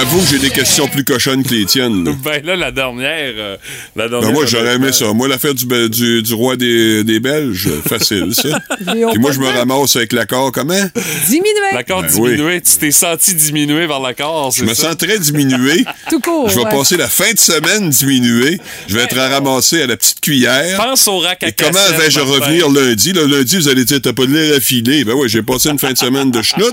avoue 0.00 0.20
que 0.20 0.26
j'ai 0.30 0.38
des 0.38 0.50
questions 0.50 0.86
plus 0.86 1.02
cochonnes 1.02 1.42
que 1.42 1.52
les 1.52 1.66
tiennes. 1.66 2.04
là. 2.04 2.12
Ben 2.22 2.40
là, 2.44 2.54
la 2.54 2.70
dernière. 2.70 3.32
euh, 3.36 3.56
la 3.96 4.08
dernière 4.08 4.28
Ben 4.28 4.34
moi, 4.34 4.46
j'aurais 4.46 4.74
aimé 4.76 4.92
ça. 4.92 5.12
Moi, 5.12 5.26
l'affaire 5.26 5.52
du, 5.52 5.66
be- 5.66 5.88
du, 5.88 6.22
du 6.22 6.32
roi 6.32 6.54
des, 6.54 7.02
des 7.02 7.18
Belges, 7.18 7.68
facile, 7.88 8.32
ça. 8.34 8.60
Puis 8.78 9.18
moi, 9.18 9.32
je 9.32 9.40
me 9.40 9.48
ramasse 9.48 9.96
avec 9.96 10.12
l'accord 10.12 10.52
comment? 10.52 10.88
Diminué. 11.26 11.50
L'accord 11.72 12.02
Ben 12.02 12.08
diminué, 12.08 12.60
tu 12.60 12.76
t'es 12.78 12.92
senti 12.92 13.34
diminué 13.34 13.88
vers 13.88 13.98
l'accord, 13.98 14.52
Je 14.56 14.62
me 14.64 14.74
sens 14.74 14.96
très 14.96 15.18
diminué. 15.18 15.84
Tout 16.08 16.20
court. 16.20 16.48
Je 16.48 16.54
vais 16.60 16.64
ouais. 16.64 16.70
passer 16.70 16.96
la 16.96 17.08
fin 17.08 17.32
de 17.32 17.38
semaine 17.38 17.90
diminué. 17.90 18.60
Je 18.86 18.96
vais 18.96 19.02
être 19.02 19.18
à 19.18 19.28
ramasser 19.28 19.82
à 19.82 19.86
la 19.88 19.96
petite 19.96 20.20
cuillère. 20.20 20.76
Pense 20.78 21.08
au 21.08 21.18
rack 21.18 21.42
à 21.42 21.48
Et 21.48 21.52
comment 21.52 21.80
vais-je 21.98 22.20
revenir 22.20 22.70
lundi? 22.70 23.12
Le 23.12 23.26
lundi, 23.26 23.56
vous 23.56 23.66
allez 23.68 23.84
dire, 23.84 24.00
t'as 24.00 24.12
pas 24.12 24.26
de 24.26 24.32
l'air 24.32 24.56
affilé. 24.58 25.04
Ben 25.04 25.14
oui, 25.14 25.28
j'ai 25.28 25.42
passé 25.42 25.68
une 25.70 25.80
fin 25.80 25.92
de 25.92 25.98
semaine 25.98 26.30
de 26.30 26.42
schnout. 26.42 26.72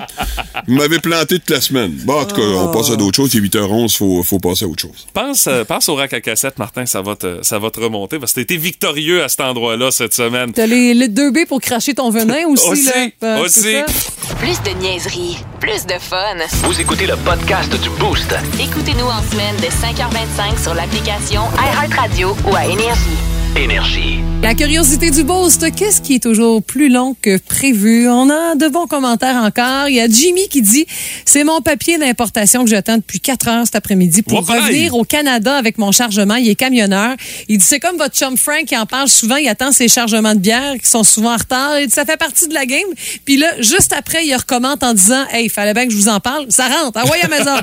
Vous 0.67 0.75
m'avez 0.75 0.99
planté 0.99 1.39
toute 1.39 1.49
la 1.49 1.62
semaine. 1.62 1.91
Bon, 2.05 2.11
en 2.19 2.26
tout 2.26 2.36
cas, 2.36 2.41
on 2.41 2.67
passe 2.69 2.91
à 2.91 2.95
d'autres 2.95 3.15
choses. 3.15 3.34
Il 3.34 3.45
est 3.45 3.47
8h11, 3.50 3.97
faut, 3.97 4.24
faut 4.24 4.39
passer 4.39 4.65
à 4.65 4.67
autre 4.67 4.82
chose. 4.82 5.08
Pense, 5.13 5.47
euh, 5.47 5.63
pense 5.63 5.89
au 5.89 5.95
rack 5.95 6.13
à 6.13 6.21
cassette, 6.21 6.58
Martin, 6.60 6.86
ça 6.86 7.02
va 7.02 7.15
te, 7.15 7.41
ça 7.43 7.60
va 7.60 7.69
te 7.69 7.80
remonter 7.80 8.19
parce 8.19 8.32
que 8.32 8.36
t'as 8.36 8.41
été 8.43 8.58
victorieux 8.58 9.24
à 9.24 9.30
cet 9.30 9.41
endroit-là 9.41 9.91
cette 9.91 10.13
semaine. 10.13 10.52
T'as 10.54 10.65
les, 10.67 10.93
les 10.93 11.08
deux 11.08 11.32
B 11.32 11.45
pour 11.47 11.62
cracher 11.62 11.93
ton 11.93 12.10
venin 12.10 12.45
aussi. 12.47 12.69
Aussi, 12.69 12.86
là? 12.86 13.08
Euh, 13.24 13.43
aussi. 13.43 13.62
c'est. 13.62 13.86
Plus 14.39 14.62
de 14.63 14.78
niaiserie, 14.80 15.38
plus 15.60 15.86
de 15.86 16.00
fun. 16.00 16.17
Vous 16.63 16.80
écoutez 16.80 17.06
le 17.06 17.15
podcast 17.17 17.71
du 17.82 17.89
Boost. 18.00 18.34
Écoutez-nous 18.60 19.06
en 19.06 19.21
semaine 19.32 19.56
de 19.58 19.67
5h25 19.67 20.62
sur 20.62 20.74
l'application 20.74 21.41
iHeartRadio 21.58 22.36
ou 22.50 22.56
à 22.56 22.65
Énergie. 22.65 23.17
Énergie. 23.56 24.19
La 24.41 24.56
curiosité 24.56 25.12
du 25.12 25.23
boost, 25.23 25.73
qu'est-ce 25.75 26.01
qui 26.01 26.15
est 26.15 26.23
toujours 26.23 26.63
plus 26.63 26.89
long 26.89 27.15
que 27.21 27.38
prévu? 27.38 28.10
On 28.10 28.27
a 28.32 28.56
de 28.56 28.67
bons 28.69 28.88
commentaires 28.88 29.36
encore. 29.36 29.88
Il 29.88 29.95
y 29.95 30.01
a 30.01 30.08
Jimmy 30.10 30.47
qui 30.49 30.63
dit 30.63 30.88
C'est 31.25 31.43
mon 31.43 31.62
papier 31.62 31.99
d'importation 31.99 32.63
que 32.63 32.69
j'attends 32.71 32.97
depuis 32.97 33.19
4 33.19 33.47
heures 33.47 33.65
cet 33.65 33.75
après-midi 33.75 34.23
pour 34.23 34.39
revenir 34.45 34.95
au 34.95 35.04
Canada 35.04 35.56
avec 35.56 35.77
mon 35.77 35.91
chargement. 35.91 36.36
Il 36.36 36.49
est 36.49 36.56
camionneur. 36.56 37.15
Il 37.49 37.60
dit 37.60 37.65
C'est 37.65 37.80
comme 37.80 37.97
votre 37.97 38.15
chum 38.17 38.36
Frank 38.36 38.65
qui 38.65 38.75
en 38.75 38.88
parle 38.88 39.08
souvent. 39.10 39.36
Il 39.36 39.47
attend 39.47 39.71
ses 39.71 39.88
chargements 39.88 40.34
de 40.34 40.39
bière 40.39 40.73
qui 40.82 40.89
sont 40.89 41.04
souvent 41.04 41.34
en 41.36 41.38
retard. 41.38 41.80
Il 41.80 41.86
dit 41.88 41.93
Ça 41.93 42.04
fait 42.06 42.17
partie 42.17 42.47
de 42.47 42.56
la 42.56 42.65
game. 42.65 42.82
Puis 43.25 43.38
là, 43.38 43.47
juste 43.62 43.93
après, 43.93 44.25
il 44.25 44.36
recommande 44.36 44.84
en 44.84 44.95
disant 44.95 45.23
Hey, 45.32 45.45
il 45.45 45.49
fallait 45.49 45.75
bien 45.75 45.86
que 45.86 45.91
je 45.91 45.97
vous 45.97 46.10
en 46.10 46.19
parle. 46.19 46.47
Ça 46.49 46.67
rentre. 46.67 46.99
Envoyez 46.99 47.23
à 47.23 47.27
la 47.27 47.38
maison. 47.38 47.56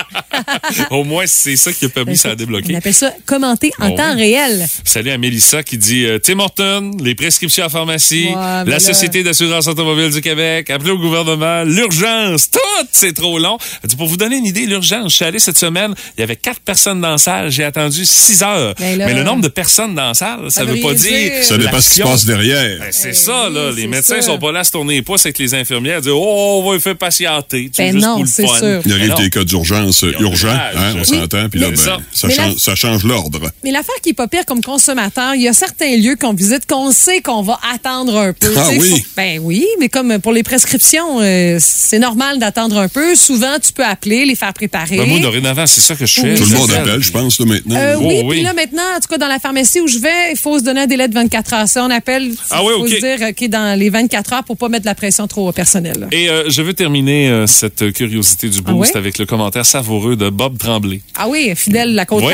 Au 0.90 1.04
moins, 1.04 1.24
c'est 1.26 1.56
ça 1.56 1.72
qui 1.72 1.86
a 1.86 1.88
permis 1.88 2.18
ça 2.18 2.28
à 2.28 2.32
On 2.32 2.36
débloquer. 2.36 2.76
appelle 2.76 2.92
ça 2.94 3.12
commenter 3.24 3.72
en 3.80 3.88
Bon. 3.88 3.96
temps 3.96 4.14
réel. 4.14 4.66
Salut 4.84 5.10
à 5.10 5.16
Mélissa 5.18 5.62
qui 5.62 5.78
dit 5.78 6.06
euh, 6.18 6.20
Tim 6.22 6.38
Horton, 6.40 6.90
les 7.02 7.14
prescriptions 7.14 7.64
en 7.64 7.68
pharmacie, 7.68 8.26
Ouais, 8.28 8.34
la 8.34 8.64
là- 8.64 8.80
Société 8.80 9.22
d'assurance 9.22 9.66
automobile 9.66 10.10
du 10.10 10.20
Québec, 10.20 10.70
appeler 10.70 10.90
au 10.90 10.98
gouvernement, 10.98 11.62
l'urgence, 11.64 12.50
tout, 12.50 12.58
c'est 12.92 13.12
trop 13.14 13.38
long. 13.38 13.58
Pour 13.96 14.06
vous 14.08 14.16
donner 14.16 14.36
une 14.36 14.46
idée, 14.46 14.66
l'urgence, 14.66 15.12
je 15.12 15.16
suis 15.16 15.24
allé 15.24 15.38
cette 15.38 15.58
semaine, 15.58 15.94
il 16.16 16.20
y 16.20 16.22
avait 16.22 16.36
quatre 16.36 16.60
personnes 16.60 17.00
dans 17.00 17.10
la 17.12 17.18
salle, 17.18 17.50
j'ai 17.50 17.64
attendu 17.64 18.04
six 18.04 18.42
heures. 18.42 18.74
Mais 18.80 18.96
Mais, 18.96 19.06
là- 19.06 19.14
le 19.14 19.22
nombre 19.24 19.42
de 19.42 19.48
personnes 19.48 19.94
dans 19.94 20.08
la 20.08 20.14
salle, 20.14 20.50
ça, 20.50 20.64
veut 20.64 20.74
veut 20.74 20.80
pas 20.82 20.94
dire... 20.94 21.44
Ça 21.44 21.56
dépend 21.58 21.80
ce 21.80 21.88
qui 21.90 21.94
se 21.96 22.02
passe 22.02 22.24
derrière. 22.24 22.78
Ben, 22.80 22.88
c'est 22.90 23.14
ça, 23.14 23.48
là. 23.48 23.70
oui, 23.70 23.76
Les 23.76 23.86
médecins 23.86 24.16
ça. 24.16 24.22
sont 24.22 24.38
pas 24.38 24.52
là 24.52 24.60
à 24.60 24.64
se 24.64 24.72
tourner 24.72 24.94
les 24.94 25.02
pouces 25.02 25.24
avec 25.26 25.38
les 25.38 25.54
infirmières, 25.54 26.00
dire 26.00 26.16
Oh, 26.16 26.60
on 26.62 26.68
va 26.68 26.74
lui 26.74 26.80
faire 26.80 26.96
patienter. 26.96 27.70
Tu 27.74 27.82
Ben 27.82 27.96
non, 27.96 28.24
c'est 28.26 28.46
sûr. 28.46 28.80
Il 28.84 28.92
arrive 28.92 29.08
Ben 29.14 29.16
des 29.24 29.30
cas 29.30 29.44
d'urgence 29.44 30.02
urgents, 30.02 30.48
hein, 30.48 30.92
on 30.94 31.00
âges. 31.00 31.06
s'entend, 31.06 31.48
puis 31.48 31.60
là, 31.60 31.68
Oui, 31.68 31.74
ben, 31.76 31.98
ça. 32.12 32.28
ça, 32.28 32.28
ça 32.56 32.74
change 32.74 33.04
l'ordre. 33.04 33.40
Mais 33.64 33.70
l'affaire 33.70 33.94
qui 34.02 34.10
est 34.10 34.14
pas 34.14 34.28
pire 34.28 34.44
comme 34.46 34.62
consommateur, 34.62 35.34
il 35.34 35.42
y 35.42 35.48
a 35.48 35.52
certains 35.52 35.96
lieux 35.96 36.07
qu'on 36.16 36.32
visite 36.32 36.66
qu'on 36.66 36.90
sait 36.92 37.20
qu'on 37.20 37.42
va 37.42 37.58
attendre 37.74 38.16
un 38.16 38.32
peu. 38.32 38.52
Ah 38.56 38.68
oui? 38.78 39.04
ben 39.16 39.40
oui, 39.42 39.66
mais 39.80 39.88
comme 39.88 40.18
pour 40.20 40.32
les 40.32 40.42
prescriptions, 40.42 41.20
euh, 41.20 41.56
c'est 41.60 41.98
normal 41.98 42.38
d'attendre 42.38 42.78
un 42.78 42.88
peu. 42.88 43.14
Souvent, 43.14 43.58
tu 43.62 43.72
peux 43.72 43.84
appeler, 43.84 44.24
les 44.24 44.34
faire 44.34 44.52
préparer. 44.52 44.96
Ben, 44.96 45.08
moi, 45.08 45.18
dorénavant, 45.20 45.66
c'est 45.66 45.80
ça 45.80 45.94
que 45.94 46.06
je 46.06 46.20
fais. 46.20 46.34
Tout 46.34 46.44
le 46.44 46.56
monde 46.58 46.70
appelle, 46.72 47.02
je 47.02 47.12
pense, 47.12 47.38
là, 47.40 47.46
maintenant. 47.46 47.76
Euh, 47.76 47.94
Oh, 47.98 48.02
oui, 48.04 48.20
oui. 48.24 48.28
puis 48.36 48.42
là 48.42 48.52
maintenant, 48.52 48.82
en 48.96 49.00
tout 49.00 49.08
cas 49.08 49.18
dans 49.18 49.26
la 49.28 49.38
pharmacie 49.38 49.80
où 49.80 49.88
je 49.88 49.98
vais, 49.98 50.30
il 50.32 50.36
faut 50.38 50.58
se 50.58 50.64
donner 50.64 50.82
un 50.82 50.86
délai 50.86 51.08
de 51.08 51.14
24 51.14 51.52
heures. 51.54 51.68
Ça, 51.68 51.84
on 51.84 51.90
appelle, 51.90 52.24
il 52.24 52.36
Ah 52.50 52.62
oui, 52.64 52.72
faut 52.76 52.82
OK. 52.84 52.88
se 52.90 52.96
dire 53.00 53.28
OK 53.28 53.48
dans 53.48 53.78
les 53.78 53.90
24 53.90 54.32
heures 54.34 54.44
pour 54.44 54.56
pas 54.56 54.68
mettre 54.68 54.82
de 54.84 54.88
la 54.88 54.94
pression 54.94 55.26
trop 55.26 55.48
au 55.48 55.52
personnel. 55.52 55.98
là. 56.00 56.06
Et 56.12 56.28
euh, 56.28 56.48
je 56.48 56.62
veux 56.62 56.74
terminer 56.74 57.28
euh, 57.28 57.46
cette 57.46 57.92
curiosité 57.92 58.48
du 58.48 58.58
Ah 58.64 58.70
boost 58.70 58.92
ouais? 58.94 58.98
avec 58.98 59.18
le 59.18 59.26
commentaire 59.26 59.66
savoureux 59.66 60.16
de 60.16 60.30
Bob 60.30 60.58
Tremblay. 60.58 61.00
Ah 61.16 61.28
oui, 61.28 61.52
fidèle 61.56 61.94
la 61.94 62.04
côte. 62.06 62.24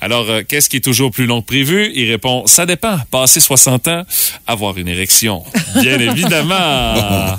Alors, 0.00 0.28
euh, 0.30 0.42
qu'est-ce 0.46 0.68
qui 0.68 0.78
est 0.78 0.80
toujours 0.80 1.10
plus 1.10 1.26
long 1.26 1.40
que 1.42 1.46
prévu? 1.46 1.90
Il 1.94 2.10
répond, 2.10 2.44
ça 2.46 2.66
dépend. 2.66 2.96
Passer 3.22 3.38
60 3.38 3.86
ans, 3.86 4.02
avoir 4.48 4.76
une 4.78 4.88
érection. 4.88 5.44
Bien 5.80 5.96
évidemment. 6.10 7.38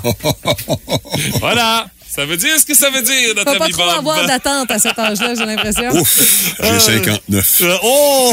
voilà. 1.40 1.86
Ça 2.08 2.24
veut 2.24 2.38
dire 2.38 2.58
ce 2.58 2.64
que 2.64 2.74
ça 2.74 2.88
veut 2.88 3.02
dire, 3.02 3.34
notre 3.36 3.52
Faut 3.52 3.58
pas 3.58 3.64
ami 3.66 3.72
trop 3.74 3.82
Bob. 3.84 3.98
avoir 3.98 4.26
d'attente 4.26 4.70
à 4.70 4.78
cet 4.78 4.98
âge-là, 4.98 5.34
j'ai 5.36 5.44
l'impression. 5.44 5.90
Ouf, 5.94 6.54
j'ai 6.62 6.80
59. 6.80 7.60
Euh, 7.62 7.76
oh! 7.82 8.32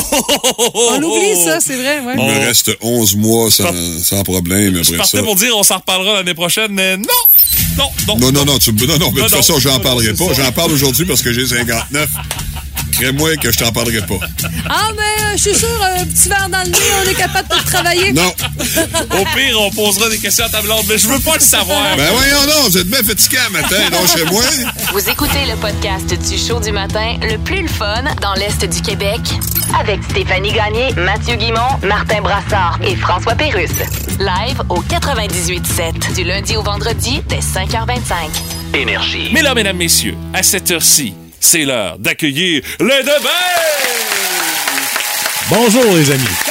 On 0.93 1.03
oublie 1.03 1.35
ça, 1.43 1.59
c'est 1.59 1.75
vrai, 1.75 1.99
ouais. 1.99 2.13
Il 2.17 2.23
me 2.23 2.45
reste 2.45 2.71
11 2.79 3.15
mois 3.17 3.51
sans, 3.51 3.73
sans 4.01 4.23
problème 4.23 4.75
Je 4.75 4.81
après 4.81 4.97
partais 4.97 5.17
ça. 5.17 5.23
pour 5.23 5.35
dire 5.35 5.57
on 5.57 5.63
s'en 5.63 5.75
reparlera 5.77 6.13
l'année 6.13 6.35
prochaine, 6.35 6.71
mais 6.71 6.95
non! 6.95 7.03
Non, 7.77 7.89
non. 8.07 8.17
Non, 8.17 8.31
non, 8.31 8.45
non, 8.45 8.59
tu- 8.59 8.71
non, 8.71 8.85
non, 8.85 8.87
mais 8.87 8.97
de 8.97 9.01
Non, 9.01 9.09
toute 9.11 9.17
non. 9.23 9.27
façon, 9.29 9.59
j'en 9.59 9.71
Non, 9.71 9.77
non, 9.77 9.83
parlerai 9.83 10.13
pas. 10.13 10.33
J'en 10.37 10.51
parle 10.53 10.71
aujourd'hui 10.71 11.05
parce 11.05 11.21
que 11.21 11.33
j'ai 11.33 11.45
59. 11.47 12.07
Crée-moi 13.01 13.35
que 13.37 13.51
je 13.51 13.57
t'en 13.57 13.71
parlerai 13.71 14.01
pas. 14.01 14.19
Ah, 14.69 14.89
mais 14.95 15.23
euh, 15.23 15.31
je 15.31 15.41
suis 15.41 15.55
sûr, 15.55 15.67
un 15.99 16.05
petit 16.05 16.29
verre 16.29 16.47
dans 16.49 16.59
le 16.59 16.69
nez, 16.69 16.77
on 17.03 17.09
est 17.09 17.15
capable 17.15 17.49
de 17.49 17.65
travailler. 17.65 18.13
Non. 18.13 18.31
Au 19.19 19.25
pire, 19.35 19.59
on 19.59 19.71
posera 19.71 20.07
des 20.07 20.19
questions 20.19 20.45
à 20.45 20.49
table 20.49 20.71
ronde, 20.71 20.85
mais 20.87 20.99
je 20.99 21.07
veux 21.07 21.19
pas 21.19 21.33
le 21.33 21.39
savoir. 21.39 21.97
Ben 21.97 22.11
voyons 22.13 22.45
non, 22.45 22.69
vous 22.69 22.77
êtes 22.77 22.87
bien 22.87 23.01
fatigué 23.01 23.39
à 23.39 23.49
matin, 23.49 23.77
non, 23.91 24.05
chez 24.05 24.23
moi. 24.25 24.43
Vous 24.93 25.09
écoutez 25.09 25.45
le 25.49 25.55
podcast 25.55 26.13
du 26.13 26.37
show 26.37 26.59
du 26.59 26.71
matin 26.71 27.15
le 27.23 27.39
plus 27.39 27.63
le 27.63 27.67
fun 27.69 28.03
dans 28.21 28.35
l'Est 28.35 28.63
du 28.63 28.81
Québec 28.83 29.19
avec 29.79 30.03
Stéphanie 30.03 30.51
Gagné, 30.51 30.93
Mathieu 30.93 31.37
Guimont, 31.37 31.79
Martin 31.81 32.21
Brassard 32.21 32.79
et 32.83 32.95
François 32.95 33.33
Pérusse. 33.33 33.79
Live 34.19 34.61
au 34.69 34.79
98.7 34.83 36.13
du 36.13 36.23
lundi 36.23 36.55
au 36.55 36.61
vendredi 36.61 37.21
dès 37.27 37.39
5h25. 37.39 38.75
Énergie. 38.75 39.31
Mais 39.33 39.41
là, 39.41 39.55
mesdames, 39.55 39.77
messieurs, 39.77 40.15
à 40.33 40.43
cette 40.43 40.69
heure-ci, 40.69 41.15
c'est 41.41 41.65
l'heure 41.65 41.97
d'accueillir 41.99 42.61
les 42.79 43.03
deux 43.03 43.11
Bonjour, 45.49 45.83
les 45.95 46.09
amis. 46.11 46.50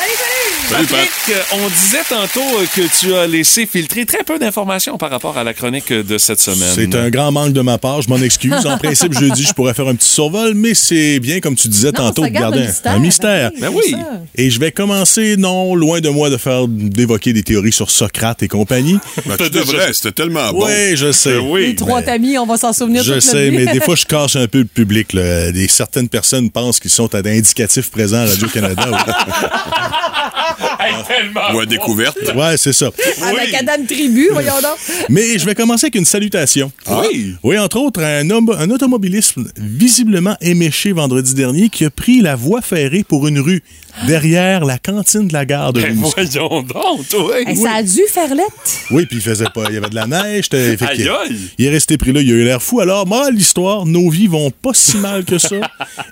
Salut, 0.71 0.87
Pat. 0.87 1.01
Patrick, 1.01 1.37
on 1.53 1.69
disait 1.69 2.05
tantôt 2.09 2.65
que 2.77 3.01
tu 3.01 3.13
as 3.15 3.27
laissé 3.27 3.67
filtrer 3.67 4.07
très 4.07 4.23
peu 4.23 4.39
d'informations 4.39 4.99
par 4.99 5.11
rapport 5.11 5.37
à 5.37 5.43
la 5.43 5.53
chronique 5.53 5.93
de 5.93 6.17
cette 6.17 6.39
semaine. 6.39 6.69
C'est 6.73 6.95
un 6.95 7.11
grand 7.11 7.33
manque 7.33 7.53
de 7.53 7.61
ma 7.61 7.77
part, 7.79 8.03
je 8.03 8.09
m'en 8.09 8.19
excuse. 8.19 8.67
En 8.67 8.79
principe, 8.79 9.19
jeudi, 9.19 9.45
je 9.45 9.53
pourrais 9.53 9.75
faire 9.75 9.89
un 9.89 9.97
petit 9.97 10.09
survol, 10.09 10.55
mais 10.55 10.75
c'est 10.75 11.19
bien, 11.19 11.41
comme 11.41 11.57
tu 11.57 11.67
disais 11.67 11.89
Non, 11.89 12.05
tantôt, 12.05 12.23
de 12.23 12.29
garde 12.29 12.55
garder 12.55 12.61
un 12.61 12.67
mystère. 12.67 12.93
un 12.93 12.99
mystère. 12.99 13.51
Ben 13.61 13.73
c'est 13.73 13.95
oui. 13.95 13.97
Et 14.37 14.51
je 14.51 14.61
vais 14.61 14.71
commencer, 14.71 15.37
non, 15.37 15.75
loin 15.75 16.01
de 16.01 16.09
moi, 16.09 16.31
de 16.31 16.37
faire 16.37 16.69
d'évoquer 16.69 17.33
des 17.33 17.43
théories 17.43 17.73
sur 17.73 17.91
Socrate 17.91 18.43
et 18.43 18.49
compagnie. 18.49 18.99
Ben, 19.27 19.37
tu 19.37 19.51
devrais, 19.51 19.93
c'était 19.93 20.13
tellement 20.13 20.51
bon. 20.51 20.67
Oui, 20.67 20.97
je 20.97 21.13
sais. 21.13 21.31
Euh, 21.31 21.41
oui. 21.41 21.69
Les 21.69 21.75
trois 21.75 22.01
amis, 22.09 22.39
on 22.39 22.47
va 22.47 22.57
s'en 22.57 22.73
souvenir 22.73 23.03
Je 23.05 23.15
toute 23.15 23.23
sais, 23.23 23.51
mais 23.51 23.67
des 23.67 23.81
fois, 23.81 23.95
je 23.97 24.07
casse 24.07 24.35
un 24.35 24.49
peu 24.49 24.59
le 24.59 24.65
public. 24.65 25.13
Là. 25.13 25.53
Des, 25.53 25.69
certaines 25.69 26.09
personnes 26.09 26.51
pensent 26.51 26.81
qu'ils 26.81 26.91
sont 26.91 27.15
à 27.15 27.19
indicatifs 27.19 27.91
présents 27.91 28.23
à 28.23 28.27
Radio-Canada. 28.27 28.89
Ou 31.55 31.61
à 31.61 31.67
découverte. 31.67 32.19
ouais, 32.35 32.57
c'est 32.57 32.73
ça. 32.73 32.91
À 33.23 33.33
la 33.33 33.47
Cadam 33.47 33.87
Tribu, 33.87 34.29
voyons 34.33 34.61
donc. 34.63 34.79
Mais 35.09 35.39
je 35.39 35.45
vais 35.45 35.55
commencer 35.55 35.87
avec 35.87 35.95
une 35.97 36.05
salutation. 36.05 36.71
Oui. 36.89 37.35
Oui, 37.43 37.59
entre 37.59 37.79
autres, 37.79 38.03
un, 38.03 38.29
homme, 38.31 38.55
un 38.59 38.71
automobiliste 38.71 39.35
visiblement 39.57 40.37
éméché 40.41 40.93
vendredi 40.93 41.35
dernier 41.35 41.69
qui 41.69 41.85
a 41.85 41.91
pris 41.91 42.21
la 42.21 42.37
voie 42.37 42.61
ferrée 42.61 43.05
pour 43.07 43.27
une 43.27 43.41
rue 43.41 43.63
derrière 44.07 44.65
la 44.65 44.79
cantine 44.79 45.29
de 45.29 45.33
la 45.33 45.45
gare 45.45 45.73
de 45.73 45.83
Ben, 45.83 45.95
voyons 45.95 46.63
donc, 46.63 47.09
toi. 47.09 47.41
Hey, 47.41 47.57
Ça 47.57 47.73
a 47.77 47.83
dû 47.83 48.01
faire 48.09 48.35
lettre. 48.35 48.51
Oui, 48.91 49.07
puis 49.07 49.17
il 49.19 49.23
faisait 49.23 49.47
pas. 49.55 49.65
Il 49.69 49.75
y 49.75 49.77
avait 49.79 49.89
de 49.91 49.95
la 49.95 50.07
neige. 50.07 50.47
fait 50.51 50.77
Aïe, 50.83 51.09
aïe. 51.09 51.37
Il 51.59 51.67
est 51.67 51.71
resté 51.71 51.97
pris 51.99 52.13
là, 52.13 52.21
il 52.21 52.31
a 52.31 52.35
eu 52.35 52.45
l'air 52.45 52.63
fou. 52.63 52.81
Alors, 52.81 53.07
moi, 53.07 53.31
l'histoire, 53.31 53.87
nos 53.87 54.11
vies 54.11 54.27
vont 54.27 54.51
pas 54.51 54.73
si 54.75 54.97
mal 54.99 55.25
que 55.25 55.39
ça. 55.39 55.57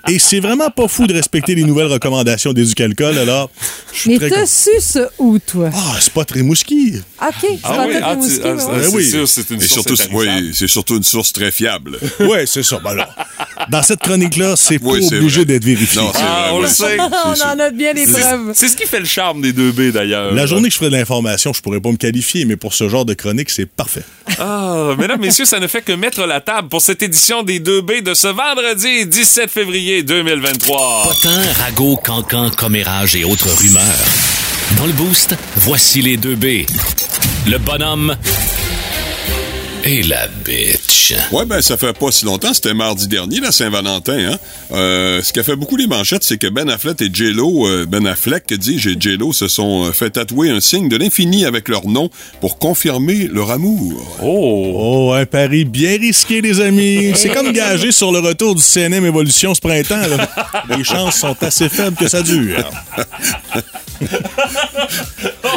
Et 0.07 0.19
c'est 0.19 0.39
vraiment 0.39 0.69
pas 0.69 0.87
fou 0.87 1.07
de 1.07 1.13
respecter 1.13 1.55
les 1.55 1.63
nouvelles 1.63 1.87
recommandations 1.87 2.53
d'éducalcool. 2.53 3.17
Alors, 3.17 3.49
je 3.93 3.99
suis 3.99 4.17
Mais 4.19 4.29
t'as 4.29 4.45
su 4.45 4.69
ça 4.79 5.09
où, 5.17 5.39
toi? 5.39 5.69
Ah, 5.73 5.95
c'est 5.99 6.13
pas 6.13 6.25
Rimouski. 6.29 6.95
OK, 7.21 7.33
c'est 7.41 7.59
Ah 7.63 7.69
pas 7.73 7.87
oui, 7.87 7.93
ah, 8.01 8.09
Rimouski, 8.11 8.39
ah, 8.43 8.55
c'est- 8.57 8.65
ouais. 8.65 8.71
Ben 8.79 8.83
c'est 8.89 8.95
oui. 8.95 9.09
sûr, 9.09 9.27
c'est 9.27 9.49
une 9.49 9.61
Et 9.61 9.67
source 9.67 9.87
surtout, 9.95 10.03
oui, 10.15 10.51
c'est 10.53 10.67
surtout 10.67 10.97
une 10.97 11.03
source 11.03 11.33
très 11.33 11.51
fiable. 11.51 11.97
Ouais, 12.19 12.45
c'est 12.45 12.63
ça. 12.63 12.79
Ben 12.83 12.93
là, 12.93 13.09
dans 13.69 13.81
cette 13.81 14.01
chronique-là, 14.01 14.55
c'est 14.55 14.77
pas 14.77 14.89
Oui, 14.89 15.05
c'est 15.07 15.17
obligé 15.17 15.45
d'être 15.45 15.63
vérifié. 15.63 16.01
Non, 16.01 16.11
c'est 16.13 16.19
Ah, 16.21 16.41
vrai, 16.41 16.49
on 16.51 16.55
oui. 16.57 16.61
le 16.63 16.67
sait. 16.67 16.97
On 17.25 17.41
en 17.53 17.59
a 17.59 17.69
bien 17.79 18.05
C'est- 18.05 18.19
preuves. 18.21 18.51
C'est 18.53 18.67
ce 18.67 18.77
qui 18.77 18.85
fait 18.85 18.99
le 18.99 19.05
charme 19.05 19.41
des 19.41 19.53
2B, 19.53 19.91
d'ailleurs. 19.91 20.33
La 20.33 20.45
journée 20.45 20.67
que 20.69 20.73
je 20.73 20.77
ferai 20.79 20.89
de 20.91 20.95
l'information, 20.97 21.53
je 21.53 21.61
pourrais 21.61 21.79
pas 21.79 21.89
me 21.91 21.97
qualifier, 21.97 22.45
mais 22.45 22.55
pour 22.55 22.73
ce 22.73 22.87
genre 22.89 23.05
de 23.05 23.13
chronique, 23.13 23.49
c'est 23.49 23.65
parfait. 23.65 24.03
Ah, 24.39 24.95
mesdames, 24.97 25.19
messieurs, 25.19 25.45
ça 25.45 25.59
ne 25.59 25.67
fait 25.67 25.81
que 25.81 25.91
mettre 25.93 26.25
la 26.25 26.41
table 26.41 26.67
pour 26.69 26.81
cette 26.81 27.01
édition 27.01 27.43
des 27.43 27.59
2B 27.59 28.01
de 28.03 28.13
ce 28.13 28.27
vendredi 28.27 29.05
17 29.07 29.49
février 29.49 30.03
2023. 30.03 31.03
Potin, 31.03 31.41
ragot, 31.63 31.97
cancan, 31.97 32.49
commérage 32.51 33.15
et 33.15 33.23
autres 33.23 33.49
rumeurs. 33.59 33.83
Dans 34.77 34.85
le 34.85 34.93
boost, 34.93 35.35
voici 35.57 36.01
les 36.01 36.17
deux 36.17 36.35
B. 36.35 36.65
Le 37.47 37.57
bonhomme 37.57 38.15
et 39.89 40.03
la 40.03 40.27
bitch. 40.45 41.15
Ouais, 41.31 41.45
ben 41.45 41.63
ça 41.63 41.75
fait 41.75 41.93
pas 41.93 42.11
si 42.11 42.23
longtemps, 42.23 42.53
c'était 42.53 42.75
mardi 42.75 43.07
dernier, 43.07 43.39
la 43.39 43.51
Saint-Valentin. 43.51 44.33
Hein? 44.33 44.37
Euh, 44.71 45.23
ce 45.23 45.33
qui 45.33 45.39
a 45.39 45.43
fait 45.43 45.55
beaucoup 45.55 45.77
les 45.77 45.87
manchettes, 45.87 46.23
c'est 46.23 46.37
que 46.37 46.45
Ben 46.45 46.69
Affleck 46.69 47.01
et 47.01 47.09
J-Lo, 47.11 47.67
euh, 47.67 47.85
Ben 47.87 48.05
Affleck 48.05 48.53
dit, 48.53 48.77
j'ai 48.77 48.95
J-Lo, 48.99 49.33
se 49.33 49.47
sont 49.47 49.85
euh, 49.85 49.91
fait 49.91 50.11
tatouer 50.11 50.51
un 50.51 50.59
signe 50.59 50.89
de 50.89 50.97
l'infini 50.97 51.43
avec 51.43 51.69
leur 51.69 51.87
nom 51.87 52.11
pour 52.39 52.59
confirmer 52.59 53.27
leur 53.31 53.49
amour. 53.49 54.17
Oh! 54.21 54.73
Oh, 54.75 55.13
un 55.13 55.25
pari 55.25 55.65
bien 55.65 55.97
risqué, 55.97 56.41
les 56.41 56.61
amis. 56.61 57.13
C'est 57.15 57.29
comme 57.29 57.51
gagé 57.51 57.91
sur 57.91 58.11
le 58.11 58.19
retour 58.19 58.53
du 58.53 58.61
CNM 58.61 59.05
Évolution 59.05 59.55
ce 59.55 59.61
printemps. 59.61 60.07
là. 60.07 60.29
Les 60.77 60.83
chances 60.83 61.15
sont 61.15 61.35
assez 61.41 61.67
faibles 61.67 61.97
que 61.97 62.07
ça 62.07 62.21
dure. 62.21 62.63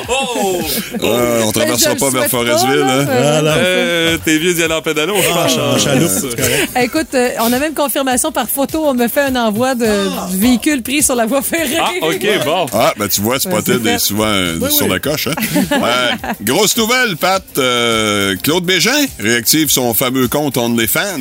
Oh! 0.09 0.61
Euh, 1.03 1.43
on 1.45 1.53
traversera 1.53 1.95
je 1.95 1.99
pas 2.01 2.11
vers 2.11 2.29
Forestville, 2.29 2.83
hein? 2.83 3.05
Voilà. 3.05 3.55
Euh, 3.57 4.19
T'es 4.25 4.39
vieux 4.39 4.55
d'y 4.55 4.63
aller 4.63 4.75
en 4.75 4.83
pédalo, 4.83 5.15
je 5.21 5.29
pense. 5.29 5.57
En 5.59 5.79
chaloupe, 5.79 6.11
c'est 6.11 6.37
correct. 6.37 6.69
Écoute, 6.83 7.15
euh, 7.15 7.31
on 7.41 7.53
a 7.53 7.59
même 7.59 7.75
confirmation 7.75 8.33
par 8.33 8.49
photo. 8.49 8.85
On 8.87 8.95
me 8.95 9.09
fait 9.09 9.23
un 9.23 9.37
envoi 9.37 9.75
de, 9.75 9.87
du 10.31 10.39
véhicule 10.39 10.83
pris 10.83 11.03
sur 11.03 11.15
la 11.15 11.27
voie 11.27 11.43
ferrée. 11.43 11.77
Ah, 11.81 11.91
OK, 12.03 12.27
bon. 12.45 12.67
Ah, 12.73 12.93
ben 12.97 13.09
tu 13.09 13.21
vois, 13.21 13.39
Spotted 13.39 13.83
fait. 13.83 13.95
est 13.95 13.99
souvent 13.99 14.25
euh, 14.27 14.59
Oui, 14.61 14.71
sur 14.73 14.87
oui. 14.87 14.93
la 14.93 14.99
coche. 14.99 15.29
Hein? 15.29 16.17
Grosse 16.43 16.77
nouvelle, 16.77 17.17
Pat. 17.17 17.43
euh, 17.59 18.35
Claude 18.43 18.65
Bégin 18.65 19.07
réactive 19.19 19.71
son 19.71 19.95
fameux 19.95 20.29
compte 20.29 20.57
OnlyFans. 20.57 21.19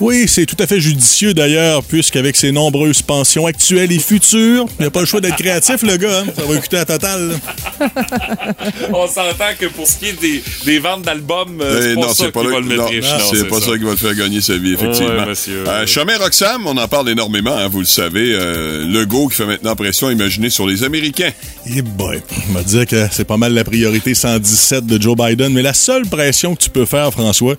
Oui, 0.00 0.24
c'est 0.26 0.44
tout 0.44 0.56
à 0.58 0.66
fait 0.66 0.80
judicieux 0.80 1.34
d'ailleurs, 1.34 1.82
puisqu'avec 1.84 2.34
ses 2.34 2.50
nombreuses 2.50 3.00
pensions 3.00 3.46
actuelles 3.46 3.92
et 3.92 3.98
futures, 4.00 4.66
il 4.78 4.84
n'a 4.84 4.90
pas 4.90 5.00
le 5.00 5.06
choix 5.06 5.20
d'être 5.20 5.36
créatif, 5.36 5.82
le 5.82 5.96
gars. 5.96 6.20
hein. 6.20 6.32
Ça 6.36 6.42
va 6.44 6.56
coûter 6.58 6.78
à 6.78 6.84
total. 6.84 7.38
On 8.92 9.06
s'entend 9.06 9.52
que 9.58 9.66
pour 9.66 9.86
ce 9.86 9.98
qui 9.98 10.06
est 10.06 10.20
des, 10.20 10.42
des 10.66 10.78
ventes 10.80 11.02
d'albums, 11.02 11.60
euh, 11.62 11.78
Eh, 11.78 11.82
c'est 11.90 11.94
pas 11.94 12.00
non, 12.00 12.08
ça 12.08 12.24
c'est 12.24 12.32
pas, 12.32 12.40
qui 12.40 12.46
va 12.48 12.60
le 12.60 12.66
mettre 12.66 12.82
non, 12.82 12.88
riche. 12.88 13.04
non, 13.04 13.18
non, 13.18 13.24
c'est 13.32 13.48
pas 13.48 13.60
ça. 13.60 13.78
qui 13.78 13.84
va 13.84 13.90
le 13.90 13.96
faire 13.96 14.14
gagner 14.14 14.40
sa 14.40 14.56
vie, 14.56 14.72
effectivement. 14.74 15.08
Ouais, 15.16 15.26
monsieur, 15.26 15.64
Euh. 15.66 15.86
Chemin 15.86 16.18
Roxham, 16.18 16.66
on 16.66 16.76
en 16.76 16.88
parle 16.88 17.10
énormément, 17.10 17.56
hein, 17.56 17.68
vous 17.68 17.80
le 17.80 17.84
savez. 17.86 18.32
Euh, 18.34 18.84
Legault 18.88 19.28
qui 19.28 19.36
fait 19.36 19.46
maintenant 19.46 19.76
pression, 19.76 20.10
imaginez, 20.10 20.50
sur 20.50 20.66
les 20.66 20.82
Américains. 20.82 21.30
Et 21.72 21.82
boy, 21.82 22.20
on 22.50 22.52
va 22.54 22.62
dire 22.62 22.86
que 22.86 23.06
c'est 23.12 23.24
pas 23.24 23.36
mal 23.36 23.54
la 23.54 23.62
priorité 23.64 24.14
117 24.14 24.86
de 24.86 25.00
Joe 25.00 25.16
Biden, 25.16 25.52
mais 25.52 25.62
la 25.62 25.72
seule 25.74 26.06
pression 26.06 26.54
que 26.56 26.62
tu 26.62 26.70
peux 26.70 26.84
faire, 26.84 27.12
François, 27.12 27.54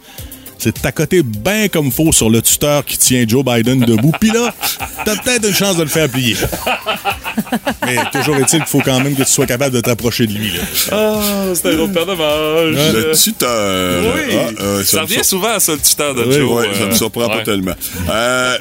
c'est 0.57 0.75
de 0.75 0.79
t'accoter 0.81 1.21
bien 1.23 1.67
comme 1.67 1.91
faut 1.91 2.11
sur 2.11 2.29
le 2.29 2.41
tuteur 2.41 2.83
qui 2.85 2.97
tient 2.97 3.25
Joe 3.27 3.43
Biden 3.43 3.79
debout. 3.81 4.11
Puis 4.19 4.31
là, 4.31 4.53
t'as 5.05 5.15
peut-être 5.17 5.47
une 5.47 5.53
chance 5.55 5.77
de 5.77 5.83
le 5.83 5.89
faire 5.89 6.09
plier. 6.09 6.35
Mais 7.85 7.97
toujours 8.11 8.37
est-il 8.37 8.59
qu'il 8.59 8.67
faut 8.67 8.81
quand 8.81 8.99
même 8.99 9.15
que 9.15 9.23
tu 9.23 9.31
sois 9.31 9.45
capable 9.45 9.75
de 9.75 9.81
t'approcher 9.81 10.25
de 10.27 10.33
lui. 10.33 10.51
Là. 10.51 10.59
Ah, 10.91 11.19
c'est 11.53 11.67
un 11.73 11.75
gros 11.75 11.87
dommage. 11.87 12.75
Le 12.93 13.11
tuteur. 13.21 14.03
Oui. 14.15 14.35
Ah, 14.59 14.61
euh, 14.63 14.83
ça 14.83 15.01
revient 15.01 15.15
sur- 15.15 15.25
souvent, 15.25 15.59
ça, 15.59 15.73
le 15.73 15.79
tuteur 15.79 16.15
de 16.15 16.23
Oui, 16.23 16.35
Joe. 16.35 16.51
ouais, 16.51 16.73
ça 16.73 16.85
me 16.85 16.91
euh, 16.91 16.95
surprend 16.95 17.27
pas 17.27 17.43
tellement. 17.43 17.73
Euh, 18.09 18.57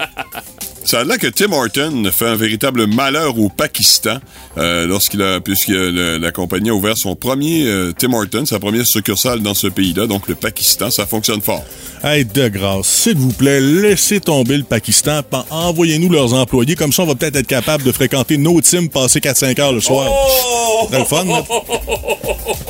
ça 0.84 1.00
a 1.00 1.04
l'air 1.04 1.18
que 1.18 1.26
Tim 1.26 1.52
Horton 1.52 2.04
fait 2.12 2.26
un 2.26 2.36
véritable 2.36 2.86
malheur 2.86 3.38
au 3.38 3.48
Pakistan 3.48 4.18
euh, 4.58 4.86
lorsqu'il 4.86 5.22
a, 5.22 5.40
puisque 5.40 5.68
le- 5.68 6.18
la 6.18 6.30
compagnie 6.32 6.70
a 6.70 6.74
ouvert 6.74 6.96
son 6.96 7.14
premier 7.16 7.66
euh, 7.66 7.92
Tim 7.96 8.12
Horton, 8.12 8.44
sa 8.46 8.58
première 8.58 8.86
succursale 8.86 9.40
dans 9.40 9.54
ce 9.54 9.66
pays-là, 9.66 10.06
donc 10.06 10.28
le 10.28 10.34
Pakistan, 10.34 10.90
ça 10.90 11.06
fonctionne 11.06 11.40
fort. 11.40 11.64
Hey, 12.02 12.24
de 12.24 12.48
grâce, 12.48 12.86
s'il 12.86 13.16
vous 13.16 13.32
plaît, 13.32 13.60
laissez 13.60 14.20
tomber 14.20 14.58
le 14.58 14.62
Pakistan. 14.64 15.20
Envoyez-nous 15.50 16.10
leurs 16.10 16.34
employés. 16.34 16.74
Comme 16.76 16.92
ça, 16.92 17.02
on 17.02 17.06
va 17.06 17.14
peut-être 17.14 17.36
être 17.36 17.46
capable 17.46 17.82
de 17.82 17.92
fréquenter 17.92 18.36
nos 18.36 18.60
teams 18.60 18.88
passer 18.90 19.20
4-5 19.20 19.60
heures 19.60 19.72
le 19.72 19.80
soir. 19.80 20.06
Oh! 20.10 20.88
C'est 20.90 20.98
le 20.98 21.04
fun, 21.04 21.24
là. 21.24 21.42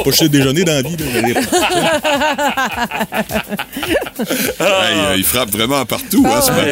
Pas 0.05 0.11
juste 0.11 0.27
déjeuner 0.27 0.63
dans 0.65 0.73
la 0.75 0.83
vie. 0.83 0.97
là. 0.97 1.41
Hey, 4.61 4.99
euh, 4.99 5.15
il 5.17 5.25
frappe 5.25 5.51
vraiment 5.51 5.85
partout 5.85 6.25
hein, 6.27 6.41
ce 6.41 6.51
matin. 6.53 6.69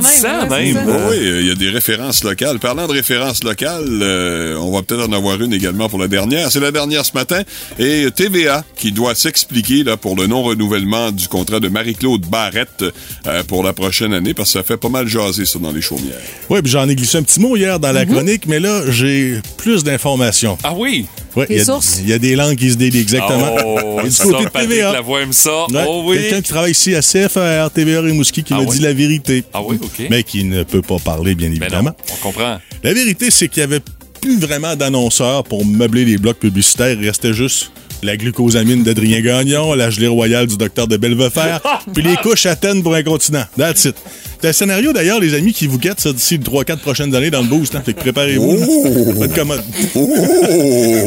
Même, 0.00 0.24
hein, 0.24 0.46
c'est 0.48 0.72
même. 0.72 0.74
ça. 0.74 0.82
Oh 0.86 1.10
oui, 1.10 1.16
il 1.20 1.46
y 1.46 1.50
a 1.50 1.54
des 1.54 1.70
références 1.70 2.24
locales. 2.24 2.58
Parlant 2.58 2.86
de 2.86 2.92
références 2.92 3.42
locales, 3.44 3.84
euh, 4.02 4.56
on 4.58 4.70
va 4.72 4.82
peut-être 4.82 5.08
en 5.08 5.12
avoir 5.12 5.40
une 5.42 5.52
également 5.52 5.88
pour 5.88 5.98
la 5.98 6.08
dernière. 6.08 6.50
C'est 6.50 6.60
la 6.60 6.70
dernière 6.72 7.04
ce 7.04 7.12
matin. 7.14 7.42
Et 7.78 8.06
TVA 8.14 8.64
qui 8.76 8.92
doit 8.92 9.14
s'expliquer 9.14 9.84
là 9.84 9.96
pour 9.96 10.16
le 10.16 10.26
non-renouvellement 10.26 11.10
du 11.12 11.28
contrat 11.28 11.60
de 11.60 11.68
Marie-Claude 11.68 12.22
Barrette 12.26 12.84
euh, 13.26 13.42
pour 13.44 13.62
la 13.62 13.72
prochaine 13.72 14.14
année 14.14 14.34
parce 14.34 14.52
que 14.52 14.58
ça 14.58 14.62
fait 14.64 14.76
pas 14.76 14.88
mal 14.88 15.06
jaser 15.08 15.44
ça 15.46 15.58
dans 15.58 15.72
les 15.72 15.82
chaumières. 15.82 16.14
Oui, 16.50 16.60
puis 16.62 16.70
j'en 16.70 16.88
ai 16.88 16.94
glissé 16.96 17.18
un 17.18 17.22
petit 17.22 17.40
mot 17.40 17.56
hier 17.56 17.78
dans 17.80 17.92
la 17.92 18.04
Mhm. 18.04 18.12
chronique, 18.12 18.46
mais 18.46 18.60
là, 18.60 18.82
j'ai 18.90 19.40
plus 19.56 19.82
d'informations. 19.84 20.56
Ah 20.62 20.72
oui? 20.76 21.06
Ouais, 21.36 21.46
il 21.50 21.56
y 21.56 21.60
a- 21.60 21.64
sources? 21.64 21.98
Il 22.00 22.08
y 22.08 22.12
a 22.12 22.18
des 22.18 22.34
langues 22.34 22.56
qui 22.56 22.70
se 22.70 22.76
délient 22.76 23.00
exactement. 23.00 23.54
Oh, 23.64 24.00
Et 24.00 24.04
du 24.08 24.10
ça, 24.10 24.24
côté 24.24 24.44
de 24.44 24.48
Patrick 24.50 24.70
TVA. 24.70 24.92
Lavoie 24.92 25.20
aime 25.22 25.32
ça. 25.32 25.66
Ouais, 25.70 25.84
Oh 25.86 26.02
oui. 26.06 26.16
Quelqu'un 26.18 26.40
qui 26.42 26.48
travaille 26.48 26.70
ici 26.72 26.94
à 26.94 27.00
CFR, 27.02 27.70
TVA 27.74 28.00
Rimouski, 28.00 28.42
qui 28.42 28.54
Ah 28.54 28.60
me 28.60 28.66
oui? 28.66 28.76
dit 28.78 28.82
la 28.82 28.92
vérité. 28.92 29.44
Ah 29.52 29.60
oui, 29.62 29.78
OK. 29.82 30.06
Mais 30.10 30.22
qui 30.22 30.44
ne 30.44 30.62
peut 30.62 30.82
pas 30.82 30.98
parler, 30.98 31.34
bien 31.34 31.48
évidemment. 31.48 31.90
non, 31.90 32.14
on 32.14 32.16
comprend. 32.22 32.58
La 32.82 32.92
vérité, 32.94 33.30
c'est 33.30 33.48
qu'il 33.48 33.60
y 33.60 33.64
avait 33.64 33.80
plus 34.20 34.38
vraiment 34.38 34.74
d'annonceurs 34.76 35.44
pour 35.44 35.64
meubler 35.66 36.04
les 36.04 36.16
blocs 36.18 36.38
publicitaires. 36.38 36.96
Il 37.00 37.06
restait 37.06 37.32
juste 37.34 37.70
la 38.02 38.16
glucosamine 38.16 38.82
d'Adrien 38.82 39.20
Gagnon, 39.20 39.72
la 39.74 39.90
gelée 39.90 40.06
royale 40.08 40.46
du 40.46 40.56
docteur 40.56 40.86
de 40.86 40.96
Belvefer, 40.96 41.58
puis 41.94 42.02
les 42.02 42.16
couches 42.16 42.46
Athènes 42.46 42.82
pour 42.82 42.94
un 42.94 43.02
continent. 43.02 43.44
That's 43.56 43.84
it. 43.86 43.96
C'est 44.40 44.48
un 44.48 44.52
scénario, 44.52 44.92
d'ailleurs, 44.92 45.20
les 45.20 45.34
amis, 45.34 45.52
qui 45.52 45.66
vous 45.66 45.78
guette 45.78 46.00
ça 46.00 46.12
d'ici 46.12 46.38
les 46.38 46.44
3-4 46.44 46.78
prochaines 46.78 47.14
années 47.14 47.30
dans 47.30 47.40
le 47.40 47.48
boost. 47.48 47.74
Hein. 47.74 47.82
Fait 47.84 47.94
que 47.94 48.00
préparez-vous. 48.00 48.58
Oh! 48.68 49.22
Faites 49.22 49.34
commode. 49.34 49.62
Oh! 49.94 51.04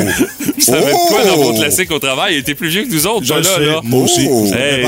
Je 0.60 0.66
savais 0.66 0.92
de 0.92 1.08
quoi 1.08 1.24
dans 1.26 1.36
vos 1.38 1.52
Oh! 1.52 1.60
classiques 1.60 1.92
au 1.92 2.00
travail? 2.00 2.36
Il 2.36 2.40
était 2.40 2.56
plus 2.56 2.70
vieux 2.70 2.84
que 2.84 2.92
nous 2.94 3.08
autres, 3.08 3.26
Je 3.26 3.34
là, 3.34 3.44
sais, 3.44 3.60
là. 3.66 3.80
moi 3.84 4.04
aussi. 4.04 4.28
Oh! 4.30 4.46
Hey, 4.54 4.84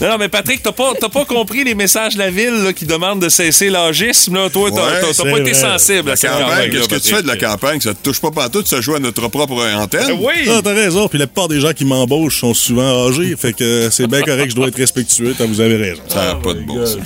non, 0.00 0.08
non, 0.08 0.16
mais 0.18 0.28
Patrick, 0.28 0.62
t'as 0.62 0.72
pas, 0.72 0.92
t'as 1.00 1.08
pas 1.08 1.24
compris 1.24 1.64
les 1.64 1.74
messages 1.74 2.14
de 2.14 2.18
la 2.20 2.30
ville 2.30 2.62
là, 2.64 2.72
qui 2.72 2.84
demandent 2.86 3.20
de 3.20 3.28
cesser 3.28 3.68
l'agisme. 3.70 4.34
Là. 4.34 4.48
Toi, 4.50 4.70
t'as, 4.70 4.76
Ouais, 4.76 5.00
t'as- 5.00 5.06
t'as 5.08 5.12
c'est 5.12 5.22
pas 5.24 5.30
été 5.38 5.50
vrai. 5.50 5.54
sensible 5.54 6.08
à 6.08 6.12
La 6.12 6.16
cette 6.16 6.30
campagne, 6.30 6.48
campagne. 6.48 6.70
qu'est-ce 6.70 6.88
que 6.88 6.94
tu 7.08 7.14
fais 7.14 7.22
de 7.22 7.26
la 7.28 7.36
campagne? 7.36 7.80
Ça 7.80 7.94
te 7.94 8.02
touche 8.02 8.20
pas 8.20 8.30
pantoute, 8.30 8.66
ça 8.66 8.80
joue 8.80 8.94
à 8.94 8.98
notre 9.00 9.28
propre 9.28 9.54
antenne? 9.76 10.12
Oui! 10.20 10.34
Ah, 10.48 10.60
t'as 10.62 10.74
raison. 10.74 11.08
Puis 11.08 11.18
la 11.18 11.26
plupart 11.26 11.48
des 11.48 11.60
gens 11.60 11.72
qui 11.72 11.84
m'embauchent 11.84 12.40
sont 12.40 12.54
souvent 12.54 13.08
âgés. 13.08 13.34
Fait 13.36 13.52
que 13.52 13.88
c'est 13.90 14.06
bien 14.06 14.22
correct, 14.22 14.50
je 14.50 14.54
dois 14.56 14.68
être 14.68 14.76
respectueux. 14.78 15.34
T'as- 15.36 15.46
Vous 15.46 15.60
avez 15.60 15.76
raison. 15.76 16.02
Ça 16.08 16.24
n'a 16.26 16.34
pas 16.34 16.54
de 16.54 16.60
bon 16.60 16.84
sens. 16.84 16.96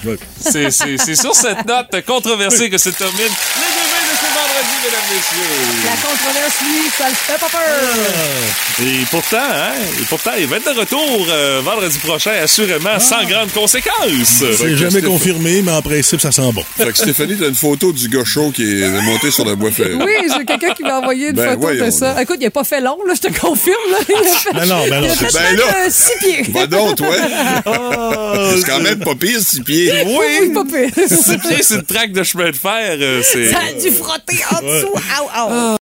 C'est, 0.40 0.70
c'est, 0.70 0.96
c'est 0.98 1.14
sur 1.14 1.34
cette 1.34 1.66
note 1.66 2.04
controversée 2.06 2.70
que 2.70 2.78
se 2.78 2.88
termine 2.90 3.16
les 3.18 3.24
deux 3.26 3.28
mains 3.28 4.06
de 4.10 4.16
ce 4.16 4.28
vendredi, 4.34 4.69
mesdames, 4.82 5.08
messieurs. 5.12 5.84
La 5.84 5.96
controverse, 5.96 6.60
lui, 6.62 6.90
ça 6.96 7.08
le 7.08 7.14
fait 7.14 7.40
pas 7.40 7.48
peur. 7.48 8.86
Et 8.86 9.04
pourtant, 9.10 9.36
hein, 9.38 9.72
et 10.00 10.04
pourtant, 10.04 10.30
il 10.38 10.46
va 10.46 10.56
être 10.56 10.72
de 10.74 10.78
retour 10.80 11.26
euh, 11.30 11.60
vendredi 11.64 11.98
prochain, 11.98 12.32
assurément, 12.42 12.98
sans 12.98 13.24
grandes 13.24 13.52
conséquences. 13.52 14.42
C'est 14.56 14.76
jamais 14.76 15.02
confirmé, 15.02 15.62
mais 15.62 15.72
en 15.72 15.82
principe, 15.82 16.20
ça 16.20 16.32
sent 16.32 16.50
bon. 16.52 16.64
Fait 16.76 16.86
que 16.92 16.96
Stéphanie, 16.98 17.36
t'as 17.38 17.48
une 17.48 17.54
photo 17.54 17.92
du 17.92 18.08
gars 18.08 18.24
chaud 18.24 18.52
qui 18.54 18.62
est 18.82 18.88
monté 19.02 19.30
sur 19.30 19.44
la 19.44 19.54
bois 19.54 19.70
ferrée. 19.70 19.94
Oui, 19.94 20.12
j'ai 20.36 20.44
quelqu'un 20.44 20.72
qui 20.74 20.82
m'a 20.82 20.98
envoyé 20.98 21.28
une 21.28 21.34
Ben, 21.36 21.58
photo 21.60 21.74
de 21.84 21.90
ça. 21.90 22.20
Écoute, 22.22 22.38
il 22.40 22.46
a 22.46 22.50
pas 22.50 22.64
fait 22.64 22.80
long, 22.80 22.98
là, 23.06 23.14
je 23.14 23.20
te 23.28 23.38
confirme. 23.40 23.76
Là. 23.92 23.98
Il 24.08 24.14
a 24.14 24.22
fait, 24.32 24.52
Ben 24.52 24.66
non, 24.66 24.86
ben 24.88 25.00
non, 25.00 25.06
il 25.06 25.10
a 25.10 25.14
fait 25.14 25.32
ben 25.32 25.56
là. 25.56 25.86
de 25.86 25.90
six 25.92 26.12
pieds. 26.20 26.42
Va 26.52 26.66
donc, 26.66 26.96
toi! 26.96 27.14
c'est 28.56 28.66
quand 28.66 28.80
même 28.80 28.98
pas 29.00 29.14
pire, 29.14 29.40
six 29.40 29.60
pieds. 29.60 29.92
Oui, 30.06 30.50
pas 30.54 30.64
pire. 30.64 30.90
Six 31.08 31.38
pieds, 31.38 31.62
c'est 31.62 31.74
une 31.76 31.82
traque 31.84 32.12
de 32.12 32.22
chemin 32.22 32.50
de 32.50 32.56
fer. 32.56 32.96
euh, 33.00 33.22
c'est... 33.22 33.50
Ça 33.50 33.58
a 33.68 33.72
dû 33.80 33.90
frotter 33.90 34.38
en 34.52 34.56
dessous. 34.70 34.94
Au, 34.94 35.52
au. 35.52 35.78